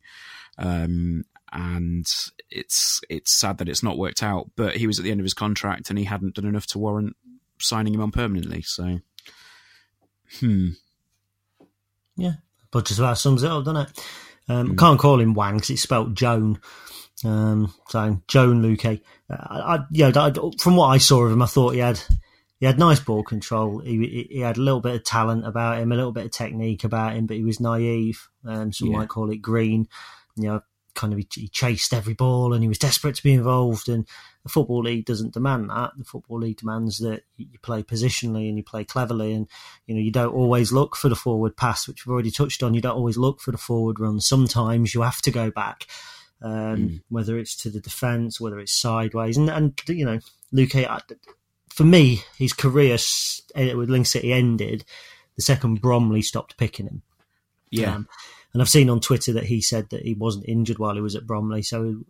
um, 0.58 1.24
and 1.52 2.06
it's 2.50 3.00
it's 3.08 3.38
sad 3.38 3.58
that 3.58 3.68
it's 3.68 3.82
not 3.82 3.98
worked 3.98 4.22
out. 4.22 4.50
But 4.56 4.76
he 4.76 4.86
was 4.86 4.98
at 4.98 5.04
the 5.04 5.10
end 5.10 5.20
of 5.20 5.24
his 5.24 5.34
contract 5.34 5.90
and 5.90 5.98
he 5.98 6.04
hadn't 6.04 6.34
done 6.34 6.46
enough 6.46 6.66
to 6.68 6.78
warrant 6.78 7.16
signing 7.58 7.94
him 7.94 8.00
on 8.00 8.12
permanently. 8.12 8.62
So, 8.62 9.00
hmm, 10.40 10.70
yeah, 12.16 12.34
but 12.70 12.86
just 12.86 13.00
about 13.00 13.18
sums 13.18 13.42
it 13.42 13.50
up, 13.50 13.64
doesn't 13.64 13.88
it? 13.88 14.04
Um, 14.48 14.68
mm. 14.70 14.78
Can't 14.78 14.98
call 14.98 15.20
him 15.20 15.34
Wang 15.34 15.54
because 15.54 15.70
it's 15.70 15.82
spelt 15.82 16.14
Joan. 16.14 16.60
Um, 17.24 17.72
so 17.88 18.22
Joan 18.28 18.62
Luque, 18.62 19.00
uh, 19.30 19.36
I, 19.38 19.78
yeah, 19.90 20.10
from 20.58 20.76
what 20.76 20.88
I 20.88 20.98
saw 20.98 21.24
of 21.24 21.32
him, 21.32 21.42
I 21.42 21.46
thought 21.46 21.74
he 21.74 21.80
had 21.80 22.00
he 22.60 22.66
had 22.66 22.78
nice 22.78 23.00
ball 23.00 23.22
control. 23.22 23.80
He, 23.80 24.28
he 24.30 24.40
had 24.40 24.56
a 24.56 24.62
little 24.62 24.80
bit 24.80 24.94
of 24.94 25.04
talent 25.04 25.46
about 25.46 25.78
him, 25.78 25.92
a 25.92 25.96
little 25.96 26.12
bit 26.12 26.26
of 26.26 26.30
technique 26.30 26.84
about 26.84 27.14
him, 27.14 27.26
but 27.26 27.36
he 27.36 27.44
was 27.44 27.60
naive. 27.60 28.28
Um, 28.44 28.72
some 28.72 28.88
yeah. 28.88 28.98
might 28.98 29.08
call 29.08 29.30
it 29.30 29.42
green. 29.42 29.88
You 30.36 30.48
know, 30.48 30.60
kind 30.96 31.12
of 31.12 31.18
he 31.18 31.48
chased 31.48 31.92
every 31.92 32.14
ball 32.14 32.52
and 32.52 32.62
he 32.62 32.68
was 32.68 32.78
desperate 32.78 33.14
to 33.16 33.22
be 33.22 33.34
involved. 33.34 33.88
And 33.88 34.06
the 34.42 34.48
football 34.48 34.82
league 34.82 35.04
doesn't 35.04 35.34
demand 35.34 35.70
that. 35.70 35.92
The 35.96 36.04
football 36.04 36.40
league 36.40 36.58
demands 36.58 36.98
that 36.98 37.22
you 37.36 37.58
play 37.62 37.82
positionally 37.82 38.48
and 38.48 38.56
you 38.56 38.64
play 38.64 38.84
cleverly, 38.84 39.32
and 39.32 39.46
you 39.86 39.94
know 39.94 40.00
you 40.00 40.10
don't 40.10 40.34
always 40.34 40.72
look 40.72 40.96
for 40.96 41.08
the 41.08 41.14
forward 41.14 41.56
pass, 41.56 41.86
which 41.86 42.04
we've 42.04 42.12
already 42.12 42.30
touched 42.30 42.62
on. 42.62 42.74
You 42.74 42.80
don't 42.80 42.96
always 42.96 43.16
look 43.16 43.40
for 43.40 43.52
the 43.52 43.58
forward 43.58 44.00
run. 44.00 44.20
Sometimes 44.20 44.94
you 44.94 45.02
have 45.02 45.22
to 45.22 45.30
go 45.30 45.50
back. 45.50 45.86
Um, 46.42 46.50
mm. 46.52 47.02
Whether 47.08 47.38
it's 47.38 47.56
to 47.62 47.70
the 47.70 47.80
defence, 47.80 48.40
whether 48.40 48.58
it's 48.58 48.78
sideways, 48.78 49.36
and 49.36 49.48
and 49.48 49.80
you 49.88 50.04
know, 50.04 50.18
Luke, 50.52 50.72
for 51.68 51.84
me, 51.84 52.22
his 52.38 52.52
career 52.52 52.98
with 53.54 53.90
Lincoln 53.90 54.04
City 54.04 54.32
ended 54.32 54.84
the 55.36 55.42
second 55.42 55.80
Bromley 55.80 56.22
stopped 56.22 56.56
picking 56.56 56.86
him. 56.86 57.02
Yeah. 57.70 57.94
Um, 57.94 58.08
and 58.56 58.62
I've 58.62 58.70
seen 58.70 58.88
on 58.88 59.00
Twitter 59.00 59.34
that 59.34 59.44
he 59.44 59.60
said 59.60 59.90
that 59.90 60.00
he 60.00 60.14
wasn't 60.14 60.48
injured 60.48 60.78
while 60.78 60.94
he 60.94 61.02
was 61.02 61.14
at 61.14 61.26
Bromley, 61.26 61.60
so 61.60 62.04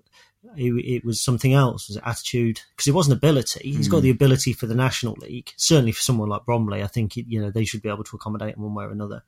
it, 0.57 0.71
it 0.71 1.05
was 1.05 1.21
something 1.21 1.55
else, 1.55 1.89
was 1.89 1.97
it 1.97 2.05
attitude 2.07 2.61
because 2.71 2.87
it 2.87 2.95
wasn't 2.95 3.17
ability. 3.17 3.69
He's 3.69 3.89
mm. 3.89 3.91
got 3.91 3.97
hmm. 3.97 4.05
the 4.05 4.11
ability 4.11 4.53
for 4.53 4.67
the 4.67 4.77
National 4.77 5.15
League. 5.15 5.53
Certainly 5.57 5.91
for 5.91 6.03
someone 6.03 6.29
like 6.29 6.45
Bromley, 6.45 6.85
I 6.85 6.87
think 6.87 7.17
you 7.17 7.41
know 7.41 7.51
they 7.51 7.65
should 7.65 7.83
be 7.83 7.89
able 7.89 8.05
to 8.05 8.15
accommodate 8.15 8.55
him 8.55 8.63
one 8.63 8.77
way 8.77 8.85
or 8.85 8.93
another. 8.93 9.25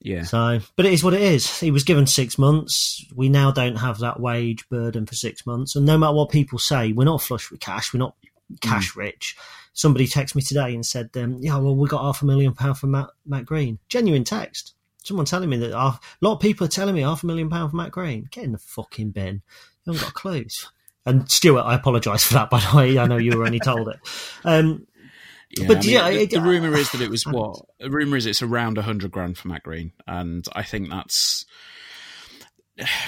Yeah. 0.00 0.24
So, 0.24 0.60
but 0.76 0.84
it 0.84 0.92
is 0.92 1.02
what 1.02 1.14
it 1.14 1.22
is. 1.22 1.60
He 1.60 1.70
was 1.70 1.82
given 1.82 2.06
six 2.06 2.36
months. 2.36 3.02
We 3.14 3.30
now 3.30 3.50
don't 3.50 3.76
have 3.76 4.00
that 4.00 4.20
wage 4.20 4.68
burden 4.68 5.06
for 5.06 5.14
six 5.14 5.46
months, 5.46 5.76
and 5.76 5.86
no 5.86 5.96
matter 5.96 6.12
what 6.12 6.28
people 6.28 6.58
say, 6.58 6.92
we're 6.92 7.04
not 7.04 7.22
flush 7.22 7.50
with 7.50 7.60
cash. 7.60 7.94
We're 7.94 8.00
not 8.00 8.16
cash 8.60 8.92
mm. 8.92 8.96
rich. 8.96 9.34
Somebody 9.72 10.06
texted 10.06 10.34
me 10.34 10.42
today 10.42 10.74
and 10.74 10.84
said, 10.84 11.08
um, 11.16 11.38
"Yeah, 11.40 11.56
well, 11.56 11.74
we 11.74 11.88
got 11.88 12.02
half 12.02 12.20
a 12.20 12.26
million 12.26 12.52
pound 12.52 12.76
from 12.76 12.90
Matt, 12.90 13.08
Matt 13.24 13.46
Green." 13.46 13.78
Genuine 13.88 14.24
text 14.24 14.73
someone 15.04 15.26
telling 15.26 15.48
me 15.48 15.58
that 15.58 15.72
half, 15.72 16.18
a 16.20 16.24
lot 16.24 16.34
of 16.34 16.40
people 16.40 16.66
are 16.66 16.70
telling 16.70 16.94
me 16.94 17.02
half 17.02 17.22
a 17.22 17.26
million 17.26 17.48
pound 17.48 17.70
for 17.70 17.76
Matt 17.76 17.92
Green. 17.92 18.26
Get 18.30 18.44
in 18.44 18.52
the 18.52 18.58
fucking 18.58 19.10
bin. 19.10 19.42
You 19.84 19.92
haven't 19.92 20.02
got 20.02 20.14
clues. 20.14 20.68
And 21.06 21.30
Stuart, 21.30 21.62
I 21.62 21.74
apologise 21.74 22.24
for 22.24 22.34
that. 22.34 22.50
By 22.50 22.60
the 22.60 22.76
way, 22.76 22.98
I 22.98 23.06
know 23.06 23.18
you 23.18 23.36
were 23.36 23.44
only 23.44 23.60
told 23.60 23.88
it. 23.88 24.00
Um, 24.44 24.86
yeah, 25.50 25.68
but 25.68 25.78
I 25.78 25.80
mean, 25.80 25.90
yeah, 25.90 26.10
the, 26.10 26.26
the 26.26 26.40
rumor 26.40 26.74
is 26.74 26.90
that 26.92 27.00
it 27.00 27.10
was 27.10 27.24
what? 27.26 27.60
The 27.78 27.90
rumor 27.90 28.16
is 28.16 28.26
it's 28.26 28.42
around 28.42 28.78
a 28.78 28.82
hundred 28.82 29.10
grand 29.10 29.36
for 29.36 29.48
Matt 29.48 29.62
Green, 29.62 29.92
and 30.06 30.44
I 30.54 30.62
think 30.62 30.90
that's 30.90 31.44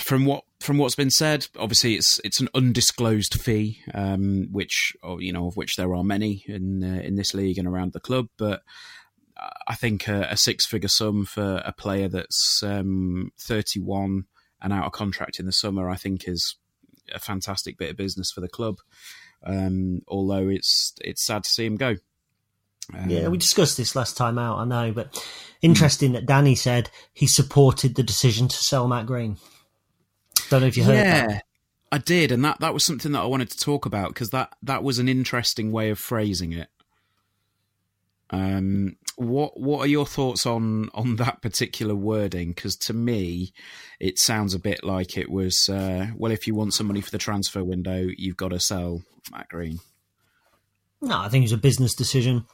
from 0.01 0.27
what 0.27 0.45
from 0.61 0.79
what's 0.79 0.95
been 0.95 1.11
said. 1.11 1.47
Obviously, 1.59 1.95
it's 1.95 2.21
it's 2.23 2.41
an 2.41 2.49
undisclosed 2.55 3.41
fee, 3.41 3.81
um, 3.95 4.49
which 4.53 4.95
oh, 5.03 5.19
you 5.19 5.33
know 5.33 5.49
of 5.49 5.57
which 5.57 5.77
there 5.77 5.95
are 5.95 6.05
many 6.05 6.45
in 6.47 6.85
uh, 6.85 7.01
in 7.03 7.17
this 7.17 7.35
league 7.35 7.59
and 7.59 7.67
around 7.67 7.93
the 7.93 8.01
club, 8.01 8.29
but 8.37 8.63
I 9.67 9.75
think 9.75 10.09
a, 10.09 10.29
a 10.31 10.37
six 10.37 10.67
figure 10.67 10.89
sum 10.89 11.25
for 11.25 11.63
a 11.65 11.73
player 11.73 12.09
that's 12.09 12.63
um, 12.63 13.33
31 13.39 14.25
and 14.63 14.73
out 14.73 14.87
of 14.87 14.93
contract 14.93 15.39
in 15.39 15.47
the 15.47 15.53
summer, 15.53 15.91
I 15.91 15.97
think 15.97 16.27
is 16.27 16.57
a 17.15 17.19
fantastic 17.19 17.77
bit 17.79 17.91
of 17.91 17.97
business 17.97 18.31
for 18.31 18.41
the 18.41 18.49
club. 18.49 18.77
Um, 19.45 20.03
although 20.09 20.49
it's 20.49 20.95
it's 21.03 21.25
sad 21.25 21.45
to 21.45 21.51
see 21.51 21.67
him 21.67 21.77
go. 21.77 21.97
Um, 22.95 23.11
yeah, 23.11 23.29
we 23.29 23.37
discussed 23.37 23.77
this 23.77 23.97
last 23.97 24.17
time 24.17 24.39
out, 24.39 24.59
I 24.59 24.65
know, 24.65 24.93
but 24.93 25.23
interesting 25.61 26.13
that 26.13 26.27
Danny 26.27 26.55
said 26.55 26.91
he 27.13 27.27
supported 27.27 27.95
the 27.95 28.03
decision 28.03 28.49
to 28.49 28.57
sell 28.57 28.87
Matt 28.87 29.07
Green. 29.07 29.37
Don't 30.51 30.61
know 30.61 30.69
if 30.69 30.77
you 30.77 30.85
heard 30.85 30.95
yeah, 30.95 31.27
that. 31.27 31.45
I 31.91 31.99
did, 31.99 32.31
and 32.31 32.45
that, 32.45 32.61
that 32.61 32.73
was 32.75 32.85
something 32.85 33.13
that 33.13 33.23
I 33.23 33.27
wanted 33.27 33.51
to 33.51 33.59
talk 33.59 33.87
about 33.87 34.09
because 34.09 34.31
that, 34.31 34.55
that 34.63 34.85
was 34.85 34.99
an 34.99 35.09
interesting 35.09 35.73
way 35.73 35.91
of 35.91 35.99
phrasing 35.99 36.53
it. 36.53 36.69
Um, 38.31 38.97
what 39.17 39.59
what 39.59 39.81
are 39.81 39.89
your 39.89 40.07
thoughts 40.07 40.47
on 40.47 40.91
on 40.95 41.17
that 41.17 41.43
particular 41.43 41.95
wording? 41.95 42.49
Because 42.49 42.77
to 42.77 42.93
me, 42.93 43.53
it 43.99 44.19
sounds 44.19 44.55
a 44.55 44.59
bit 44.59 44.85
like 44.85 45.17
it 45.17 45.31
was. 45.31 45.69
Uh, 45.69 46.09
well, 46.17 46.33
if 46.33 46.47
you 46.47 46.55
want 46.55 46.75
some 46.75 46.87
money 46.87 47.01
for 47.01 47.11
the 47.11 47.19
transfer 47.19 47.65
window, 47.65 48.09
you've 48.17 48.37
got 48.37 48.49
to 48.49 48.61
sell 48.61 49.03
Matt 49.33 49.49
Green. 49.49 49.81
No, 51.01 51.19
I 51.19 51.29
think 51.29 51.45
it's 51.45 51.53
a 51.53 51.59
business 51.59 51.95
decision. 51.95 52.47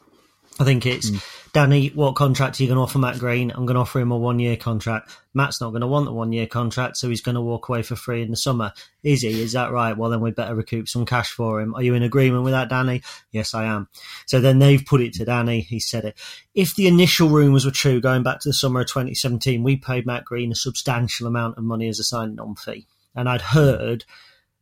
I 0.61 0.65
think 0.65 0.85
it's 0.87 1.11
mm. 1.11 1.51
Danny. 1.53 1.88
What 1.88 2.15
contract 2.15 2.59
are 2.59 2.62
you 2.62 2.69
going 2.69 2.77
to 2.77 2.83
offer 2.83 2.99
Matt 2.99 3.19
Green? 3.19 3.51
I'm 3.51 3.67
going 3.67 3.75
to 3.75 3.81
offer 3.81 4.01
him 4.01 4.12
a 4.12 4.19
one 4.19 4.38
year 4.38 4.57
contract. 4.57 5.11
Matt's 5.35 5.61
not 5.61 5.71
going 5.71 5.81
to 5.81 5.87
want 5.87 6.05
the 6.05 6.12
one 6.12 6.33
year 6.33 6.47
contract, 6.47 6.97
so 6.97 7.09
he's 7.09 7.23
going 7.23 7.35
to 7.37 7.41
walk 7.41 7.69
away 7.69 7.83
for 7.83 7.97
free 7.97 8.23
in 8.23 8.31
the 8.31 8.37
summer. 8.37 8.73
Is 9.03 9.23
he? 9.23 9.41
Is 9.41 9.53
that 9.53 9.73
right? 9.73 9.97
Well, 9.97 10.11
then 10.11 10.21
we 10.21 10.31
better 10.31 10.55
recoup 10.55 10.88
some 10.88 11.07
cash 11.07 11.31
for 11.31 11.61
him. 11.61 11.75
Are 11.75 11.83
you 11.83 11.95
in 11.95 12.03
agreement 12.03 12.45
with 12.45 12.53
that, 12.53 12.69
Danny? 12.69 13.03
Yes, 13.31 13.55
I 13.55 13.65
am. 13.65 13.88
So 14.27 14.41
then 14.41 14.59
they've 14.59 14.85
put 14.85 15.01
it 15.01 15.15
to 15.15 15.25
Danny. 15.25 15.61
He 15.61 15.81
said 15.81 16.05
it. 16.05 16.19
If 16.55 16.75
the 16.75 16.87
initial 16.87 17.29
rumours 17.29 17.65
were 17.65 17.71
true, 17.71 18.01
going 18.01 18.23
back 18.23 18.41
to 18.41 18.49
the 18.49 18.55
summer 18.55 18.81
of 18.81 18.88
2017, 18.88 19.62
we 19.62 19.77
paid 19.77 20.07
Matt 20.07 20.25
Green 20.25 20.53
a 20.53 20.57
substantial 20.57 21.27
amount 21.27 21.57
of 21.57 21.65
money 21.65 21.88
as 21.88 21.99
a 21.99 22.05
signing 22.05 22.41
on 22.41 22.57
fee, 22.57 22.87
and 23.15 23.29
I'd 23.29 23.41
heard 23.41 24.05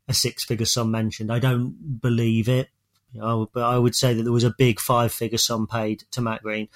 a 0.09 0.15
six 0.15 0.45
figure 0.45 0.67
sum 0.67 0.91
mentioned. 0.91 1.33
I 1.33 1.41
don't 1.41 2.01
believe 2.01 2.49
it 2.49 2.69
but 3.15 3.63
I 3.63 3.79
would 3.79 3.95
say 3.95 4.15
that 4.15 4.23
there 4.23 4.33
was 4.33 4.45
a 4.45 4.55
big 4.57 4.81
five 4.81 5.13
figure 5.13 5.39
sum 5.39 5.67
paid 5.67 6.05
to 6.13 6.21
Matt 6.21 6.43
Green 6.43 6.69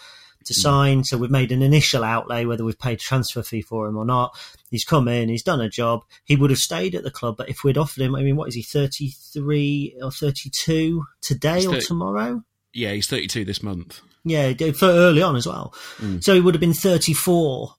to 0.44 0.52
mm. 0.52 0.56
sign. 0.56 1.04
So 1.04 1.16
we've 1.16 1.30
made 1.30 1.52
an 1.52 1.62
initial 1.62 2.04
outlay, 2.04 2.44
whether 2.44 2.64
we've 2.64 2.78
paid 2.78 2.98
a 2.98 3.00
transfer 3.00 3.42
fee 3.42 3.62
for 3.62 3.86
him 3.86 3.96
or 3.96 4.04
not. 4.04 4.36
He's 4.70 4.84
come 4.84 5.08
in, 5.08 5.28
he's 5.28 5.42
done 5.42 5.60
a 5.60 5.68
job. 5.68 6.02
He 6.24 6.36
would 6.36 6.50
have 6.50 6.58
stayed 6.58 6.94
at 6.94 7.04
the 7.04 7.10
club, 7.10 7.36
but 7.36 7.48
if 7.48 7.64
we'd 7.64 7.78
offered 7.78 8.02
him, 8.02 8.14
I 8.14 8.22
mean, 8.22 8.36
what 8.36 8.48
is 8.48 8.54
he, 8.54 8.62
33 8.62 9.98
or 10.02 10.10
32 10.10 11.04
today 11.20 11.56
he's 11.56 11.66
or 11.66 11.74
30, 11.74 11.86
tomorrow? 11.86 12.44
Yeah, 12.72 12.92
he's 12.92 13.06
32 13.06 13.44
this 13.44 13.62
month. 13.62 14.00
Yeah, 14.24 14.52
for 14.72 14.86
early 14.86 15.22
on 15.22 15.36
as 15.36 15.46
well. 15.46 15.74
Mm. 15.98 16.24
So 16.24 16.34
he 16.34 16.40
would 16.40 16.54
have 16.54 16.60
been 16.60 16.72
34 16.72 17.74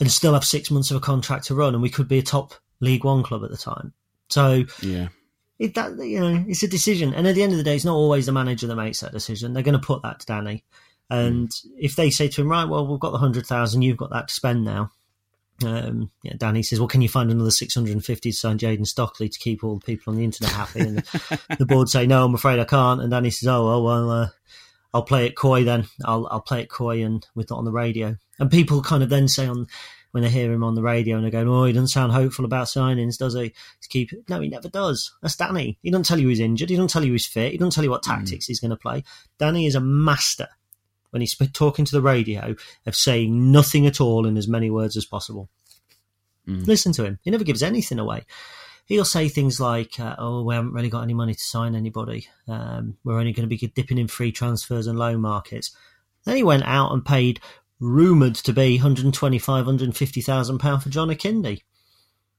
and 0.00 0.10
still 0.10 0.34
have 0.34 0.44
six 0.44 0.70
months 0.70 0.90
of 0.90 0.96
a 0.96 1.00
contract 1.00 1.46
to 1.46 1.54
run, 1.54 1.74
and 1.74 1.82
we 1.82 1.90
could 1.90 2.08
be 2.08 2.18
a 2.18 2.22
top 2.22 2.54
League 2.80 3.04
One 3.04 3.22
club 3.22 3.44
at 3.44 3.50
the 3.50 3.56
time. 3.56 3.92
So 4.28 4.64
yeah, 4.82 5.08
it, 5.58 5.74
that 5.74 5.96
you 5.98 6.20
know, 6.20 6.44
it's 6.48 6.62
a 6.62 6.68
decision, 6.68 7.14
and 7.14 7.26
at 7.26 7.34
the 7.34 7.42
end 7.42 7.52
of 7.52 7.58
the 7.58 7.64
day, 7.64 7.74
it's 7.74 7.84
not 7.84 7.94
always 7.94 8.26
the 8.26 8.32
manager 8.32 8.66
that 8.66 8.76
makes 8.76 9.00
that 9.00 9.12
decision. 9.12 9.52
They're 9.52 9.62
going 9.62 9.78
to 9.78 9.86
put 9.86 10.02
that 10.02 10.20
to 10.20 10.26
Danny, 10.26 10.64
and 11.08 11.48
mm. 11.48 11.66
if 11.78 11.96
they 11.96 12.10
say 12.10 12.28
to 12.28 12.40
him, 12.42 12.50
"Right, 12.50 12.68
well, 12.68 12.86
we've 12.86 13.00
got 13.00 13.12
the 13.12 13.18
hundred 13.18 13.46
thousand, 13.46 13.82
you've 13.82 13.96
got 13.96 14.10
that 14.10 14.28
to 14.28 14.34
spend 14.34 14.64
now," 14.64 14.90
um, 15.64 16.10
yeah, 16.22 16.34
Danny 16.36 16.62
says, 16.62 16.78
"Well, 16.78 16.88
can 16.88 17.00
you 17.00 17.08
find 17.08 17.30
another 17.30 17.50
six 17.50 17.74
hundred 17.74 17.92
and 17.92 18.04
fifty 18.04 18.30
to 18.30 18.36
sign 18.36 18.58
Jayden 18.58 18.86
Stockley 18.86 19.28
to 19.28 19.38
keep 19.38 19.64
all 19.64 19.76
the 19.76 19.86
people 19.86 20.12
on 20.12 20.18
the 20.18 20.24
internet 20.24 20.52
happy?" 20.52 20.80
And 20.80 20.98
the, 20.98 21.56
the 21.58 21.66
board 21.66 21.88
say, 21.88 22.06
"No, 22.06 22.24
I'm 22.24 22.34
afraid 22.34 22.58
I 22.58 22.64
can't." 22.64 23.00
And 23.00 23.10
Danny 23.10 23.30
says, 23.30 23.48
"Oh, 23.48 23.82
well, 23.82 24.10
uh, 24.10 24.28
I'll 24.92 25.02
play 25.02 25.26
it 25.26 25.36
coy 25.36 25.64
then. 25.64 25.86
I'll 26.04 26.28
I'll 26.30 26.42
play 26.42 26.60
it 26.60 26.68
coy 26.68 27.02
and 27.02 27.26
with 27.34 27.50
it 27.50 27.54
on 27.54 27.64
the 27.64 27.72
radio." 27.72 28.16
And 28.38 28.50
people 28.50 28.82
kind 28.82 29.02
of 29.02 29.08
then 29.08 29.28
say 29.28 29.46
on 29.46 29.66
when 30.16 30.22
they 30.22 30.30
hear 30.30 30.50
him 30.50 30.64
on 30.64 30.74
the 30.74 30.80
radio 30.80 31.16
and 31.16 31.24
they're 31.24 31.30
going, 31.30 31.46
"Oh, 31.46 31.66
he 31.66 31.74
doesn't 31.74 31.88
sound 31.88 32.10
hopeful 32.10 32.46
about 32.46 32.68
signings, 32.68 33.18
does 33.18 33.34
he?" 33.34 33.52
He's 33.78 33.86
keep 33.86 34.12
no, 34.30 34.40
he 34.40 34.48
never 34.48 34.70
does. 34.70 35.12
That's 35.20 35.36
Danny. 35.36 35.78
He 35.82 35.90
doesn't 35.90 36.06
tell 36.06 36.18
you 36.18 36.28
he's 36.28 36.40
injured. 36.40 36.70
He 36.70 36.76
doesn't 36.76 36.88
tell 36.88 37.04
you 37.04 37.12
he's 37.12 37.26
fit. 37.26 37.52
He 37.52 37.58
doesn't 37.58 37.72
tell 37.72 37.84
you 37.84 37.90
what 37.90 38.02
hmm. 38.02 38.12
tactics 38.12 38.46
mm. 38.46 38.48
he's 38.48 38.58
going 38.58 38.70
to 38.70 38.78
play. 38.78 39.04
Danny 39.38 39.66
is 39.66 39.74
a 39.74 39.80
master 39.82 40.48
when 41.10 41.20
he's 41.20 41.36
talking 41.52 41.84
to 41.84 41.92
the 41.92 42.00
radio 42.00 42.56
of 42.86 42.96
saying 42.96 43.52
nothing 43.52 43.86
at 43.86 44.00
all 44.00 44.26
in 44.26 44.38
as 44.38 44.48
many 44.48 44.70
words 44.70 44.96
as 44.96 45.04
possible. 45.04 45.50
Mm. 46.48 46.66
Listen 46.66 46.92
to 46.92 47.04
him. 47.04 47.18
He 47.20 47.30
never 47.30 47.44
gives 47.44 47.62
anything 47.62 47.98
away. 47.98 48.24
He'll 48.86 49.04
say 49.04 49.28
things 49.28 49.60
like, 49.60 50.00
uh, 50.00 50.16
"Oh, 50.18 50.44
we 50.44 50.54
haven't 50.54 50.72
really 50.72 50.88
got 50.88 51.02
any 51.02 51.12
money 51.12 51.34
to 51.34 51.40
sign 51.40 51.74
anybody. 51.74 52.26
Um, 52.48 52.96
we're 53.04 53.18
only 53.18 53.34
going 53.34 53.46
to 53.46 53.54
be 53.54 53.58
dipping 53.66 53.98
in 53.98 54.08
free 54.08 54.32
transfers 54.32 54.86
and 54.86 54.98
loan 54.98 55.20
markets." 55.20 55.76
Then 56.24 56.36
he 56.36 56.42
went 56.42 56.62
out 56.64 56.92
and 56.92 57.04
paid 57.04 57.38
rumoured 57.80 58.34
to 58.36 58.52
be 58.52 58.76
125, 58.76 59.66
150,000 59.66 60.58
pound 60.58 60.82
for 60.82 60.88
John 60.88 61.08
Akinde. 61.08 61.62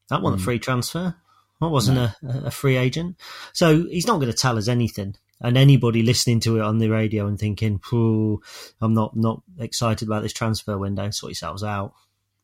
That 0.09 0.21
wasn't 0.21 0.39
mm. 0.39 0.43
a 0.43 0.45
free 0.45 0.59
transfer. 0.59 1.15
That 1.61 1.69
wasn't 1.69 1.97
no. 1.97 2.11
a, 2.29 2.47
a 2.47 2.51
free 2.51 2.77
agent. 2.77 3.17
So 3.53 3.83
he's 3.83 4.07
not 4.07 4.19
going 4.19 4.31
to 4.31 4.37
tell 4.37 4.57
us 4.57 4.67
anything. 4.67 5.15
And 5.39 5.57
anybody 5.57 6.01
listening 6.01 6.39
to 6.41 6.57
it 6.57 6.61
on 6.61 6.79
the 6.79 6.89
radio 6.89 7.27
and 7.27 7.37
thinking, 7.37 7.79
Phew, 7.79 8.41
I'm 8.81 8.93
not 8.93 9.15
not 9.15 9.43
excited 9.59 10.07
about 10.07 10.23
this 10.23 10.33
transfer 10.33 10.77
window, 10.77 11.11
sort 11.11 11.31
yourselves 11.31 11.63
out. 11.63 11.93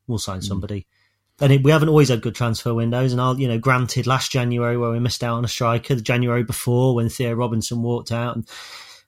We'll 0.06 0.18
sign 0.18 0.40
mm. 0.40 0.44
somebody. 0.44 0.86
And 1.40 1.52
it, 1.52 1.64
we 1.64 1.72
haven't 1.72 1.88
always 1.88 2.10
had 2.10 2.22
good 2.22 2.36
transfer 2.36 2.72
windows. 2.72 3.10
And 3.10 3.20
I'll, 3.20 3.38
you 3.40 3.48
know, 3.48 3.58
granted, 3.58 4.06
last 4.06 4.30
January 4.30 4.76
where 4.76 4.92
we 4.92 5.00
missed 5.00 5.24
out 5.24 5.36
on 5.36 5.44
a 5.44 5.48
striker, 5.48 5.96
the 5.96 6.02
January 6.02 6.44
before 6.44 6.94
when 6.94 7.08
Theo 7.08 7.32
Robinson 7.32 7.82
walked 7.82 8.12
out 8.12 8.36
and 8.36 8.48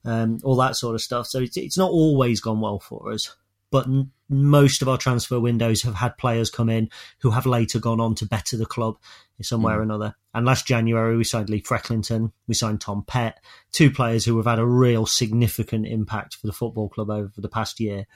um, 0.04 0.40
all 0.42 0.56
that 0.56 0.74
sort 0.74 0.96
of 0.96 1.02
stuff. 1.02 1.28
So 1.28 1.38
it's, 1.38 1.56
it's 1.56 1.78
not 1.78 1.92
always 1.92 2.40
gone 2.40 2.60
well 2.60 2.80
for 2.80 3.12
us 3.12 3.36
but 3.70 3.86
most 4.28 4.82
of 4.82 4.88
our 4.88 4.98
transfer 4.98 5.38
windows 5.38 5.82
have 5.82 5.94
had 5.94 6.18
players 6.18 6.50
come 6.50 6.68
in 6.68 6.90
who 7.20 7.30
have 7.30 7.46
later 7.46 7.78
gone 7.78 8.00
on 8.00 8.14
to 8.16 8.26
better 8.26 8.56
the 8.56 8.66
club 8.66 8.96
in 9.38 9.44
some 9.44 9.62
way 9.62 9.72
mm. 9.72 9.76
or 9.76 9.82
another. 9.82 10.14
And 10.34 10.44
last 10.44 10.66
January, 10.66 11.16
we 11.16 11.24
signed 11.24 11.48
Lee 11.48 11.62
Frecklington, 11.62 12.32
we 12.46 12.54
signed 12.54 12.80
Tom 12.80 13.04
Pett, 13.06 13.42
two 13.72 13.90
players 13.90 14.24
who 14.24 14.36
have 14.36 14.46
had 14.46 14.58
a 14.58 14.66
real 14.66 15.06
significant 15.06 15.86
impact 15.86 16.34
for 16.34 16.46
the 16.46 16.52
football 16.52 16.88
club 16.88 17.10
over 17.10 17.32
the 17.36 17.48
past 17.48 17.80
year. 17.80 18.06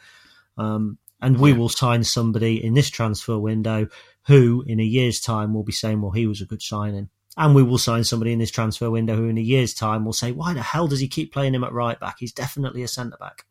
Um, 0.58 0.98
and 1.22 1.38
we 1.38 1.52
will 1.52 1.68
sign 1.68 2.02
somebody 2.02 2.64
in 2.64 2.74
this 2.74 2.88
transfer 2.88 3.38
window 3.38 3.88
who, 4.26 4.64
in 4.66 4.80
a 4.80 4.84
year's 4.84 5.20
time, 5.20 5.52
will 5.52 5.62
be 5.62 5.72
saying, 5.72 6.00
well, 6.00 6.12
he 6.12 6.26
was 6.26 6.40
a 6.40 6.46
good 6.46 6.62
signing. 6.62 7.10
And 7.36 7.54
we 7.54 7.62
will 7.62 7.78
sign 7.78 8.04
somebody 8.04 8.32
in 8.32 8.38
this 8.38 8.50
transfer 8.50 8.90
window 8.90 9.16
who, 9.16 9.28
in 9.28 9.38
a 9.38 9.42
year's 9.42 9.74
time, 9.74 10.04
will 10.04 10.12
say, 10.12 10.32
why 10.32 10.54
the 10.54 10.62
hell 10.62 10.88
does 10.88 11.00
he 11.00 11.08
keep 11.08 11.32
playing 11.32 11.54
him 11.54 11.64
at 11.64 11.72
right 11.72 12.00
back? 12.00 12.16
He's 12.18 12.32
definitely 12.32 12.82
a 12.82 12.88
centre 12.88 13.18
back. 13.18 13.44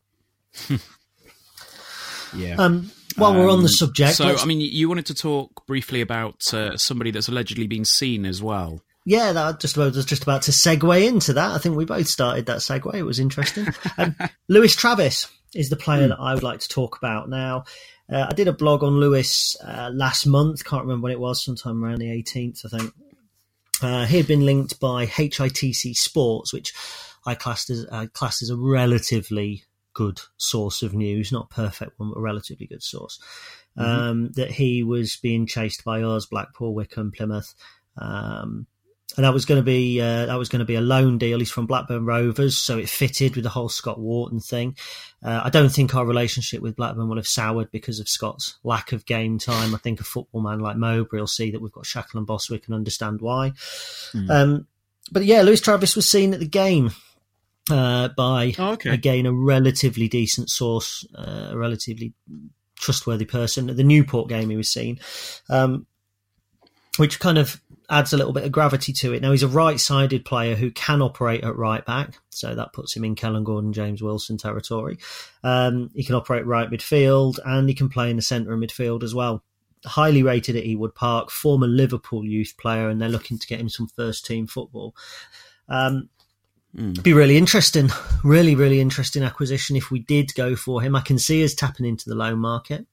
Yeah. 2.36 2.56
Um, 2.58 2.92
while 3.16 3.34
we're 3.34 3.50
on 3.50 3.64
the 3.64 3.70
subject, 3.70 4.16
so 4.16 4.26
let's- 4.26 4.44
I 4.44 4.46
mean, 4.46 4.62
you 4.62 4.88
wanted 4.88 5.08
to 5.08 5.14
talk 5.14 5.66
briefly 5.66 6.02
about 6.02 6.54
uh, 6.54 6.78
somebody 6.78 7.12
that's 7.12 7.28
allegedly 7.28 7.68
been 7.68 7.86
seen 7.86 8.26
as 8.26 8.42
well. 8.42 8.82
Yeah, 9.06 9.32
that 9.34 9.60
just 9.60 9.76
about, 9.76 9.96
was 9.96 10.06
just 10.06 10.24
about 10.24 10.44
to 10.44 10.52
segue 10.52 11.08
into 11.08 11.34
that. 11.34 11.52
I 11.52 11.58
think 11.58 11.76
we 11.76 11.86
both 11.86 12.08
started 12.08 12.46
that 12.46 12.58
segue. 12.60 12.94
It 12.94 13.04
was 13.04 13.20
interesting. 13.20 13.68
um, 13.98 14.16
Lewis 14.48 14.76
Travis 14.76 15.28
is 15.56 15.70
the 15.70 15.76
player 15.76 16.08
that 16.10 16.20
I 16.20 16.34
would 16.34 16.44
like 16.44 16.60
to 16.60 16.68
talk 16.68 16.98
about 16.98 17.30
now. 17.30 17.64
Uh, 18.12 18.28
I 18.30 18.34
did 18.34 18.48
a 18.48 18.54
blog 18.54 18.84
on 18.84 19.00
Lewis 19.00 19.56
uh, 19.64 19.90
last 19.94 20.26
month. 20.28 20.64
Can't 20.64 20.84
remember 20.84 21.04
when 21.06 21.12
it 21.12 21.20
was. 21.20 21.44
Sometime 21.44 21.84
around 21.84 22.00
the 22.00 22.08
18th, 22.08 22.66
I 22.66 22.78
think. 22.78 22.94
Uh, 23.82 24.06
he 24.06 24.18
had 24.18 24.28
been 24.28 24.46
linked 24.46 24.80
by 24.80 25.06
HITC 25.06 25.94
Sports, 25.96 26.54
which 26.54 26.74
I 27.26 27.34
classed 27.36 27.70
as 27.70 27.86
uh, 27.92 28.08
classed 28.14 28.44
as 28.44 28.50
a 28.50 28.58
relatively 28.58 29.64
good 30.00 30.22
source 30.38 30.82
of 30.82 30.94
news, 30.94 31.30
not 31.30 31.50
perfect 31.50 32.00
one, 32.00 32.12
but 32.12 32.20
a 32.20 32.22
relatively 32.22 32.66
good 32.66 32.82
source. 32.82 33.20
Um, 33.76 34.32
that 34.36 34.50
he 34.50 34.82
was 34.82 35.18
being 35.18 35.46
chased 35.46 35.84
by 35.84 36.04
us, 36.04 36.26
Blackpool, 36.26 36.74
Wycombe, 36.74 37.12
Plymouth. 37.12 37.54
Um, 37.98 38.66
and 39.18 39.26
that 39.26 39.34
was 39.34 39.44
going 39.44 39.60
to 39.60 39.66
be 39.66 40.00
uh, 40.00 40.28
that 40.28 40.40
was 40.40 40.48
going 40.48 40.60
to 40.60 40.66
be 40.66 40.76
a 40.76 40.82
loan 40.82 41.18
deal. 41.18 41.40
He's 41.40 41.52
from 41.52 41.66
Blackburn 41.66 42.06
Rovers, 42.06 42.56
so 42.56 42.78
it 42.78 42.88
fitted 42.88 43.36
with 43.36 43.44
the 43.44 43.50
whole 43.50 43.68
Scott 43.68 44.00
Wharton 44.00 44.40
thing. 44.40 44.78
Uh, 45.22 45.42
I 45.44 45.50
don't 45.50 45.70
think 45.70 45.94
our 45.94 46.06
relationship 46.06 46.62
with 46.62 46.78
Blackburn 46.78 47.10
will 47.10 47.18
have 47.18 47.28
soured 47.28 47.72
because 47.72 48.00
of 48.00 48.08
Scott's 48.08 48.58
lack 48.64 48.94
of 48.94 49.06
game 49.06 49.38
time. 49.38 49.76
I 49.76 49.80
think 49.80 50.00
a 50.00 50.06
football 50.06 50.42
man 50.42 50.60
like 50.60 50.78
Mowbray 50.78 51.20
will 51.20 51.28
see 51.28 51.52
that 51.52 51.62
we've 51.62 51.74
got 51.74 51.84
Shackell 51.84 52.20
and 52.20 52.28
Bostwick 52.28 52.68
and 52.68 52.76
understand 52.76 53.20
why. 53.20 53.52
Um, 54.30 54.68
but 55.12 55.26
yeah, 55.26 55.42
Lewis 55.42 55.60
Travis 55.60 55.98
was 55.98 56.10
seen 56.10 56.34
at 56.34 56.40
the 56.40 56.48
game 56.48 56.92
uh, 57.72 58.10
by 58.16 58.54
Oh, 58.58 58.74
okay. 58.74 58.90
again 58.92 59.26
a 59.26 59.34
relatively 59.34 60.08
decent 60.08 60.50
source, 60.50 61.06
uh, 61.16 61.50
a 61.52 61.58
relatively 61.58 62.14
trustworthy 62.80 63.26
person. 63.26 63.70
At 63.70 63.78
the 63.78 63.84
Newport 63.84 64.30
game, 64.30 64.50
he 64.50 64.58
was 64.58 64.72
seen, 64.72 65.00
um, 65.50 65.86
which 66.98 67.20
kind 67.20 67.38
of 67.38 67.62
adds 67.90 68.14
a 68.14 68.18
little 68.18 68.34
bit 68.34 68.44
of 68.44 68.52
gravity 68.52 68.94
to 68.94 69.14
it. 69.14 69.22
Now 69.22 69.32
he's 69.32 69.42
a 69.42 69.48
right-sided 69.48 70.24
player 70.24 70.56
who 70.56 70.70
can 70.70 71.02
operate 71.02 71.44
at 71.44 71.56
right 71.56 71.84
back, 71.86 72.20
so 72.30 72.54
that 72.54 72.72
puts 72.74 72.96
him 72.96 73.04
in 73.04 73.16
Kellan 73.16 73.44
Gordon, 73.44 73.74
James 73.74 74.02
Wilson 74.02 74.38
territory. 74.38 75.00
Um, 75.44 75.90
he 75.96 76.04
can 76.04 76.16
operate 76.16 76.46
right 76.46 76.70
midfield, 76.70 77.40
and 77.44 77.68
he 77.68 77.74
can 77.76 77.90
play 77.90 78.10
in 78.10 78.16
the 78.16 78.22
centre 78.22 78.54
of 78.54 78.60
midfield 78.60 79.04
as 79.04 79.16
well. 79.16 79.44
Highly 79.86 80.24
rated 80.24 80.56
at 80.56 80.66
Ewood 80.66 80.94
Park, 80.94 81.32
former 81.32 81.66
Liverpool 81.66 82.26
youth 82.26 82.54
player, 82.60 82.90
and 82.90 83.02
they're 83.02 83.10
looking 83.10 83.40
to 83.40 83.48
get 83.48 83.60
him 83.60 83.70
some 83.70 83.88
first 83.88 84.26
team 84.26 84.46
football. 84.46 84.94
Um, 85.68 86.10
be 86.76 87.14
really 87.14 87.38
interesting, 87.38 87.90
really, 88.24 88.56
really 88.56 88.80
interesting 88.80 89.24
acquisition 89.24 89.76
if 89.76 89.92
we 89.92 90.00
did 90.00 90.34
go 90.36 90.56
for 90.56 90.82
him. 90.82 90.96
I 90.96 91.02
can 91.02 91.18
see 91.18 91.44
us 91.44 91.54
tapping 91.54 91.86
into 91.86 92.10
the 92.10 92.16
loan 92.16 92.40
market. 92.40 92.86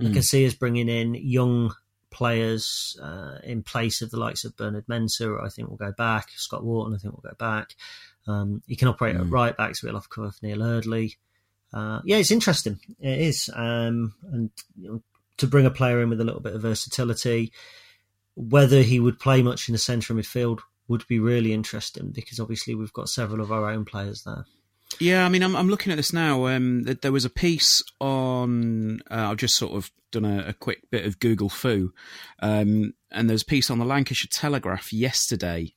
I 0.00 0.12
can 0.12 0.22
see 0.22 0.46
us 0.46 0.54
bringing 0.54 0.88
in 0.88 1.14
young 1.14 1.74
players 2.10 2.98
uh, 3.02 3.38
in 3.44 3.62
place 3.62 4.02
of 4.02 4.10
the 4.10 4.18
likes 4.18 4.44
of 4.44 4.56
Bernard 4.56 4.86
Mensah, 4.86 5.44
I 5.44 5.48
think 5.48 5.68
we'll 5.68 5.76
go 5.76 5.92
back. 5.92 6.28
Scott 6.36 6.64
Wharton, 6.64 6.94
I 6.94 6.98
think 6.98 7.14
we'll 7.14 7.30
go 7.30 7.36
back. 7.38 7.74
Um, 8.26 8.62
he 8.66 8.76
can 8.76 8.88
operate 8.88 9.16
at 9.16 9.28
right 9.28 9.56
back, 9.56 9.76
so 9.76 9.86
we'll 9.86 9.96
have 9.96 10.10
cover 10.10 10.30
for 10.30 10.44
Neal 10.44 10.62
Eardley. 10.62 11.16
Uh, 11.72 12.00
yeah, 12.04 12.16
it's 12.16 12.30
interesting. 12.30 12.78
It 12.98 13.20
is, 13.20 13.48
um, 13.54 14.14
and 14.32 14.50
you 14.78 14.88
know, 14.90 15.02
to 15.38 15.46
bring 15.46 15.66
a 15.66 15.70
player 15.70 16.02
in 16.02 16.10
with 16.10 16.20
a 16.20 16.24
little 16.24 16.40
bit 16.40 16.54
of 16.54 16.62
versatility, 16.62 17.52
whether 18.34 18.82
he 18.82 19.00
would 19.00 19.18
play 19.18 19.42
much 19.42 19.68
in 19.68 19.72
the 19.72 19.78
centre 19.78 20.12
of 20.12 20.18
midfield 20.18 20.60
would 20.90 21.06
be 21.06 21.20
really 21.20 21.52
interesting 21.52 22.10
because 22.10 22.40
obviously 22.40 22.74
we've 22.74 22.92
got 22.92 23.08
several 23.08 23.40
of 23.40 23.52
our 23.52 23.70
own 23.70 23.84
players 23.84 24.24
there. 24.24 24.44
Yeah, 24.98 25.24
I 25.24 25.28
mean, 25.28 25.44
I'm, 25.44 25.54
I'm 25.54 25.68
looking 25.68 25.92
at 25.92 25.96
this 25.96 26.12
now. 26.12 26.46
Um, 26.46 26.82
there 26.82 27.12
was 27.12 27.24
a 27.24 27.30
piece 27.30 27.80
on. 28.00 29.00
Uh, 29.08 29.30
I've 29.30 29.36
just 29.36 29.54
sort 29.54 29.72
of 29.72 29.88
done 30.10 30.24
a, 30.24 30.48
a 30.48 30.52
quick 30.52 30.90
bit 30.90 31.06
of 31.06 31.20
Google 31.20 31.48
foo, 31.48 31.92
um, 32.40 32.94
and 33.12 33.30
there's 33.30 33.42
a 33.42 33.46
piece 33.46 33.70
on 33.70 33.78
the 33.78 33.84
Lancashire 33.84 34.28
Telegraph 34.32 34.92
yesterday 34.92 35.72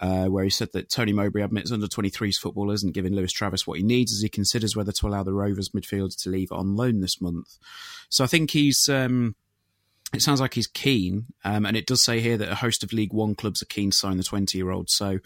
uh, 0.00 0.26
where 0.26 0.44
he 0.44 0.50
said 0.50 0.68
that 0.74 0.88
Tony 0.88 1.12
Mowbray 1.12 1.42
admits 1.42 1.72
under 1.72 1.88
23s 1.88 2.36
football 2.36 2.70
isn't 2.70 2.94
giving 2.94 3.14
Lewis 3.14 3.32
Travis 3.32 3.66
what 3.66 3.78
he 3.78 3.84
needs 3.84 4.12
as 4.12 4.22
he 4.22 4.28
considers 4.28 4.76
whether 4.76 4.92
to 4.92 5.08
allow 5.08 5.24
the 5.24 5.34
Rovers 5.34 5.70
midfielder 5.70 6.16
to 6.22 6.30
leave 6.30 6.52
on 6.52 6.76
loan 6.76 7.00
this 7.00 7.20
month. 7.20 7.58
So 8.08 8.22
I 8.22 8.28
think 8.28 8.52
he's. 8.52 8.88
Um, 8.88 9.34
it 10.12 10.22
sounds 10.22 10.40
like 10.40 10.54
he's 10.54 10.66
keen, 10.66 11.26
um, 11.44 11.64
and 11.64 11.76
it 11.76 11.86
does 11.86 12.04
say 12.04 12.20
here 12.20 12.36
that 12.36 12.52
a 12.52 12.56
host 12.56 12.82
of 12.82 12.92
League 12.92 13.12
One 13.12 13.34
clubs 13.34 13.62
are 13.62 13.66
keen 13.66 13.90
to 13.90 13.96
sign 13.96 14.18
the 14.18 14.22
20 14.22 14.56
year 14.58 14.70
old. 14.70 14.88
So, 14.90 15.18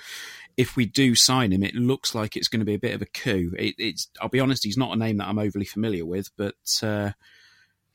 if 0.57 0.77
we 0.77 0.87
do 0.87 1.15
sign 1.15 1.53
him, 1.53 1.63
it 1.63 1.75
looks 1.75 2.15
like 2.15 2.37
it's 2.37 2.49
going 2.49 2.61
to 2.61 2.67
be 2.67 2.75
a 2.75 2.79
bit 2.79 2.95
of 2.95 3.03
a 3.03 3.07
coup. 3.07 3.53
It, 3.59 3.75
it's, 3.79 4.09
I'll 4.21 4.29
be 4.29 4.41
honest, 4.41 4.65
he's 4.65 4.77
not 4.77 4.95
a 4.95 4.99
name 4.99 5.17
that 5.19 5.29
I'm 5.29 5.39
overly 5.39 5.65
familiar 5.65 6.07
with, 6.07 6.27
but 6.37 6.55
uh, 6.83 7.11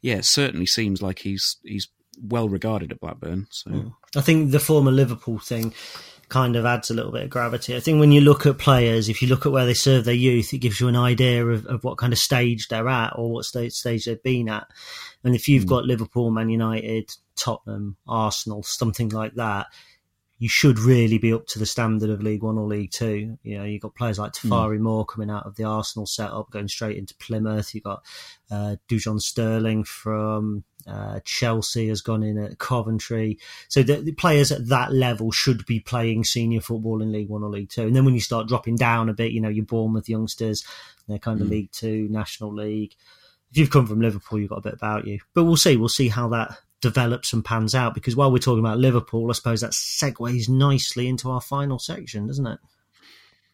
yeah, 0.01 0.15
it 0.15 0.25
certainly 0.25 0.65
seems 0.65 1.01
like 1.01 1.19
he's 1.19 1.57
he's 1.63 1.87
well 2.21 2.49
regarded 2.49 2.91
at 2.91 2.99
Blackburn. 2.99 3.47
So, 3.51 3.93
I 4.15 4.21
think 4.21 4.51
the 4.51 4.59
former 4.59 4.91
Liverpool 4.91 5.39
thing 5.39 5.73
kind 6.31 6.55
of 6.55 6.65
adds 6.65 6.89
a 6.89 6.93
little 6.93 7.11
bit 7.11 7.23
of 7.23 7.29
gravity. 7.29 7.75
I 7.75 7.79
think 7.79 7.99
when 7.99 8.11
you 8.11 8.21
look 8.21 8.45
at 8.45 8.57
players, 8.57 9.09
if 9.09 9.21
you 9.21 9.27
look 9.27 9.45
at 9.45 9.51
where 9.51 9.65
they 9.65 9.75
serve 9.75 10.05
their 10.05 10.13
youth, 10.15 10.53
it 10.53 10.59
gives 10.59 10.79
you 10.79 10.87
an 10.87 10.95
idea 10.95 11.45
of, 11.45 11.67
of 11.67 11.83
what 11.83 11.97
kind 11.97 12.13
of 12.13 12.17
stage 12.17 12.69
they're 12.69 12.87
at 12.87 13.13
or 13.15 13.31
what 13.31 13.45
stage, 13.45 13.73
stage 13.73 14.05
they've 14.05 14.23
been 14.23 14.49
at. 14.49 14.65
And 15.23 15.35
if 15.35 15.47
you've 15.47 15.63
hmm. 15.63 15.69
got 15.69 15.85
Liverpool, 15.85 16.31
Man 16.31 16.49
United, 16.49 17.11
Tottenham, 17.35 17.97
Arsenal, 18.07 18.63
something 18.63 19.09
like 19.09 19.35
that, 19.35 19.67
you 20.41 20.49
should 20.49 20.79
really 20.79 21.19
be 21.19 21.31
up 21.31 21.45
to 21.45 21.59
the 21.59 21.67
standard 21.67 22.09
of 22.09 22.23
League 22.23 22.41
One 22.41 22.57
or 22.57 22.65
League 22.65 22.89
Two. 22.89 23.37
You 23.43 23.59
know, 23.59 23.63
you've 23.63 23.83
got 23.83 23.93
players 23.93 24.17
like 24.17 24.31
Tafari 24.31 24.79
Moore 24.79 25.05
coming 25.05 25.29
out 25.29 25.45
of 25.45 25.55
the 25.55 25.65
Arsenal 25.65 26.07
setup, 26.07 26.49
going 26.49 26.67
straight 26.67 26.97
into 26.97 27.13
Plymouth. 27.17 27.75
You've 27.75 27.83
got 27.83 28.03
uh, 28.49 28.77
Dujon 28.89 29.21
Sterling 29.21 29.83
from 29.83 30.63
uh, 30.87 31.19
Chelsea 31.25 31.89
has 31.89 32.01
gone 32.01 32.23
in 32.23 32.39
at 32.39 32.57
Coventry. 32.57 33.37
So 33.67 33.83
the, 33.83 33.97
the 33.97 34.13
players 34.13 34.51
at 34.51 34.67
that 34.69 34.91
level 34.91 35.29
should 35.29 35.63
be 35.67 35.79
playing 35.79 36.23
senior 36.23 36.61
football 36.61 37.03
in 37.03 37.11
League 37.11 37.29
One 37.29 37.43
or 37.43 37.49
League 37.51 37.69
Two. 37.69 37.83
And 37.83 37.95
then 37.95 38.03
when 38.03 38.15
you 38.15 38.19
start 38.19 38.47
dropping 38.47 38.77
down 38.77 39.09
a 39.09 39.13
bit, 39.13 39.33
you 39.33 39.41
know, 39.41 39.47
your 39.47 39.65
Bournemouth 39.65 40.09
youngsters, 40.09 40.65
they're 41.07 41.19
kind 41.19 41.39
of 41.39 41.49
League 41.49 41.71
Two, 41.71 42.07
National 42.09 42.51
League. 42.51 42.95
If 43.51 43.59
you've 43.59 43.69
come 43.69 43.85
from 43.85 44.01
Liverpool, 44.01 44.39
you've 44.39 44.49
got 44.49 44.57
a 44.57 44.61
bit 44.61 44.73
about 44.73 45.05
you. 45.05 45.19
But 45.35 45.43
we'll 45.43 45.55
see. 45.55 45.77
We'll 45.77 45.87
see 45.87 46.07
how 46.07 46.29
that 46.29 46.57
develops 46.81 47.33
and 47.33 47.45
pans 47.45 47.73
out. 47.73 47.93
Because 47.93 48.15
while 48.15 48.31
we're 48.31 48.39
talking 48.39 48.63
about 48.63 48.79
Liverpool, 48.79 49.29
I 49.29 49.33
suppose 49.33 49.61
that 49.61 49.71
segues 49.71 50.49
nicely 50.49 51.07
into 51.07 51.29
our 51.29 51.41
final 51.41 51.79
section, 51.79 52.27
doesn't 52.27 52.47
it? 52.47 52.59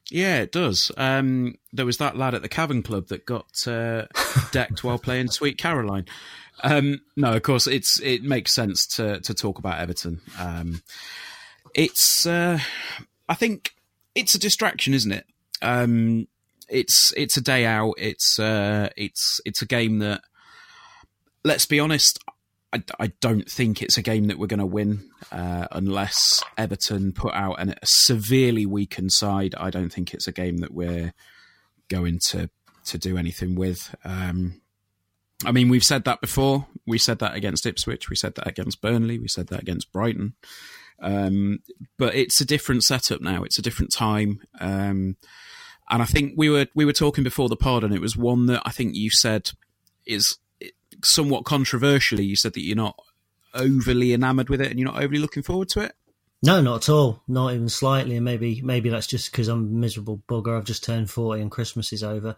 yeah, 0.09 0.37
it 0.37 0.51
does. 0.51 0.91
Um, 0.95 1.55
there 1.73 1.85
was 1.85 1.97
that 1.97 2.17
lad 2.17 2.33
at 2.33 2.41
the 2.41 2.49
Cavern 2.49 2.81
Club 2.81 3.07
that 3.07 3.25
got 3.25 3.67
uh, 3.67 4.05
decked 4.51 4.83
while 4.83 4.97
playing 4.97 5.29
Sweet 5.29 5.57
Caroline. 5.57 6.05
Um, 6.63 7.01
no, 7.15 7.33
of 7.33 7.43
course, 7.43 7.67
it's 7.67 7.99
it 8.01 8.23
makes 8.23 8.53
sense 8.53 8.87
to 8.95 9.19
to 9.21 9.33
talk 9.33 9.59
about 9.59 9.79
Everton. 9.79 10.21
Um, 10.39 10.81
it's 11.73 12.25
uh, 12.25 12.59
I 13.27 13.33
think 13.33 13.73
it's 14.15 14.33
a 14.33 14.39
distraction, 14.39 14.93
isn't 14.93 15.11
it? 15.11 15.25
Um, 15.61 16.27
it's 16.69 17.13
it's 17.17 17.37
a 17.37 17.41
day 17.41 17.65
out. 17.65 17.95
It's 17.97 18.39
uh, 18.39 18.89
it's 18.95 19.41
it's 19.45 19.61
a 19.61 19.65
game 19.65 19.99
that. 19.99 20.21
Let's 21.43 21.65
be 21.65 21.79
honest. 21.79 22.19
I, 22.73 22.83
I 22.99 23.07
don't 23.21 23.49
think 23.49 23.81
it's 23.81 23.97
a 23.97 24.01
game 24.01 24.25
that 24.25 24.37
we're 24.37 24.47
going 24.47 24.59
to 24.59 24.65
win 24.65 25.09
uh, 25.31 25.67
unless 25.71 26.43
Everton 26.57 27.13
put 27.13 27.33
out 27.33 27.59
an, 27.59 27.69
a 27.69 27.85
severely 27.85 28.65
weakened 28.65 29.13
side. 29.13 29.55
I 29.57 29.69
don't 29.69 29.91
think 29.91 30.13
it's 30.13 30.27
a 30.27 30.33
game 30.33 30.57
that 30.57 30.73
we're 30.73 31.13
going 31.87 32.19
to 32.29 32.49
to 32.85 32.97
do 32.97 33.17
anything 33.17 33.55
with. 33.55 33.93
Um, 34.03 34.61
I 35.45 35.51
mean, 35.51 35.69
we've 35.69 35.83
said 35.83 36.05
that 36.05 36.21
before. 36.21 36.67
We 36.85 36.97
said 36.97 37.19
that 37.19 37.35
against 37.35 37.65
Ipswich. 37.65 38.09
We 38.09 38.15
said 38.15 38.35
that 38.35 38.47
against 38.47 38.81
Burnley. 38.81 39.19
We 39.19 39.27
said 39.27 39.47
that 39.47 39.61
against 39.61 39.91
Brighton. 39.91 40.33
Um, 40.99 41.59
but 41.97 42.15
it's 42.15 42.41
a 42.41 42.45
different 42.45 42.83
setup 42.83 43.21
now. 43.21 43.43
It's 43.43 43.59
a 43.59 43.61
different 43.61 43.93
time. 43.93 44.41
Um, 44.59 45.17
and 45.89 46.01
I 46.01 46.05
think 46.05 46.33
we 46.35 46.49
were 46.49 46.67
we 46.75 46.85
were 46.85 46.93
talking 46.93 47.23
before 47.23 47.49
the 47.49 47.55
pod, 47.55 47.83
and 47.83 47.93
it 47.93 48.01
was 48.01 48.17
one 48.17 48.47
that 48.47 48.61
I 48.65 48.71
think 48.71 48.95
you 48.95 49.09
said 49.11 49.51
is 50.05 50.37
somewhat 51.03 51.45
controversially. 51.45 52.25
You 52.25 52.35
said 52.35 52.53
that 52.53 52.61
you're 52.61 52.75
not 52.75 52.97
overly 53.53 54.13
enamoured 54.13 54.49
with 54.49 54.61
it, 54.61 54.69
and 54.69 54.79
you're 54.79 54.91
not 54.91 55.01
overly 55.01 55.19
looking 55.19 55.43
forward 55.43 55.69
to 55.69 55.81
it. 55.81 55.93
No, 56.43 56.61
not 56.61 56.83
at 56.83 56.89
all. 56.89 57.23
Not 57.27 57.53
even 57.53 57.67
slightly. 57.67 58.15
And 58.15 58.25
maybe 58.25 58.61
maybe 58.61 58.89
that's 58.89 59.07
just 59.07 59.31
because 59.31 59.47
I'm 59.47 59.65
a 59.65 59.69
miserable 59.69 60.21
bugger. 60.27 60.55
I've 60.55 60.65
just 60.65 60.83
turned 60.83 61.09
40 61.09 61.41
and 61.41 61.51
Christmas 61.51 61.91
is 61.91 62.03
over. 62.03 62.35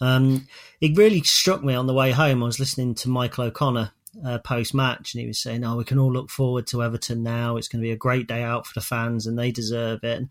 Um, 0.00 0.48
it 0.80 0.96
really 0.96 1.20
struck 1.22 1.62
me 1.62 1.74
on 1.74 1.86
the 1.86 1.94
way 1.94 2.10
home. 2.10 2.42
I 2.42 2.46
was 2.46 2.58
listening 2.58 2.96
to 2.96 3.08
Michael 3.08 3.44
O'Connor 3.44 3.92
uh, 4.24 4.38
post 4.38 4.74
match 4.74 5.14
and 5.14 5.20
he 5.20 5.28
was 5.28 5.40
saying, 5.40 5.62
Oh, 5.62 5.76
we 5.76 5.84
can 5.84 5.98
all 5.98 6.12
look 6.12 6.30
forward 6.30 6.66
to 6.68 6.82
Everton 6.82 7.22
now. 7.22 7.56
It's 7.56 7.68
going 7.68 7.80
to 7.80 7.86
be 7.86 7.92
a 7.92 7.96
great 7.96 8.26
day 8.26 8.42
out 8.42 8.66
for 8.66 8.74
the 8.74 8.84
fans 8.84 9.26
and 9.26 9.38
they 9.38 9.52
deserve 9.52 10.02
it. 10.02 10.18
And 10.18 10.28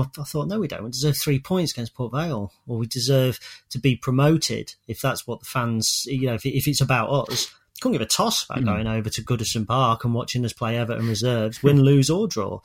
I 0.00 0.24
thought, 0.24 0.48
no, 0.48 0.58
we 0.58 0.68
don't. 0.68 0.84
We 0.84 0.90
deserve 0.90 1.16
three 1.16 1.38
points 1.38 1.72
against 1.72 1.94
Port 1.94 2.12
Vale, 2.12 2.52
or 2.66 2.78
we 2.78 2.86
deserve 2.86 3.38
to 3.70 3.78
be 3.78 3.96
promoted 3.96 4.74
if 4.86 5.00
that's 5.00 5.26
what 5.26 5.40
the 5.40 5.46
fans, 5.46 6.04
you 6.06 6.26
know, 6.26 6.34
if, 6.34 6.46
if 6.46 6.66
it's 6.66 6.80
about 6.80 7.08
us. 7.08 7.52
Couldn't 7.80 7.92
give 7.92 8.02
a 8.02 8.06
toss 8.06 8.44
about 8.44 8.64
going 8.64 8.88
over 8.88 9.08
to 9.08 9.22
Goodison 9.22 9.64
Park 9.64 10.04
and 10.04 10.12
watching 10.12 10.44
us 10.44 10.52
play 10.52 10.76
Everton 10.76 11.06
reserves, 11.06 11.62
win, 11.62 11.80
lose, 11.80 12.10
or 12.10 12.26
draw. 12.26 12.60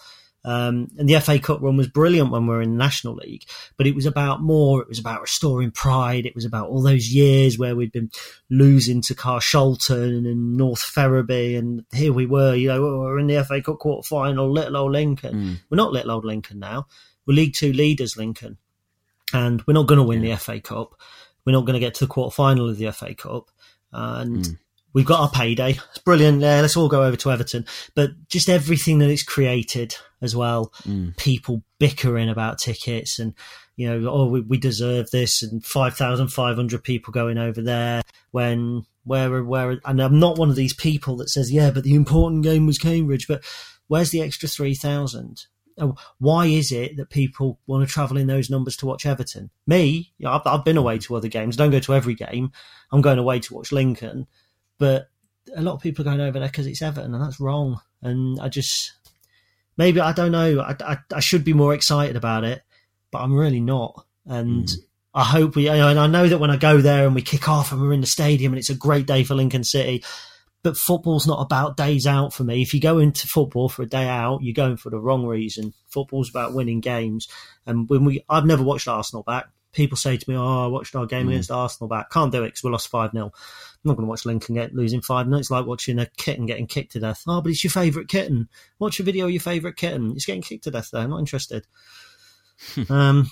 Um, 0.45 0.89
and 0.97 1.07
the 1.07 1.19
FA 1.21 1.39
Cup 1.39 1.61
run 1.61 1.77
was 1.77 1.88
brilliant 1.88 2.31
when 2.31 2.45
we 2.45 2.53
were 2.53 2.61
in 2.61 2.71
the 2.71 2.77
National 2.77 3.15
League, 3.15 3.43
but 3.77 3.88
it 3.88 3.95
was 3.95 4.05
about 4.05 4.41
more. 4.41 4.81
It 4.81 4.89
was 4.89 4.99
about 4.99 5.21
restoring 5.21 5.71
pride. 5.71 6.25
It 6.25 6.36
was 6.36 6.43
about 6.45 6.67
all 6.67 6.81
those 6.81 7.13
years 7.13 7.57
where 7.57 7.75
we'd 7.75 7.93
been 7.93 8.11
losing 8.49 9.01
to 9.03 9.15
Carshalton 9.15 10.27
and 10.27 10.57
North 10.57 10.81
Ferriby, 10.81 11.55
and 11.55 11.86
here 11.93 12.11
we 12.11 12.25
were. 12.25 12.55
You 12.55 12.69
know, 12.69 12.81
we're 12.81 13.19
in 13.19 13.27
the 13.27 13.43
FA 13.43 13.61
Cup 13.61 13.79
quarter 13.79 14.05
final, 14.05 14.51
little 14.51 14.77
old 14.77 14.91
Lincoln. 14.91 15.34
Mm. 15.36 15.59
We're 15.69 15.77
not 15.77 15.93
little 15.93 16.11
old 16.11 16.25
Lincoln 16.25 16.59
now. 16.59 16.88
We're 17.26 17.36
League 17.36 17.55
Two 17.55 17.74
leaders, 17.74 18.17
Lincoln, 18.17 18.57
and 19.34 19.61
we're 19.63 19.74
not 19.74 19.88
going 19.88 19.99
to 19.99 20.03
win 20.03 20.21
the 20.21 20.36
FA 20.36 20.59
Cup. 20.59 20.99
We're 21.45 21.53
not 21.53 21.65
going 21.65 21.74
to 21.74 21.80
get 21.80 21.95
to 21.95 22.05
the 22.05 22.11
quarter 22.11 22.34
final 22.34 22.69
of 22.69 22.78
the 22.78 22.91
FA 22.91 23.13
Cup, 23.13 23.49
and. 23.91 24.43
Mm. 24.43 24.57
We've 24.93 25.05
got 25.05 25.21
our 25.21 25.32
payday. 25.32 25.71
It's 25.71 25.97
brilliant. 26.05 26.41
Yeah, 26.41 26.61
let's 26.61 26.78
all 26.78 26.88
go 26.88 27.03
over 27.03 27.17
to 27.17 27.32
Everton. 27.32 27.65
But 27.95 28.11
just 28.30 28.47
everything 28.47 28.99
that 28.99 29.09
it's 29.09 29.24
created 29.24 29.95
as 30.21 30.36
well. 30.36 30.71
Mm. 30.84 31.17
People 31.17 31.63
bickering 31.80 32.30
about 32.30 32.59
tickets 32.59 33.17
and, 33.17 33.34
you 33.76 33.89
know, 33.89 34.09
oh, 34.09 34.28
we, 34.28 34.41
we 34.41 34.57
deserve 34.57 35.09
this 35.09 35.41
and 35.41 35.65
5,500 35.65 36.84
people 36.84 37.11
going 37.11 37.39
over 37.39 37.61
there 37.61 38.03
when, 38.32 38.86
where, 39.03 39.43
where, 39.43 39.80
and 39.84 39.99
I'm 39.99 40.19
not 40.19 40.38
one 40.38 40.51
of 40.51 40.55
these 40.55 40.76
people 40.76 41.17
that 41.17 41.30
says, 41.30 41.51
yeah, 41.51 41.71
but 41.71 41.84
the 41.84 41.95
important 41.95 42.43
game 42.43 42.67
was 42.67 42.78
Cambridge. 42.78 43.28
But 43.28 43.43
where's 43.88 44.11
the 44.11 44.21
extra 44.21 44.47
3,000? 44.47 45.45
Oh, 45.47 45.53
Why 46.19 46.45
is 46.45 46.71
it 46.71 46.97
that 46.97 47.09
people 47.09 47.59
want 47.67 47.88
to 47.88 47.91
travel 47.91 48.17
in 48.17 48.28
those 48.28 48.49
numbers 48.49 48.78
to 48.78 48.86
watch 48.86 49.05
Everton? 49.05 49.49
Me, 49.67 50.13
I've, 50.26 50.45
I've 50.45 50.65
been 50.65 50.78
away 50.78 50.99
to 50.99 51.15
other 51.15 51.28
games. 51.28 51.55
Don't 51.55 51.71
go 51.71 51.80
to 51.80 51.93
every 51.93 52.15
game. 52.15 52.51
I'm 52.91 53.01
going 53.01 53.19
away 53.19 53.39
to 53.39 53.53
watch 53.53 53.71
Lincoln 53.71 54.28
but 54.80 55.09
a 55.55 55.61
lot 55.61 55.74
of 55.76 55.82
people 55.82 56.01
are 56.03 56.11
going 56.11 56.21
over 56.21 56.39
there 56.39 56.47
because 56.49 56.67
it's 56.67 56.82
Everton, 56.82 57.13
and 57.13 57.24
that's 57.24 57.39
wrong. 57.39 57.80
And 58.01 58.39
I 58.39 58.49
just 58.49 58.93
maybe 59.78 59.99
I 59.99 60.11
don't 60.11 60.32
know. 60.32 60.59
I, 60.59 60.76
I, 60.82 60.97
I 61.13 61.19
should 61.19 61.43
be 61.43 61.53
more 61.53 61.74
excited 61.74 62.15
about 62.15 62.43
it, 62.43 62.61
but 63.11 63.19
I'm 63.19 63.34
really 63.34 63.61
not. 63.61 64.05
And 64.26 64.65
Mm. 64.67 64.78
I 65.15 65.24
hope 65.24 65.55
we. 65.55 65.69
And 65.69 65.99
I 65.99 66.07
know 66.07 66.28
that 66.28 66.39
when 66.39 66.49
I 66.49 66.57
go 66.57 66.82
there 66.82 67.05
and 67.05 67.13
we 67.13 67.21
kick 67.21 67.47
off 67.47 67.71
and 67.71 67.80
we're 67.80 67.93
in 67.93 68.01
the 68.01 68.07
stadium 68.07 68.51
and 68.51 68.57
it's 68.59 68.71
a 68.71 68.76
great 68.76 69.05
day 69.05 69.24
for 69.24 69.36
Lincoln 69.36 69.63
City. 69.63 70.03
But 70.64 70.78
football's 70.78 71.28
not 71.28 71.41
about 71.41 71.76
days 71.78 72.07
out 72.07 72.34
for 72.34 72.43
me. 72.45 72.61
If 72.61 72.74
you 72.74 72.80
go 72.80 72.97
into 72.99 73.28
football 73.28 73.68
for 73.70 73.82
a 73.84 73.86
day 73.86 74.07
out, 74.07 74.39
you're 74.41 74.53
going 74.53 74.78
for 74.78 74.89
the 74.89 74.99
wrong 74.99 75.26
reason. 75.26 75.74
Football's 75.89 76.30
about 76.30 76.53
winning 76.53 76.80
games. 76.80 77.28
And 77.66 77.89
when 77.89 78.05
we, 78.05 78.24
I've 78.30 78.45
never 78.45 78.64
watched 78.64 78.88
Arsenal 78.88 79.24
back. 79.24 79.49
People 79.74 79.97
say 79.97 80.16
to 80.18 80.30
me, 80.30 80.38
"Oh, 80.38 80.66
I 80.66 80.68
watched 80.68 80.95
our 80.95 81.07
game 81.07 81.26
Mm. 81.26 81.30
against 81.32 81.49
Arsenal 81.51 81.88
back." 81.89 82.11
Can't 82.11 82.32
do 82.32 82.43
it 82.43 82.49
because 82.49 82.64
we 82.64 82.70
lost 82.70 82.89
five 82.89 83.11
0 83.11 83.26
I'm 83.26 83.32
not 83.84 83.95
going 83.97 84.05
to 84.05 84.09
watch 84.09 84.24
Lincoln 84.24 84.53
get 84.55 84.74
losing 84.76 85.01
five 85.01 85.26
0 85.26 85.38
It's 85.39 85.49
like 85.49 85.66
watching 85.66 85.97
a 85.99 86.05
kitten 86.16 86.45
getting 86.45 86.68
kicked 86.68 86.91
to 86.91 86.99
death. 86.99 87.24
Oh, 87.28 87.41
but 87.41 87.49
it's 87.51 87.64
your 87.64 87.72
favourite 87.72 88.07
kitten. 88.07 88.49
Watch 88.78 88.99
a 88.99 89.03
video 89.03 89.26
of 89.26 89.32
your 89.32 89.41
favourite 89.41 89.76
kitten. 89.76 90.11
It's 90.16 90.26
getting 90.28 90.43
kicked 90.43 90.66
to 90.66 90.72
death. 90.72 90.91
There, 90.93 91.07
not 91.07 91.18
interested. 91.20 91.66
um, 92.89 93.32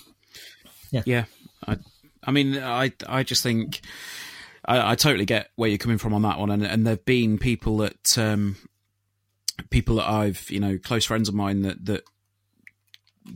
yeah, 0.90 1.02
Yeah, 1.06 1.24
I, 1.66 1.78
I 2.24 2.30
mean, 2.32 2.58
I, 2.58 2.92
I 3.06 3.22
just 3.22 3.42
think 3.44 3.80
I, 4.64 4.92
I 4.92 4.94
totally 4.94 5.24
get 5.24 5.50
where 5.56 5.68
you're 5.68 5.78
coming 5.78 5.98
from 5.98 6.14
on 6.14 6.22
that 6.22 6.38
one, 6.38 6.50
and 6.50 6.64
and 6.64 6.86
there've 6.86 7.04
been 7.04 7.38
people 7.38 7.78
that, 7.78 8.18
um, 8.18 8.56
people 9.70 9.96
that 9.96 10.08
I've, 10.08 10.50
you 10.50 10.60
know, 10.60 10.78
close 10.78 11.04
friends 11.04 11.28
of 11.28 11.34
mine 11.34 11.62
that 11.62 11.84
that 11.86 12.04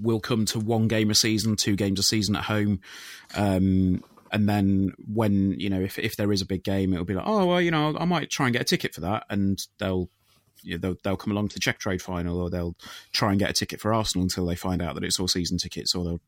will 0.00 0.20
come 0.20 0.44
to 0.46 0.58
one 0.58 0.88
game 0.88 1.10
a 1.10 1.14
season, 1.14 1.56
two 1.56 1.76
games 1.76 1.98
a 1.98 2.02
season 2.02 2.36
at 2.36 2.44
home, 2.44 2.80
um, 3.34 4.02
and 4.32 4.48
then 4.48 4.92
when 5.12 5.58
you 5.58 5.70
know 5.70 5.80
if 5.80 5.98
if 5.98 6.16
there 6.16 6.32
is 6.32 6.42
a 6.42 6.46
big 6.46 6.62
game, 6.62 6.92
it'll 6.92 7.04
be 7.04 7.14
like, 7.14 7.26
oh 7.26 7.46
well, 7.46 7.60
you 7.60 7.70
know, 7.70 7.96
I 7.98 8.04
might 8.04 8.30
try 8.30 8.46
and 8.46 8.52
get 8.52 8.62
a 8.62 8.66
ticket 8.66 8.94
for 8.94 9.00
that, 9.02 9.24
and 9.30 9.58
they'll. 9.78 10.08
You 10.62 10.74
know, 10.74 10.78
they'll, 10.78 10.96
they'll 11.02 11.16
come 11.16 11.32
along 11.32 11.48
to 11.48 11.54
the 11.54 11.60
Checkatrade 11.60 12.02
final, 12.02 12.40
or 12.40 12.50
they'll 12.50 12.76
try 13.12 13.30
and 13.30 13.38
get 13.38 13.50
a 13.50 13.54
ticket 13.54 13.80
for 13.80 13.94
Arsenal 13.94 14.24
until 14.24 14.46
they 14.46 14.56
find 14.56 14.82
out 14.82 14.94
that 14.94 15.04
it's 15.04 15.20
all 15.20 15.28
season 15.28 15.58
tickets, 15.58 15.94
or 15.94 16.04
they'll 16.04 16.20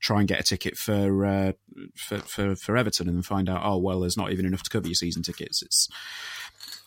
try 0.00 0.20
and 0.20 0.28
get 0.28 0.40
a 0.40 0.44
ticket 0.44 0.76
for 0.76 1.24
uh, 1.26 1.52
for, 1.96 2.18
for 2.18 2.56
for 2.56 2.76
Everton 2.76 3.08
and 3.08 3.24
find 3.24 3.48
out, 3.48 3.62
oh 3.64 3.78
well, 3.78 4.00
there's 4.00 4.16
not 4.16 4.32
even 4.32 4.46
enough 4.46 4.62
to 4.62 4.70
cover 4.70 4.86
your 4.86 4.94
season 4.94 5.22
tickets. 5.22 5.62
It's 5.62 5.88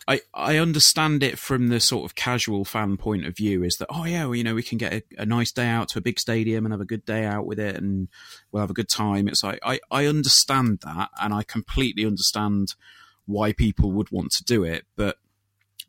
I 0.08 0.22
I 0.34 0.58
understand 0.58 1.24
it 1.24 1.40
from 1.40 1.70
the 1.70 1.80
sort 1.80 2.06
of 2.06 2.16
casual 2.16 2.66
fan 2.66 2.98
point 2.98 3.26
of 3.26 3.36
view 3.36 3.64
is 3.64 3.76
that 3.78 3.88
oh 3.90 4.06
yeah, 4.06 4.26
well, 4.26 4.36
you 4.36 4.44
know 4.44 4.56
we 4.56 4.64
can 4.64 4.78
get 4.78 4.94
a, 4.94 5.04
a 5.20 5.26
nice 5.26 5.52
day 5.52 5.68
out 5.68 5.90
to 5.90 6.00
a 6.00 6.02
big 6.02 6.20
stadium 6.20 6.66
and 6.66 6.74
have 6.74 6.82
a 6.82 6.86
good 6.86 7.06
day 7.06 7.26
out 7.26 7.46
with 7.46 7.60
it 7.60 7.76
and 7.76 8.10
we'll 8.52 8.62
have 8.62 8.70
a 8.70 8.74
good 8.74 8.90
time. 8.90 9.28
It's 9.28 9.44
like 9.44 9.60
I 9.64 9.80
I 9.90 10.06
understand 10.06 10.80
that 10.84 11.10
and 11.22 11.34
I 11.34 11.44
completely 11.44 12.06
understand 12.06 12.76
why 13.26 13.54
people 13.54 13.92
would 13.94 14.12
want 14.12 14.32
to 14.32 14.44
do 14.44 14.64
it, 14.64 14.86
but 14.98 15.18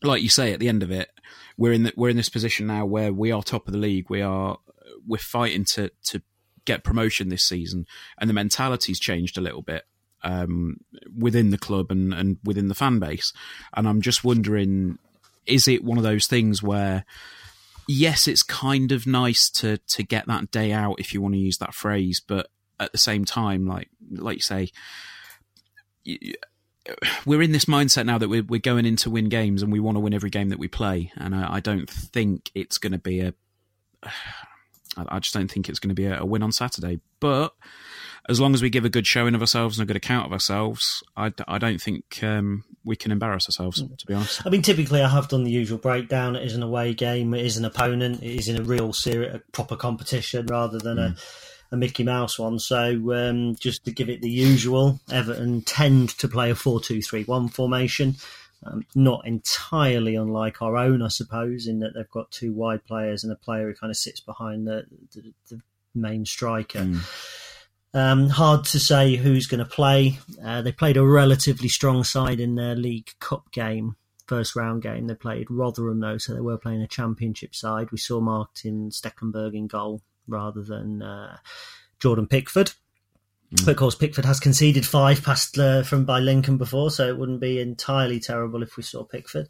like 0.04 0.22
you 0.22 0.28
say, 0.28 0.52
at 0.52 0.60
the 0.60 0.68
end 0.68 0.82
of 0.82 0.90
it, 0.90 1.10
we're 1.56 1.72
in 1.72 1.84
the, 1.84 1.92
we're 1.96 2.08
in 2.08 2.16
this 2.16 2.28
position 2.28 2.66
now 2.66 2.84
where 2.84 3.12
we 3.12 3.32
are 3.32 3.42
top 3.42 3.66
of 3.66 3.72
the 3.72 3.78
league. 3.78 4.08
We 4.08 4.22
are 4.22 4.58
we're 5.06 5.18
fighting 5.18 5.64
to 5.74 5.90
to 6.06 6.22
get 6.64 6.84
promotion 6.84 7.28
this 7.28 7.46
season, 7.46 7.86
and 8.18 8.28
the 8.28 8.34
mentality's 8.34 9.00
changed 9.00 9.38
a 9.38 9.40
little 9.40 9.62
bit 9.62 9.84
um, 10.22 10.78
within 11.16 11.50
the 11.50 11.58
club 11.58 11.90
and 11.90 12.12
and 12.12 12.38
within 12.44 12.68
the 12.68 12.74
fan 12.74 12.98
base. 12.98 13.32
And 13.74 13.88
I'm 13.88 14.00
just 14.00 14.24
wondering, 14.24 14.98
is 15.46 15.68
it 15.68 15.84
one 15.84 15.98
of 15.98 16.04
those 16.04 16.26
things 16.26 16.62
where? 16.62 17.04
Yes, 17.86 18.26
it's 18.26 18.42
kind 18.42 18.92
of 18.92 19.06
nice 19.06 19.50
to 19.56 19.78
to 19.88 20.02
get 20.02 20.26
that 20.26 20.50
day 20.50 20.72
out, 20.72 21.00
if 21.00 21.12
you 21.12 21.20
want 21.20 21.34
to 21.34 21.40
use 21.40 21.58
that 21.58 21.74
phrase, 21.74 22.18
but 22.26 22.48
at 22.80 22.92
the 22.92 22.98
same 22.98 23.26
time, 23.26 23.66
like 23.66 23.90
like 24.10 24.36
you 24.36 24.40
say, 24.40 24.70
we're 27.24 27.42
in 27.42 27.52
this 27.52 27.64
mindset 27.64 28.06
now 28.06 28.18
that 28.18 28.28
we're, 28.28 28.42
we're 28.42 28.60
going 28.60 28.86
in 28.86 28.96
to 28.96 29.10
win 29.10 29.28
games 29.28 29.62
and 29.62 29.72
we 29.72 29.80
want 29.80 29.96
to 29.96 30.00
win 30.00 30.14
every 30.14 30.30
game 30.30 30.50
that 30.50 30.58
we 30.58 30.68
play. 30.68 31.12
And 31.16 31.34
I, 31.34 31.54
I 31.54 31.60
don't 31.60 31.88
think 31.88 32.50
it's 32.54 32.78
going 32.78 32.92
to 32.92 32.98
be 32.98 33.20
a. 33.20 33.34
I 34.96 35.18
just 35.18 35.34
don't 35.34 35.50
think 35.50 35.68
it's 35.68 35.80
going 35.80 35.88
to 35.88 35.94
be 35.94 36.06
a, 36.06 36.20
a 36.20 36.24
win 36.24 36.44
on 36.44 36.52
Saturday. 36.52 37.00
But 37.18 37.52
as 38.28 38.40
long 38.40 38.54
as 38.54 38.62
we 38.62 38.70
give 38.70 38.84
a 38.84 38.88
good 38.88 39.08
showing 39.08 39.34
of 39.34 39.40
ourselves 39.40 39.76
and 39.76 39.82
a 39.82 39.86
good 39.86 39.96
account 39.96 40.26
of 40.26 40.32
ourselves, 40.32 41.02
I 41.16 41.30
don't 41.30 41.80
think 41.80 42.22
um, 42.22 42.62
we 42.84 42.94
can 42.94 43.10
embarrass 43.10 43.48
ourselves, 43.48 43.82
to 43.82 44.06
be 44.06 44.14
honest. 44.14 44.46
I 44.46 44.50
mean, 44.50 44.62
typically 44.62 45.02
I 45.02 45.08
have 45.08 45.28
done 45.28 45.42
the 45.42 45.50
usual 45.50 45.78
breakdown. 45.78 46.36
It 46.36 46.44
is 46.44 46.54
an 46.54 46.62
away 46.62 46.94
game. 46.94 47.34
It 47.34 47.44
is 47.44 47.56
an 47.56 47.64
opponent. 47.64 48.22
It 48.22 48.36
is 48.36 48.48
in 48.48 48.56
a 48.56 48.62
real 48.62 48.92
serious, 48.92 49.42
proper 49.50 49.74
competition 49.74 50.46
rather 50.46 50.78
than 50.78 51.00
a, 51.00 51.16
a 51.72 51.76
Mickey 51.76 52.04
Mouse 52.04 52.38
one. 52.38 52.58
So 52.58 53.12
um, 53.12 53.56
just 53.56 53.84
to 53.84 53.92
give 53.92 54.08
it 54.08 54.22
the 54.22 54.30
usual, 54.30 55.00
Everton 55.10 55.62
tend 55.62 56.10
to 56.18 56.28
play 56.28 56.50
a 56.50 56.54
4-2-3-1 56.54 57.52
formation. 57.52 58.16
Um, 58.66 58.86
not 58.94 59.26
entirely 59.26 60.14
unlike 60.14 60.62
our 60.62 60.76
own, 60.76 61.02
I 61.02 61.08
suppose, 61.08 61.66
in 61.66 61.80
that 61.80 61.92
they've 61.94 62.10
got 62.10 62.30
two 62.30 62.52
wide 62.52 62.84
players 62.86 63.22
and 63.22 63.32
a 63.32 63.36
player 63.36 63.68
who 63.68 63.74
kind 63.74 63.90
of 63.90 63.96
sits 63.96 64.20
behind 64.20 64.66
the, 64.66 64.84
the, 65.12 65.34
the 65.50 65.60
main 65.94 66.24
striker. 66.24 66.88
Um, 67.92 68.28
hard 68.28 68.64
to 68.66 68.80
say 68.80 69.16
who's 69.16 69.46
going 69.46 69.62
to 69.62 69.70
play. 69.70 70.18
Uh, 70.42 70.62
they 70.62 70.72
played 70.72 70.96
a 70.96 71.06
relatively 71.06 71.68
strong 71.68 72.04
side 72.04 72.40
in 72.40 72.54
their 72.54 72.74
League 72.74 73.10
Cup 73.20 73.52
game, 73.52 73.96
first 74.26 74.56
round 74.56 74.82
game. 74.82 75.06
They 75.06 75.14
played 75.14 75.50
Rotherham, 75.50 76.00
though, 76.00 76.18
so 76.18 76.34
they 76.34 76.40
were 76.40 76.58
playing 76.58 76.82
a 76.82 76.88
championship 76.88 77.54
side. 77.54 77.90
We 77.92 77.98
saw 77.98 78.20
Maarten 78.20 78.90
Stekelenburg 78.90 79.54
in 79.54 79.66
goal 79.66 80.00
rather 80.26 80.62
than 80.62 81.02
uh, 81.02 81.38
Jordan 82.00 82.26
Pickford. 82.26 82.72
But 83.50 83.68
of 83.68 83.76
course, 83.76 83.94
Pickford 83.94 84.24
has 84.24 84.40
conceded 84.40 84.84
five 84.84 85.22
past 85.22 85.58
uh, 85.58 85.82
from 85.84 86.04
by 86.04 86.18
Lincoln 86.18 86.56
before, 86.56 86.90
so 86.90 87.06
it 87.06 87.18
wouldn't 87.18 87.40
be 87.40 87.60
entirely 87.60 88.18
terrible 88.18 88.62
if 88.62 88.76
we 88.76 88.82
saw 88.82 89.04
Pickford. 89.04 89.48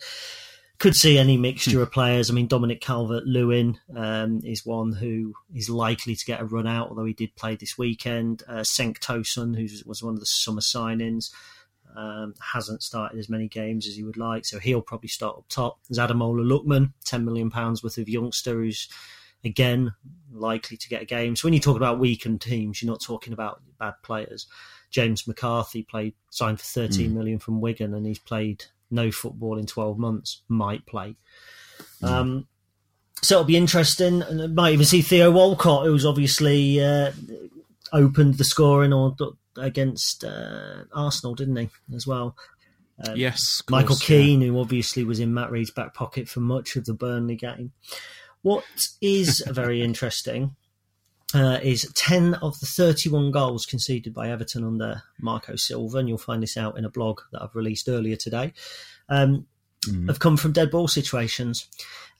Could 0.78 0.94
see 0.94 1.16
any 1.16 1.36
mixture 1.36 1.80
of 1.80 1.92
players. 1.92 2.28
I 2.28 2.34
mean, 2.34 2.48
Dominic 2.48 2.80
Calvert 2.80 3.24
Lewin 3.24 3.78
um, 3.96 4.40
is 4.44 4.66
one 4.66 4.92
who 4.92 5.32
is 5.54 5.70
likely 5.70 6.16
to 6.16 6.24
get 6.26 6.40
a 6.40 6.44
run 6.44 6.66
out, 6.66 6.88
although 6.90 7.04
he 7.04 7.12
did 7.12 7.36
play 7.36 7.56
this 7.56 7.78
weekend. 7.78 8.42
Uh, 8.46 8.60
Cenk 8.60 8.98
Tosun, 8.98 9.56
who 9.56 9.68
was 9.86 10.02
one 10.02 10.14
of 10.14 10.20
the 10.20 10.26
summer 10.26 10.60
signings, 10.60 11.30
um, 11.96 12.34
hasn't 12.52 12.82
started 12.82 13.18
as 13.18 13.28
many 13.28 13.48
games 13.48 13.86
as 13.86 13.94
he 13.94 14.02
would 14.02 14.16
like, 14.16 14.44
so 14.44 14.58
he'll 14.58 14.82
probably 14.82 15.08
start 15.08 15.38
up 15.38 15.48
top. 15.48 15.78
There's 15.88 15.98
Ademola 15.98 16.44
Lookman, 16.44 16.92
£10 17.06 17.24
million 17.24 17.50
worth 17.54 17.98
of 17.98 18.08
youngster 18.08 18.54
who's 18.54 18.88
again 19.44 19.94
likely 20.32 20.76
to 20.76 20.88
get 20.88 21.02
a 21.02 21.06
game. 21.06 21.36
So 21.36 21.46
when 21.46 21.54
you 21.54 21.60
talk 21.60 21.76
about 21.76 21.98
weakened 21.98 22.40
teams, 22.40 22.82
you're 22.82 22.90
not 22.90 23.02
talking 23.02 23.32
about 23.32 23.62
bad 23.78 23.94
players. 24.02 24.46
James 24.90 25.26
McCarthy 25.26 25.82
played 25.82 26.14
signed 26.30 26.60
for 26.60 26.66
13 26.66 27.12
million 27.14 27.38
from 27.38 27.60
Wigan, 27.60 27.94
and 27.94 28.06
he's 28.06 28.18
played 28.18 28.64
no 28.90 29.10
football 29.10 29.58
in 29.58 29.66
12 29.66 29.98
months. 29.98 30.42
Might 30.48 30.86
play. 30.86 31.16
Um, 32.02 32.46
so 33.22 33.36
it'll 33.36 33.44
be 33.44 33.56
interesting. 33.56 34.22
And 34.22 34.54
might 34.54 34.72
even 34.72 34.86
see 34.86 35.02
Theo 35.02 35.30
Walcott, 35.30 35.86
who's 35.86 36.06
obviously 36.06 36.82
uh, 36.82 37.12
opened 37.92 38.34
the 38.34 38.44
scoring 38.44 38.92
or 38.92 39.16
against 39.56 40.24
uh, 40.24 40.84
Arsenal, 40.92 41.34
didn't 41.34 41.56
he, 41.56 41.70
as 41.94 42.06
well? 42.06 42.36
Um, 43.04 43.16
yes, 43.16 43.60
of 43.60 43.70
Michael 43.70 43.88
course, 43.88 44.08
yeah. 44.08 44.18
Keane, 44.18 44.40
who 44.42 44.60
obviously 44.60 45.04
was 45.04 45.18
in 45.18 45.34
Matt 45.34 45.50
Rhead's 45.50 45.70
back 45.70 45.94
pocket 45.94 46.28
for 46.28 46.40
much 46.40 46.76
of 46.76 46.84
the 46.84 46.94
Burnley 46.94 47.36
game. 47.36 47.72
What 48.44 48.64
is 49.00 49.42
very 49.48 49.80
interesting 49.80 50.54
uh, 51.34 51.60
is 51.62 51.90
10 51.94 52.34
of 52.34 52.60
the 52.60 52.66
31 52.66 53.30
goals 53.30 53.64
conceded 53.64 54.12
by 54.12 54.28
Everton 54.28 54.64
under 54.64 55.02
Marco 55.18 55.56
Silva, 55.56 55.96
and 55.96 56.10
you'll 56.10 56.18
find 56.18 56.42
this 56.42 56.58
out 56.58 56.76
in 56.76 56.84
a 56.84 56.90
blog 56.90 57.22
that 57.32 57.40
I've 57.40 57.54
released 57.54 57.88
earlier 57.88 58.16
today. 58.16 58.52
Um, 59.08 59.46
have 60.06 60.18
come 60.18 60.36
from 60.36 60.52
dead 60.52 60.70
ball 60.70 60.88
situations. 60.88 61.68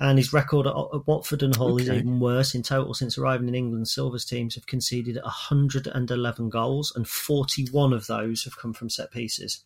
And 0.00 0.16
his 0.16 0.32
record 0.32 0.66
at, 0.66 0.74
at 0.74 1.06
Watford 1.06 1.42
and 1.42 1.54
Hull 1.54 1.76
is 1.78 1.90
even 1.90 2.20
worse. 2.20 2.54
In 2.54 2.62
total, 2.62 2.94
since 2.94 3.18
arriving 3.18 3.48
in 3.48 3.54
England, 3.54 3.88
Silva's 3.88 4.24
teams 4.24 4.54
have 4.54 4.66
conceded 4.66 5.16
111 5.22 6.48
goals, 6.48 6.90
and 6.96 7.06
41 7.06 7.92
of 7.92 8.06
those 8.06 8.44
have 8.44 8.56
come 8.56 8.72
from 8.72 8.88
set 8.88 9.10
pieces. 9.10 9.62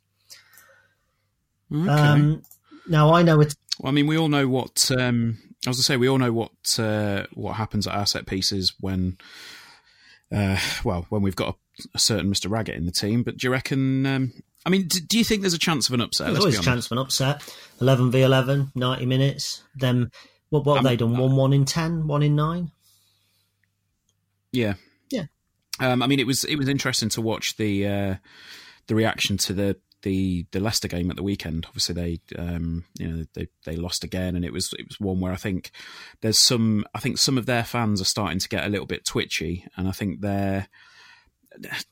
Okay. 1.73 1.89
Um, 1.89 2.43
now, 2.89 3.15
I 3.15 3.23
know 3.23 3.41
it's 3.41 3.55
Well, 3.79 3.91
I 3.91 3.95
mean, 3.95 4.09
we 4.09 4.19
all 4.19 4.29
know 4.29 4.49
what. 4.49 4.91
Um, 4.91 5.39
I 5.67 5.71
was 5.71 5.77
to 5.79 5.83
say, 5.83 5.97
we 5.97 6.09
all 6.09 6.19
know 6.19 6.33
what 6.33 6.53
uh, 6.79 7.25
what 7.35 7.55
happens 7.55 7.87
at 7.87 7.95
our 7.95 8.07
set 8.07 8.27
pieces 8.27 8.75
when, 8.81 9.19
uh, 10.33 10.59
well, 10.85 11.07
when 11.09 11.23
we've 11.23 11.35
got 11.37 11.57
a, 11.81 11.83
a 11.95 11.99
certain 11.99 12.29
Mister 12.29 12.49
Raggett 12.49 12.77
in 12.77 12.87
the 12.87 12.93
team. 12.93 13.23
But 13.23 13.39
do 13.39 13.47
you 13.49 13.53
reckon? 13.53 14.07
Um, 14.07 14.33
I 14.67 14.71
mean, 14.71 14.87
do, 14.87 15.01
do 15.01 15.19
you 15.19 15.25
think 15.25 15.41
there's 15.43 15.55
a 15.55 15.59
chance 15.59 15.89
of 15.89 15.95
an 15.95 16.01
upset? 16.01 16.29
There's 16.29 16.39
always 16.41 16.59
a 16.59 16.63
chance 16.63 16.87
of 16.87 16.93
an 16.93 16.99
upset. 16.99 17.43
11 17.81 18.11
v 18.11 18.23
11, 18.23 18.73
90 18.75 19.07
minutes. 19.07 19.63
Then, 19.77 20.11
what, 20.51 20.65
what 20.65 20.77
have 20.77 20.85
Um, 20.85 20.91
they 20.91 20.97
done? 20.97 21.17
1 21.17 21.37
1 21.37 21.53
in 21.53 21.65
10, 21.65 22.07
1 22.07 22.23
in 22.23 22.37
9? 22.37 22.71
Yeah, 24.53 24.75
Yeah. 25.11 25.25
Um, 25.81 26.03
I 26.03 26.07
mean, 26.07 26.19
it 26.21 26.27
was 26.27 26.45
it 26.45 26.57
was 26.57 26.69
interesting 26.69 27.09
to 27.11 27.21
watch 27.21 27.57
the 27.57 27.87
uh, 27.87 28.15
the 28.89 28.95
reaction 28.95 29.37
to 29.39 29.53
the, 29.53 29.77
the 30.03 30.47
the 30.53 30.61
Leicester 30.61 30.89
game 30.89 31.11
at 31.11 31.17
the 31.17 31.23
weekend. 31.23 31.67
Obviously, 31.67 31.95
they 31.95 32.41
um, 32.41 32.85
you 32.99 33.09
know 33.09 33.25
they 33.35 33.49
they 33.65 33.77
lost 33.77 34.05
again, 34.05 34.37
and 34.37 34.45
it 34.45 34.53
was 34.53 34.73
it 34.79 34.87
was 34.89 35.01
one 35.01 35.21
where 35.21 35.33
I 35.33 35.37
think 35.37 35.71
there's 36.21 36.45
some 36.45 36.85
I 36.95 37.01
think 37.01 37.19
some 37.19 37.39
of 37.39 37.47
their 37.47 37.65
fans 37.65 38.01
are 38.01 38.07
starting 38.07 38.39
to 38.39 38.49
get 38.49 38.65
a 38.65 38.69
little 38.69 38.87
bit 38.87 39.05
twitchy, 39.05 39.65
and 39.77 39.89
I 39.89 39.93
think 39.93 40.21
they're 40.21 40.69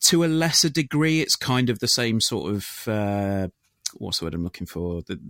to 0.08 0.24
a 0.24 0.26
lesser 0.26 0.68
degree, 0.68 1.20
it's 1.20 1.36
kind 1.36 1.70
of 1.70 1.78
the 1.78 1.88
same 1.88 2.20
sort 2.20 2.54
of 2.54 2.66
uh, 2.88 3.48
what's 3.94 4.18
the 4.18 4.26
word 4.26 4.34
I'm 4.34 4.44
looking 4.44 4.66
for. 4.66 5.02
The, 5.02 5.20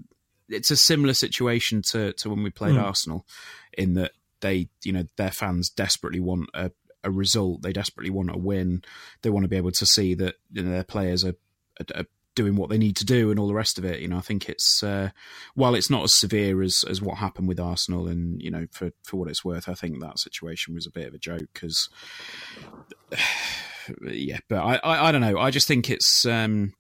it's 0.48 0.70
a 0.70 0.76
similar 0.76 1.14
situation 1.14 1.82
to 1.90 2.12
to 2.14 2.30
when 2.30 2.42
we 2.42 2.50
played 2.50 2.74
Hmm. 2.74 2.84
Arsenal, 2.84 3.26
in 3.76 3.94
that 3.94 4.12
they 4.40 4.68
you 4.84 4.92
know 4.92 5.04
their 5.16 5.30
fans 5.30 5.70
desperately 5.70 6.20
want 6.20 6.48
a, 6.54 6.70
a 7.02 7.10
result. 7.10 7.62
They 7.62 7.72
desperately 7.72 8.10
want 8.10 8.34
a 8.34 8.38
win. 8.38 8.82
They 9.22 9.30
want 9.30 9.44
to 9.44 9.48
be 9.48 9.56
able 9.56 9.72
to 9.72 9.86
see 9.86 10.14
that 10.14 10.36
you 10.52 10.62
know, 10.62 10.70
their 10.70 10.84
players 10.84 11.24
are, 11.24 11.34
are, 11.80 12.00
are 12.00 12.06
doing 12.36 12.54
what 12.54 12.70
they 12.70 12.78
need 12.78 12.94
to 12.96 13.04
do 13.04 13.30
and 13.32 13.40
all 13.40 13.48
the 13.48 13.54
rest 13.54 13.78
of 13.78 13.84
it. 13.84 13.98
You 14.00 14.06
know, 14.06 14.18
I 14.18 14.20
think 14.20 14.48
it's 14.48 14.80
uh, 14.84 15.10
while 15.56 15.74
it's 15.74 15.90
not 15.90 16.04
as 16.04 16.14
severe 16.14 16.62
as 16.62 16.84
as 16.88 17.02
what 17.02 17.18
happened 17.18 17.48
with 17.48 17.58
Arsenal, 17.58 18.06
and 18.06 18.40
you 18.40 18.52
know, 18.52 18.68
for 18.70 18.92
for 19.02 19.16
what 19.16 19.28
it's 19.28 19.44
worth, 19.44 19.68
I 19.68 19.74
think 19.74 20.00
that 20.00 20.20
situation 20.20 20.74
was 20.74 20.86
a 20.86 20.90
bit 20.92 21.08
of 21.08 21.14
a 21.14 21.18
joke 21.18 21.48
because. 21.52 21.88
Yeah, 24.02 24.38
but 24.48 24.56
I, 24.58 24.76
I, 24.82 25.08
I 25.08 25.12
don't 25.12 25.20
know. 25.20 25.38
I 25.38 25.50
just 25.52 25.68
think 25.68 25.88
it's 25.90 26.26
um, 26.26 26.72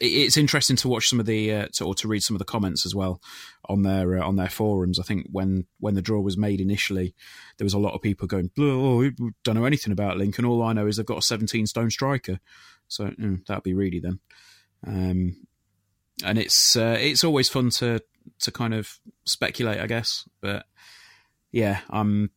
it- 0.00 0.06
it's 0.06 0.36
interesting 0.36 0.76
to 0.76 0.88
watch 0.88 1.08
some 1.08 1.18
of 1.18 1.26
the 1.26 1.52
uh, 1.52 1.66
to, 1.74 1.84
or 1.86 1.94
to 1.96 2.06
read 2.06 2.22
some 2.22 2.36
of 2.36 2.38
the 2.38 2.44
comments 2.44 2.86
as 2.86 2.94
well 2.94 3.20
on 3.68 3.82
their 3.82 4.16
uh, 4.16 4.24
on 4.24 4.36
their 4.36 4.48
forums. 4.48 5.00
I 5.00 5.02
think 5.02 5.26
when 5.32 5.66
when 5.80 5.94
the 5.94 6.02
draw 6.02 6.20
was 6.20 6.36
made 6.38 6.60
initially, 6.60 7.16
there 7.58 7.64
was 7.64 7.74
a 7.74 7.80
lot 7.80 7.94
of 7.94 8.00
people 8.02 8.28
going, 8.28 8.50
"Oh, 8.58 8.98
we 8.98 9.12
don't 9.42 9.56
know 9.56 9.64
anything 9.64 9.92
about 9.92 10.18
Lincoln. 10.18 10.44
All 10.44 10.62
I 10.62 10.72
know 10.72 10.86
is 10.86 10.98
they've 10.98 11.04
got 11.06 11.18
a 11.18 11.22
17 11.22 11.66
stone 11.66 11.90
striker." 11.90 12.38
So 12.86 13.08
mm, 13.08 13.44
that'd 13.46 13.64
be 13.64 13.74
really 13.74 13.98
then. 13.98 14.20
Um, 14.86 15.36
and 16.24 16.38
it's 16.38 16.76
uh, 16.76 16.96
it's 16.98 17.24
always 17.24 17.48
fun 17.48 17.70
to 17.70 18.00
to 18.40 18.50
kind 18.50 18.74
of 18.74 18.98
speculate, 19.24 19.80
I 19.80 19.86
guess. 19.86 20.28
But 20.40 20.66
yeah, 21.52 21.80
I'm 21.90 22.30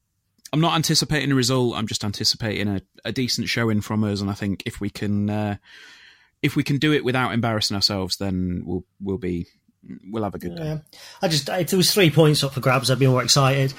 I'm 0.51 0.61
not 0.61 0.75
anticipating 0.75 1.31
a 1.31 1.35
result. 1.35 1.75
I'm 1.75 1.87
just 1.87 2.03
anticipating 2.03 2.67
a, 2.67 2.81
a 3.05 3.11
decent 3.11 3.49
showing 3.49 3.81
from 3.81 4.03
us, 4.03 4.21
and 4.21 4.29
I 4.29 4.33
think 4.33 4.63
if 4.65 4.79
we 4.79 4.89
can 4.89 5.29
uh, 5.29 5.57
if 6.41 6.55
we 6.55 6.63
can 6.63 6.77
do 6.77 6.93
it 6.93 7.03
without 7.03 7.33
embarrassing 7.33 7.75
ourselves, 7.75 8.17
then 8.17 8.63
we'll 8.65 8.85
we'll 9.01 9.17
be 9.17 9.47
we'll 10.09 10.23
have 10.23 10.35
a 10.35 10.39
good 10.39 10.55
day. 10.55 10.63
Yeah. 10.63 10.77
I 11.21 11.27
just, 11.27 11.49
if 11.49 11.69
there 11.69 11.77
was 11.77 11.93
three 11.93 12.09
points 12.09 12.43
up 12.43 12.53
for 12.53 12.59
grabs, 12.59 12.89
I'd 12.89 12.99
be 12.99 13.07
more 13.07 13.23
excited. 13.23 13.73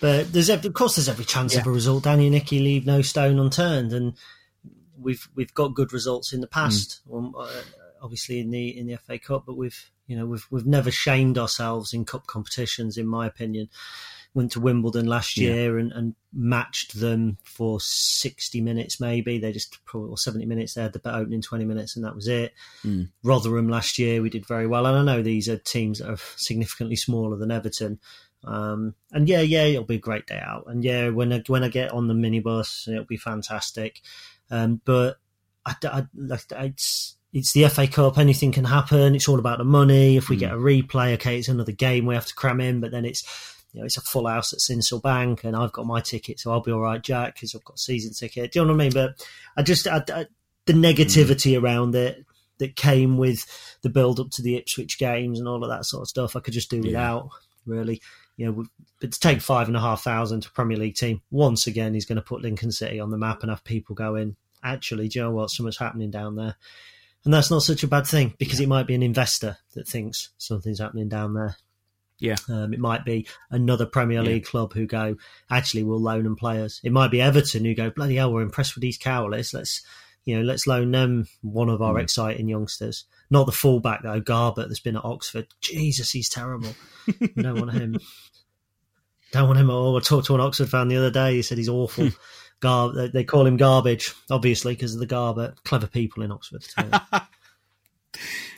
But 0.00 0.32
there's, 0.32 0.48
ev- 0.48 0.64
of 0.64 0.72
course, 0.72 0.96
there's 0.96 1.08
every 1.08 1.26
chance 1.26 1.54
of 1.56 1.66
a 1.66 1.70
result. 1.70 2.04
Danny 2.04 2.26
and 2.26 2.34
Nicky 2.34 2.58
leave 2.58 2.86
no 2.86 3.02
stone 3.02 3.38
unturned. 3.38 3.92
And 3.92 4.14
we've 4.98 5.28
we've 5.34 5.52
got 5.52 5.74
good 5.74 5.92
results 5.92 6.32
in 6.32 6.40
the 6.40 6.46
past. 6.46 7.00
Um, 7.12 7.34
uh, 7.38 7.48
obviously 8.00 8.40
in 8.40 8.50
the 8.50 8.76
in 8.76 8.86
the 8.86 8.96
FA 8.96 9.18
Cup, 9.18 9.44
but 9.46 9.56
we've 9.56 9.90
you 10.06 10.16
know 10.16 10.26
we've 10.26 10.46
we've 10.50 10.66
never 10.66 10.90
shamed 10.90 11.38
ourselves 11.38 11.92
in 11.92 12.04
cup 12.04 12.26
competitions, 12.26 12.96
in 12.96 13.06
my 13.06 13.26
opinion. 13.26 13.68
Went 14.32 14.52
to 14.52 14.60
Wimbledon 14.60 15.06
last 15.06 15.36
Yeah. 15.36 15.48
year 15.50 15.78
and, 15.78 15.90
and 15.90 16.14
matched 16.32 17.00
them 17.00 17.38
for 17.42 17.80
sixty 17.80 18.60
minutes, 18.60 19.00
maybe 19.00 19.38
they 19.38 19.50
just 19.50 19.76
or 19.92 20.16
seventy 20.16 20.46
minutes. 20.46 20.74
They 20.74 20.82
had 20.82 20.92
the 20.92 21.00
opening 21.14 21.42
twenty 21.42 21.64
minutes, 21.64 21.96
and 21.96 22.04
that 22.04 22.14
was 22.14 22.28
it. 22.28 22.54
Rotherham 23.24 23.68
last 23.68 23.98
year 23.98 24.22
we 24.22 24.30
did 24.30 24.46
very 24.46 24.68
well, 24.68 24.86
and 24.86 24.96
I 24.96 25.02
know 25.02 25.22
these 25.22 25.48
are 25.48 25.56
teams 25.56 25.98
that 25.98 26.08
are 26.10 26.18
significantly 26.36 26.94
smaller 26.96 27.36
than 27.36 27.50
Everton. 27.50 27.98
Um, 28.44 28.94
and 29.12 29.28
yeah, 29.28 29.40
yeah, 29.40 29.64
it'll 29.64 29.84
be 29.84 29.96
a 29.96 29.98
great 29.98 30.26
day 30.26 30.40
out. 30.40 30.64
And 30.68 30.82
yeah, 30.84 31.08
when 31.10 31.32
I, 31.32 31.42
when 31.46 31.62
I 31.64 31.68
get 31.68 31.90
on 31.92 32.06
the 32.08 32.14
minibus, 32.14 32.88
it'll 32.88 33.04
be 33.04 33.16
fantastic. 33.16 34.00
Um, 34.50 34.80
but 34.84 35.18
I, 35.66 35.74
I, 35.84 36.06
like, 36.14 36.44
it's 36.52 37.16
it's 37.32 37.52
the 37.52 37.68
FA 37.68 37.86
Cup. 37.86 38.18
Anything 38.18 38.52
can 38.52 38.64
happen. 38.64 39.14
It's 39.14 39.28
all 39.28 39.38
about 39.38 39.58
the 39.58 39.64
money. 39.64 40.16
If 40.16 40.28
we 40.28 40.36
hmm. 40.36 40.40
get 40.40 40.52
a 40.52 40.56
replay, 40.56 41.14
okay, 41.14 41.38
it's 41.38 41.48
another 41.48 41.72
game 41.72 42.06
we 42.06 42.14
have 42.14 42.26
to 42.26 42.34
cram 42.34 42.60
in. 42.60 42.80
But 42.80 42.90
then 42.90 43.04
it's 43.04 43.24
you 43.72 43.80
know 43.80 43.86
it's 43.86 43.96
a 43.96 44.02
full 44.02 44.26
house 44.26 44.52
at 44.52 44.60
Sincil 44.60 45.02
Bank, 45.02 45.44
and 45.44 45.56
I've 45.56 45.72
got 45.72 45.86
my 45.86 46.00
ticket, 46.00 46.40
so 46.40 46.50
I'll 46.50 46.60
be 46.60 46.72
all 46.72 46.80
right, 46.80 47.02
Jack, 47.02 47.34
because 47.34 47.54
I've 47.54 47.64
got 47.64 47.76
a 47.76 47.78
season 47.78 48.12
ticket. 48.12 48.52
Do 48.52 48.60
you 48.60 48.64
know 48.64 48.72
what 48.72 48.80
I 48.80 48.84
mean? 48.84 48.92
But 48.92 49.26
I 49.56 49.62
just 49.62 49.86
I, 49.86 49.98
I, 50.12 50.26
the 50.66 50.72
hmm. 50.72 50.84
negativity 50.84 51.60
around 51.60 51.94
it 51.94 52.24
that 52.58 52.76
came 52.76 53.16
with 53.16 53.46
the 53.82 53.88
build 53.88 54.20
up 54.20 54.30
to 54.30 54.42
the 54.42 54.56
Ipswich 54.56 54.98
games 54.98 55.38
and 55.38 55.48
all 55.48 55.64
of 55.64 55.70
that 55.70 55.86
sort 55.86 56.02
of 56.02 56.08
stuff, 56.08 56.36
I 56.36 56.40
could 56.40 56.54
just 56.54 56.70
do 56.70 56.80
without. 56.80 57.30
Really, 57.66 58.00
you 58.36 58.46
know, 58.46 58.64
but 59.00 59.12
to 59.12 59.20
take 59.20 59.42
five 59.42 59.68
and 59.68 59.76
a 59.76 59.80
half 59.80 60.02
thousand 60.02 60.40
to 60.40 60.48
a 60.48 60.52
Premier 60.52 60.78
League 60.78 60.94
team 60.94 61.20
once 61.30 61.66
again, 61.66 61.94
he's 61.94 62.06
going 62.06 62.16
to 62.16 62.22
put 62.22 62.40
Lincoln 62.40 62.72
City 62.72 62.98
on 62.98 63.10
the 63.10 63.18
map 63.18 63.42
and 63.42 63.50
have 63.50 63.64
people 63.64 63.94
going. 63.94 64.36
Actually, 64.62 65.08
do 65.08 65.18
you 65.18 65.24
know 65.24 65.30
what? 65.30 65.50
So 65.50 65.62
much 65.62 65.78
happening 65.78 66.10
down 66.10 66.36
there, 66.36 66.56
and 67.24 67.34
that's 67.34 67.50
not 67.50 67.62
such 67.62 67.82
a 67.82 67.88
bad 67.88 68.06
thing 68.06 68.34
because 68.38 68.60
it 68.60 68.68
might 68.68 68.86
be 68.86 68.94
an 68.94 69.02
investor 69.02 69.58
that 69.74 69.86
thinks 69.86 70.30
something's 70.38 70.80
happening 70.80 71.08
down 71.08 71.34
there. 71.34 71.56
Yeah. 72.18 72.36
Um, 72.48 72.72
it 72.72 72.80
might 72.80 73.04
be 73.04 73.26
another 73.50 73.86
Premier 73.86 74.22
League 74.22 74.44
club 74.44 74.74
who 74.74 74.86
go, 74.86 75.16
actually, 75.50 75.82
we'll 75.82 76.00
loan 76.00 76.24
them 76.24 76.36
players. 76.36 76.80
It 76.84 76.92
might 76.92 77.10
be 77.10 77.20
Everton 77.20 77.64
who 77.64 77.74
go, 77.74 77.90
bloody 77.90 78.16
hell, 78.16 78.32
we're 78.32 78.42
impressed 78.42 78.74
with 78.74 78.82
these 78.82 78.98
Cowlers. 78.98 79.54
Let's, 79.54 79.82
you 80.24 80.36
know, 80.36 80.42
let's 80.42 80.66
loan 80.66 80.90
them 80.90 81.26
one 81.42 81.70
of 81.70 81.80
our 81.82 81.98
exciting 81.98 82.48
youngsters. 82.48 83.04
Not 83.30 83.46
the 83.46 83.52
fullback 83.52 84.02
though, 84.02 84.20
Garbutt, 84.20 84.68
that's 84.68 84.80
been 84.80 84.96
at 84.96 85.04
Oxford. 85.04 85.46
Jesus, 85.60 86.10
he's 86.10 86.28
terrible. 86.28 86.74
Don't 87.36 87.58
want 87.58 87.72
him. 87.72 87.98
Don't 89.32 89.46
want 89.46 89.60
him 89.60 89.70
at 89.70 89.74
all. 89.74 89.96
I 89.96 90.00
talked 90.00 90.26
to 90.26 90.34
an 90.34 90.40
Oxford 90.40 90.68
fan 90.68 90.88
the 90.88 90.96
other 90.96 91.10
day. 91.10 91.36
He 91.36 91.42
said 91.42 91.58
he's 91.58 91.68
awful. 91.68 92.10
Gar- 92.60 93.08
they- 93.08 93.24
call 93.24 93.46
him 93.46 93.56
garbage, 93.56 94.12
obviously, 94.30 94.74
because 94.74 94.94
of 94.94 95.00
the 95.00 95.06
Garbutt. 95.06 95.56
Clever 95.64 95.86
people 95.86 96.22
in 96.22 96.30
Oxford. 96.32 96.64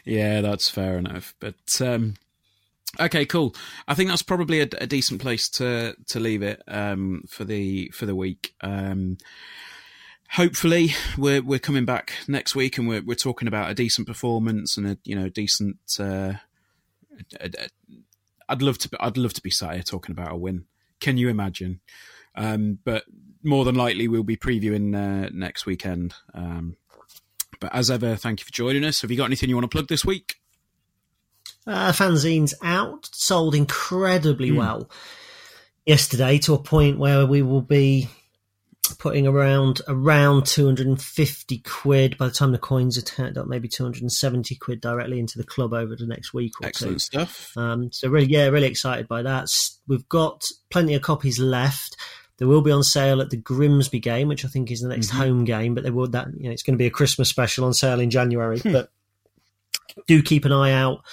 Yeah, 0.04 0.40
that's 0.40 0.68
fair 0.68 0.98
enough. 0.98 1.34
But 1.38 1.54
um, 1.80 2.14
okay, 2.98 3.24
cool. 3.24 3.54
I 3.86 3.94
think 3.94 4.08
that's 4.10 4.22
probably 4.22 4.60
a, 4.60 4.68
a 4.78 4.86
decent 4.86 5.20
place 5.20 5.48
to 5.50 5.94
to 6.08 6.20
leave 6.20 6.42
it 6.42 6.62
um, 6.66 7.22
for 7.28 7.44
the 7.44 7.88
for 7.94 8.06
the 8.06 8.16
week. 8.16 8.54
Um, 8.62 9.18
hopefully, 10.30 10.94
we're 11.16 11.42
we're 11.42 11.58
coming 11.58 11.84
back 11.84 12.14
next 12.26 12.54
week, 12.56 12.78
and 12.78 12.88
we're 12.88 13.02
we're 13.02 13.14
talking 13.14 13.46
about 13.46 13.70
a 13.70 13.74
decent 13.74 14.06
performance 14.08 14.76
and 14.76 14.86
a 14.86 14.98
you 15.04 15.14
know 15.14 15.28
decent. 15.28 15.76
Uh, 16.00 16.34
a- 17.40 17.50
a- 17.58 17.68
I'd 18.48 18.62
love 18.62 18.78
to. 18.78 18.90
I'd 18.98 19.16
love 19.18 19.34
to 19.34 19.42
be 19.42 19.50
sat 19.50 19.74
here 19.74 19.82
talking 19.82 20.12
about 20.12 20.32
a 20.32 20.36
win. 20.36 20.64
Can 20.98 21.16
you 21.16 21.28
imagine? 21.28 21.80
Um, 22.34 22.78
but 22.84 23.04
more 23.42 23.64
than 23.64 23.74
likely, 23.74 24.08
we'll 24.08 24.22
be 24.22 24.36
previewing 24.36 24.94
uh, 24.94 25.30
next 25.32 25.66
weekend. 25.66 26.14
Um, 26.34 26.76
but 27.60 27.74
as 27.74 27.90
ever, 27.90 28.16
thank 28.16 28.40
you 28.40 28.44
for 28.44 28.52
joining 28.52 28.84
us. 28.84 29.02
Have 29.02 29.10
you 29.10 29.16
got 29.16 29.26
anything 29.26 29.48
you 29.48 29.56
want 29.56 29.70
to 29.70 29.74
plug 29.74 29.88
this 29.88 30.04
week? 30.04 30.36
Uh, 31.66 31.92
fanzines 31.92 32.54
out, 32.62 33.08
sold 33.12 33.54
incredibly 33.54 34.50
well 34.50 34.90
yesterday 35.86 36.38
to 36.38 36.54
a 36.54 36.58
point 36.62 36.98
where 36.98 37.26
we 37.26 37.42
will 37.42 37.62
be 37.62 38.08
putting 38.98 39.26
around 39.26 39.80
around 39.88 40.44
250 40.46 41.58
quid 41.58 42.18
by 42.18 42.26
the 42.26 42.32
time 42.32 42.52
the 42.52 42.58
coins 42.58 42.98
are 42.98 43.02
turned 43.02 43.38
up, 43.38 43.46
maybe 43.46 43.68
270 43.68 44.56
quid 44.56 44.80
directly 44.80 45.18
into 45.18 45.38
the 45.38 45.44
club 45.44 45.72
over 45.72 45.94
the 45.94 46.06
next 46.06 46.34
week 46.34 46.52
or 46.60 46.66
Excellent 46.66 46.94
two. 46.94 46.98
stuff. 46.98 47.56
Um, 47.56 47.92
so 47.92 48.08
really, 48.08 48.26
yeah, 48.26 48.46
really 48.48 48.66
excited 48.66 49.06
by 49.06 49.22
that. 49.22 49.48
We've 49.86 50.08
got 50.08 50.44
plenty 50.70 50.94
of 50.94 51.02
copies 51.02 51.38
left. 51.38 51.96
They 52.38 52.46
will 52.46 52.62
be 52.62 52.70
on 52.70 52.82
sale 52.82 53.20
at 53.20 53.30
the 53.30 53.36
Grimsby 53.36 54.00
game, 54.00 54.28
which 54.28 54.44
I 54.44 54.48
think 54.48 54.70
is 54.70 54.80
the 54.80 54.88
next 54.88 55.08
mm-hmm. 55.08 55.18
home 55.18 55.44
game. 55.44 55.74
But 55.74 55.84
they 55.84 55.90
will 55.90 56.08
that 56.08 56.28
you 56.36 56.44
know 56.44 56.50
it's 56.50 56.62
going 56.62 56.74
to 56.74 56.82
be 56.82 56.86
a 56.86 56.90
Christmas 56.90 57.28
special 57.28 57.64
on 57.64 57.74
sale 57.74 58.00
in 58.00 58.10
January. 58.10 58.58
Hmm. 58.58 58.72
but 58.72 58.90
do 60.06 60.22
keep 60.22 60.44
an 60.44 60.52
eye 60.52 60.72
out 60.72 61.04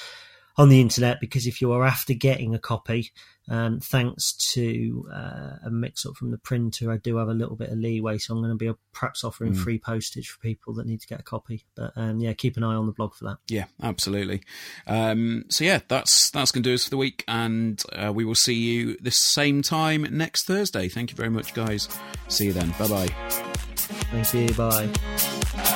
on 0.58 0.70
the 0.70 0.82
internet 0.82 1.20
because 1.20 1.48
if 1.48 1.62
you 1.62 1.72
are 1.72 1.86
after 1.86 2.14
getting 2.14 2.56
a 2.56 2.60
copy, 2.60 3.12
um, 3.50 3.80
thanks 3.80 4.34
to 4.54 5.08
uh, 5.12 5.58
a 5.66 5.70
mix 5.70 6.06
up 6.06 6.16
from 6.16 6.32
the 6.32 6.38
printer, 6.38 6.92
I 6.92 6.98
do 6.98 7.18
have 7.18 7.30
a 7.30 7.34
little 7.34 7.56
bit 7.56 7.70
of 7.70 7.80
leeway, 7.80 8.20
so 8.20 8.34
I'm 8.34 8.42
going 8.42 8.52
to 8.52 8.56
be 8.56 8.72
perhaps 8.94 9.24
offering 9.24 9.54
mm. 9.54 9.58
free 9.58 9.80
postage 9.80 10.30
for 10.30 10.40
people 10.40 10.74
that 10.76 10.86
need 10.86 11.02
to 11.02 11.08
get 11.08 11.20
a 11.20 11.24
copy. 11.24 11.66
But 11.76 11.94
um, 11.96 12.20
yeah, 12.20 12.34
keep 12.34 12.58
an 12.58 12.64
eye 12.64 12.76
on 12.76 12.86
the 12.86 12.92
blog 12.92 13.16
for 13.16 13.26
that. 13.26 13.38
Yeah, 13.48 13.66
absolutely. 13.82 14.42
Um, 14.86 15.46
so 15.50 15.64
yeah, 15.64 15.80
that's 15.88 16.30
that's 16.30 16.52
going 16.52 16.64
to 16.64 16.70
do 16.70 16.76
us 16.76 16.84
for 16.84 16.92
the 16.92 16.98
week, 16.98 17.24
and 17.28 17.82
uh, 17.94 18.12
we 18.14 18.24
will 18.24 18.36
see 18.36 18.54
you 18.54 18.98
this 19.02 19.18
same 19.18 19.62
time 19.62 20.06
next 20.12 20.46
Thursday. 20.46 20.88
Thank 20.88 21.10
you 21.10 21.18
very 21.18 21.30
much, 21.30 21.54
guys. 21.54 21.90
See 22.28 22.46
you 22.46 22.54
then. 22.54 22.74
Bye 22.78 22.88
bye. 22.88 23.08
Thank 24.12 24.34
you. 24.34 24.54
Bye. 24.56 25.76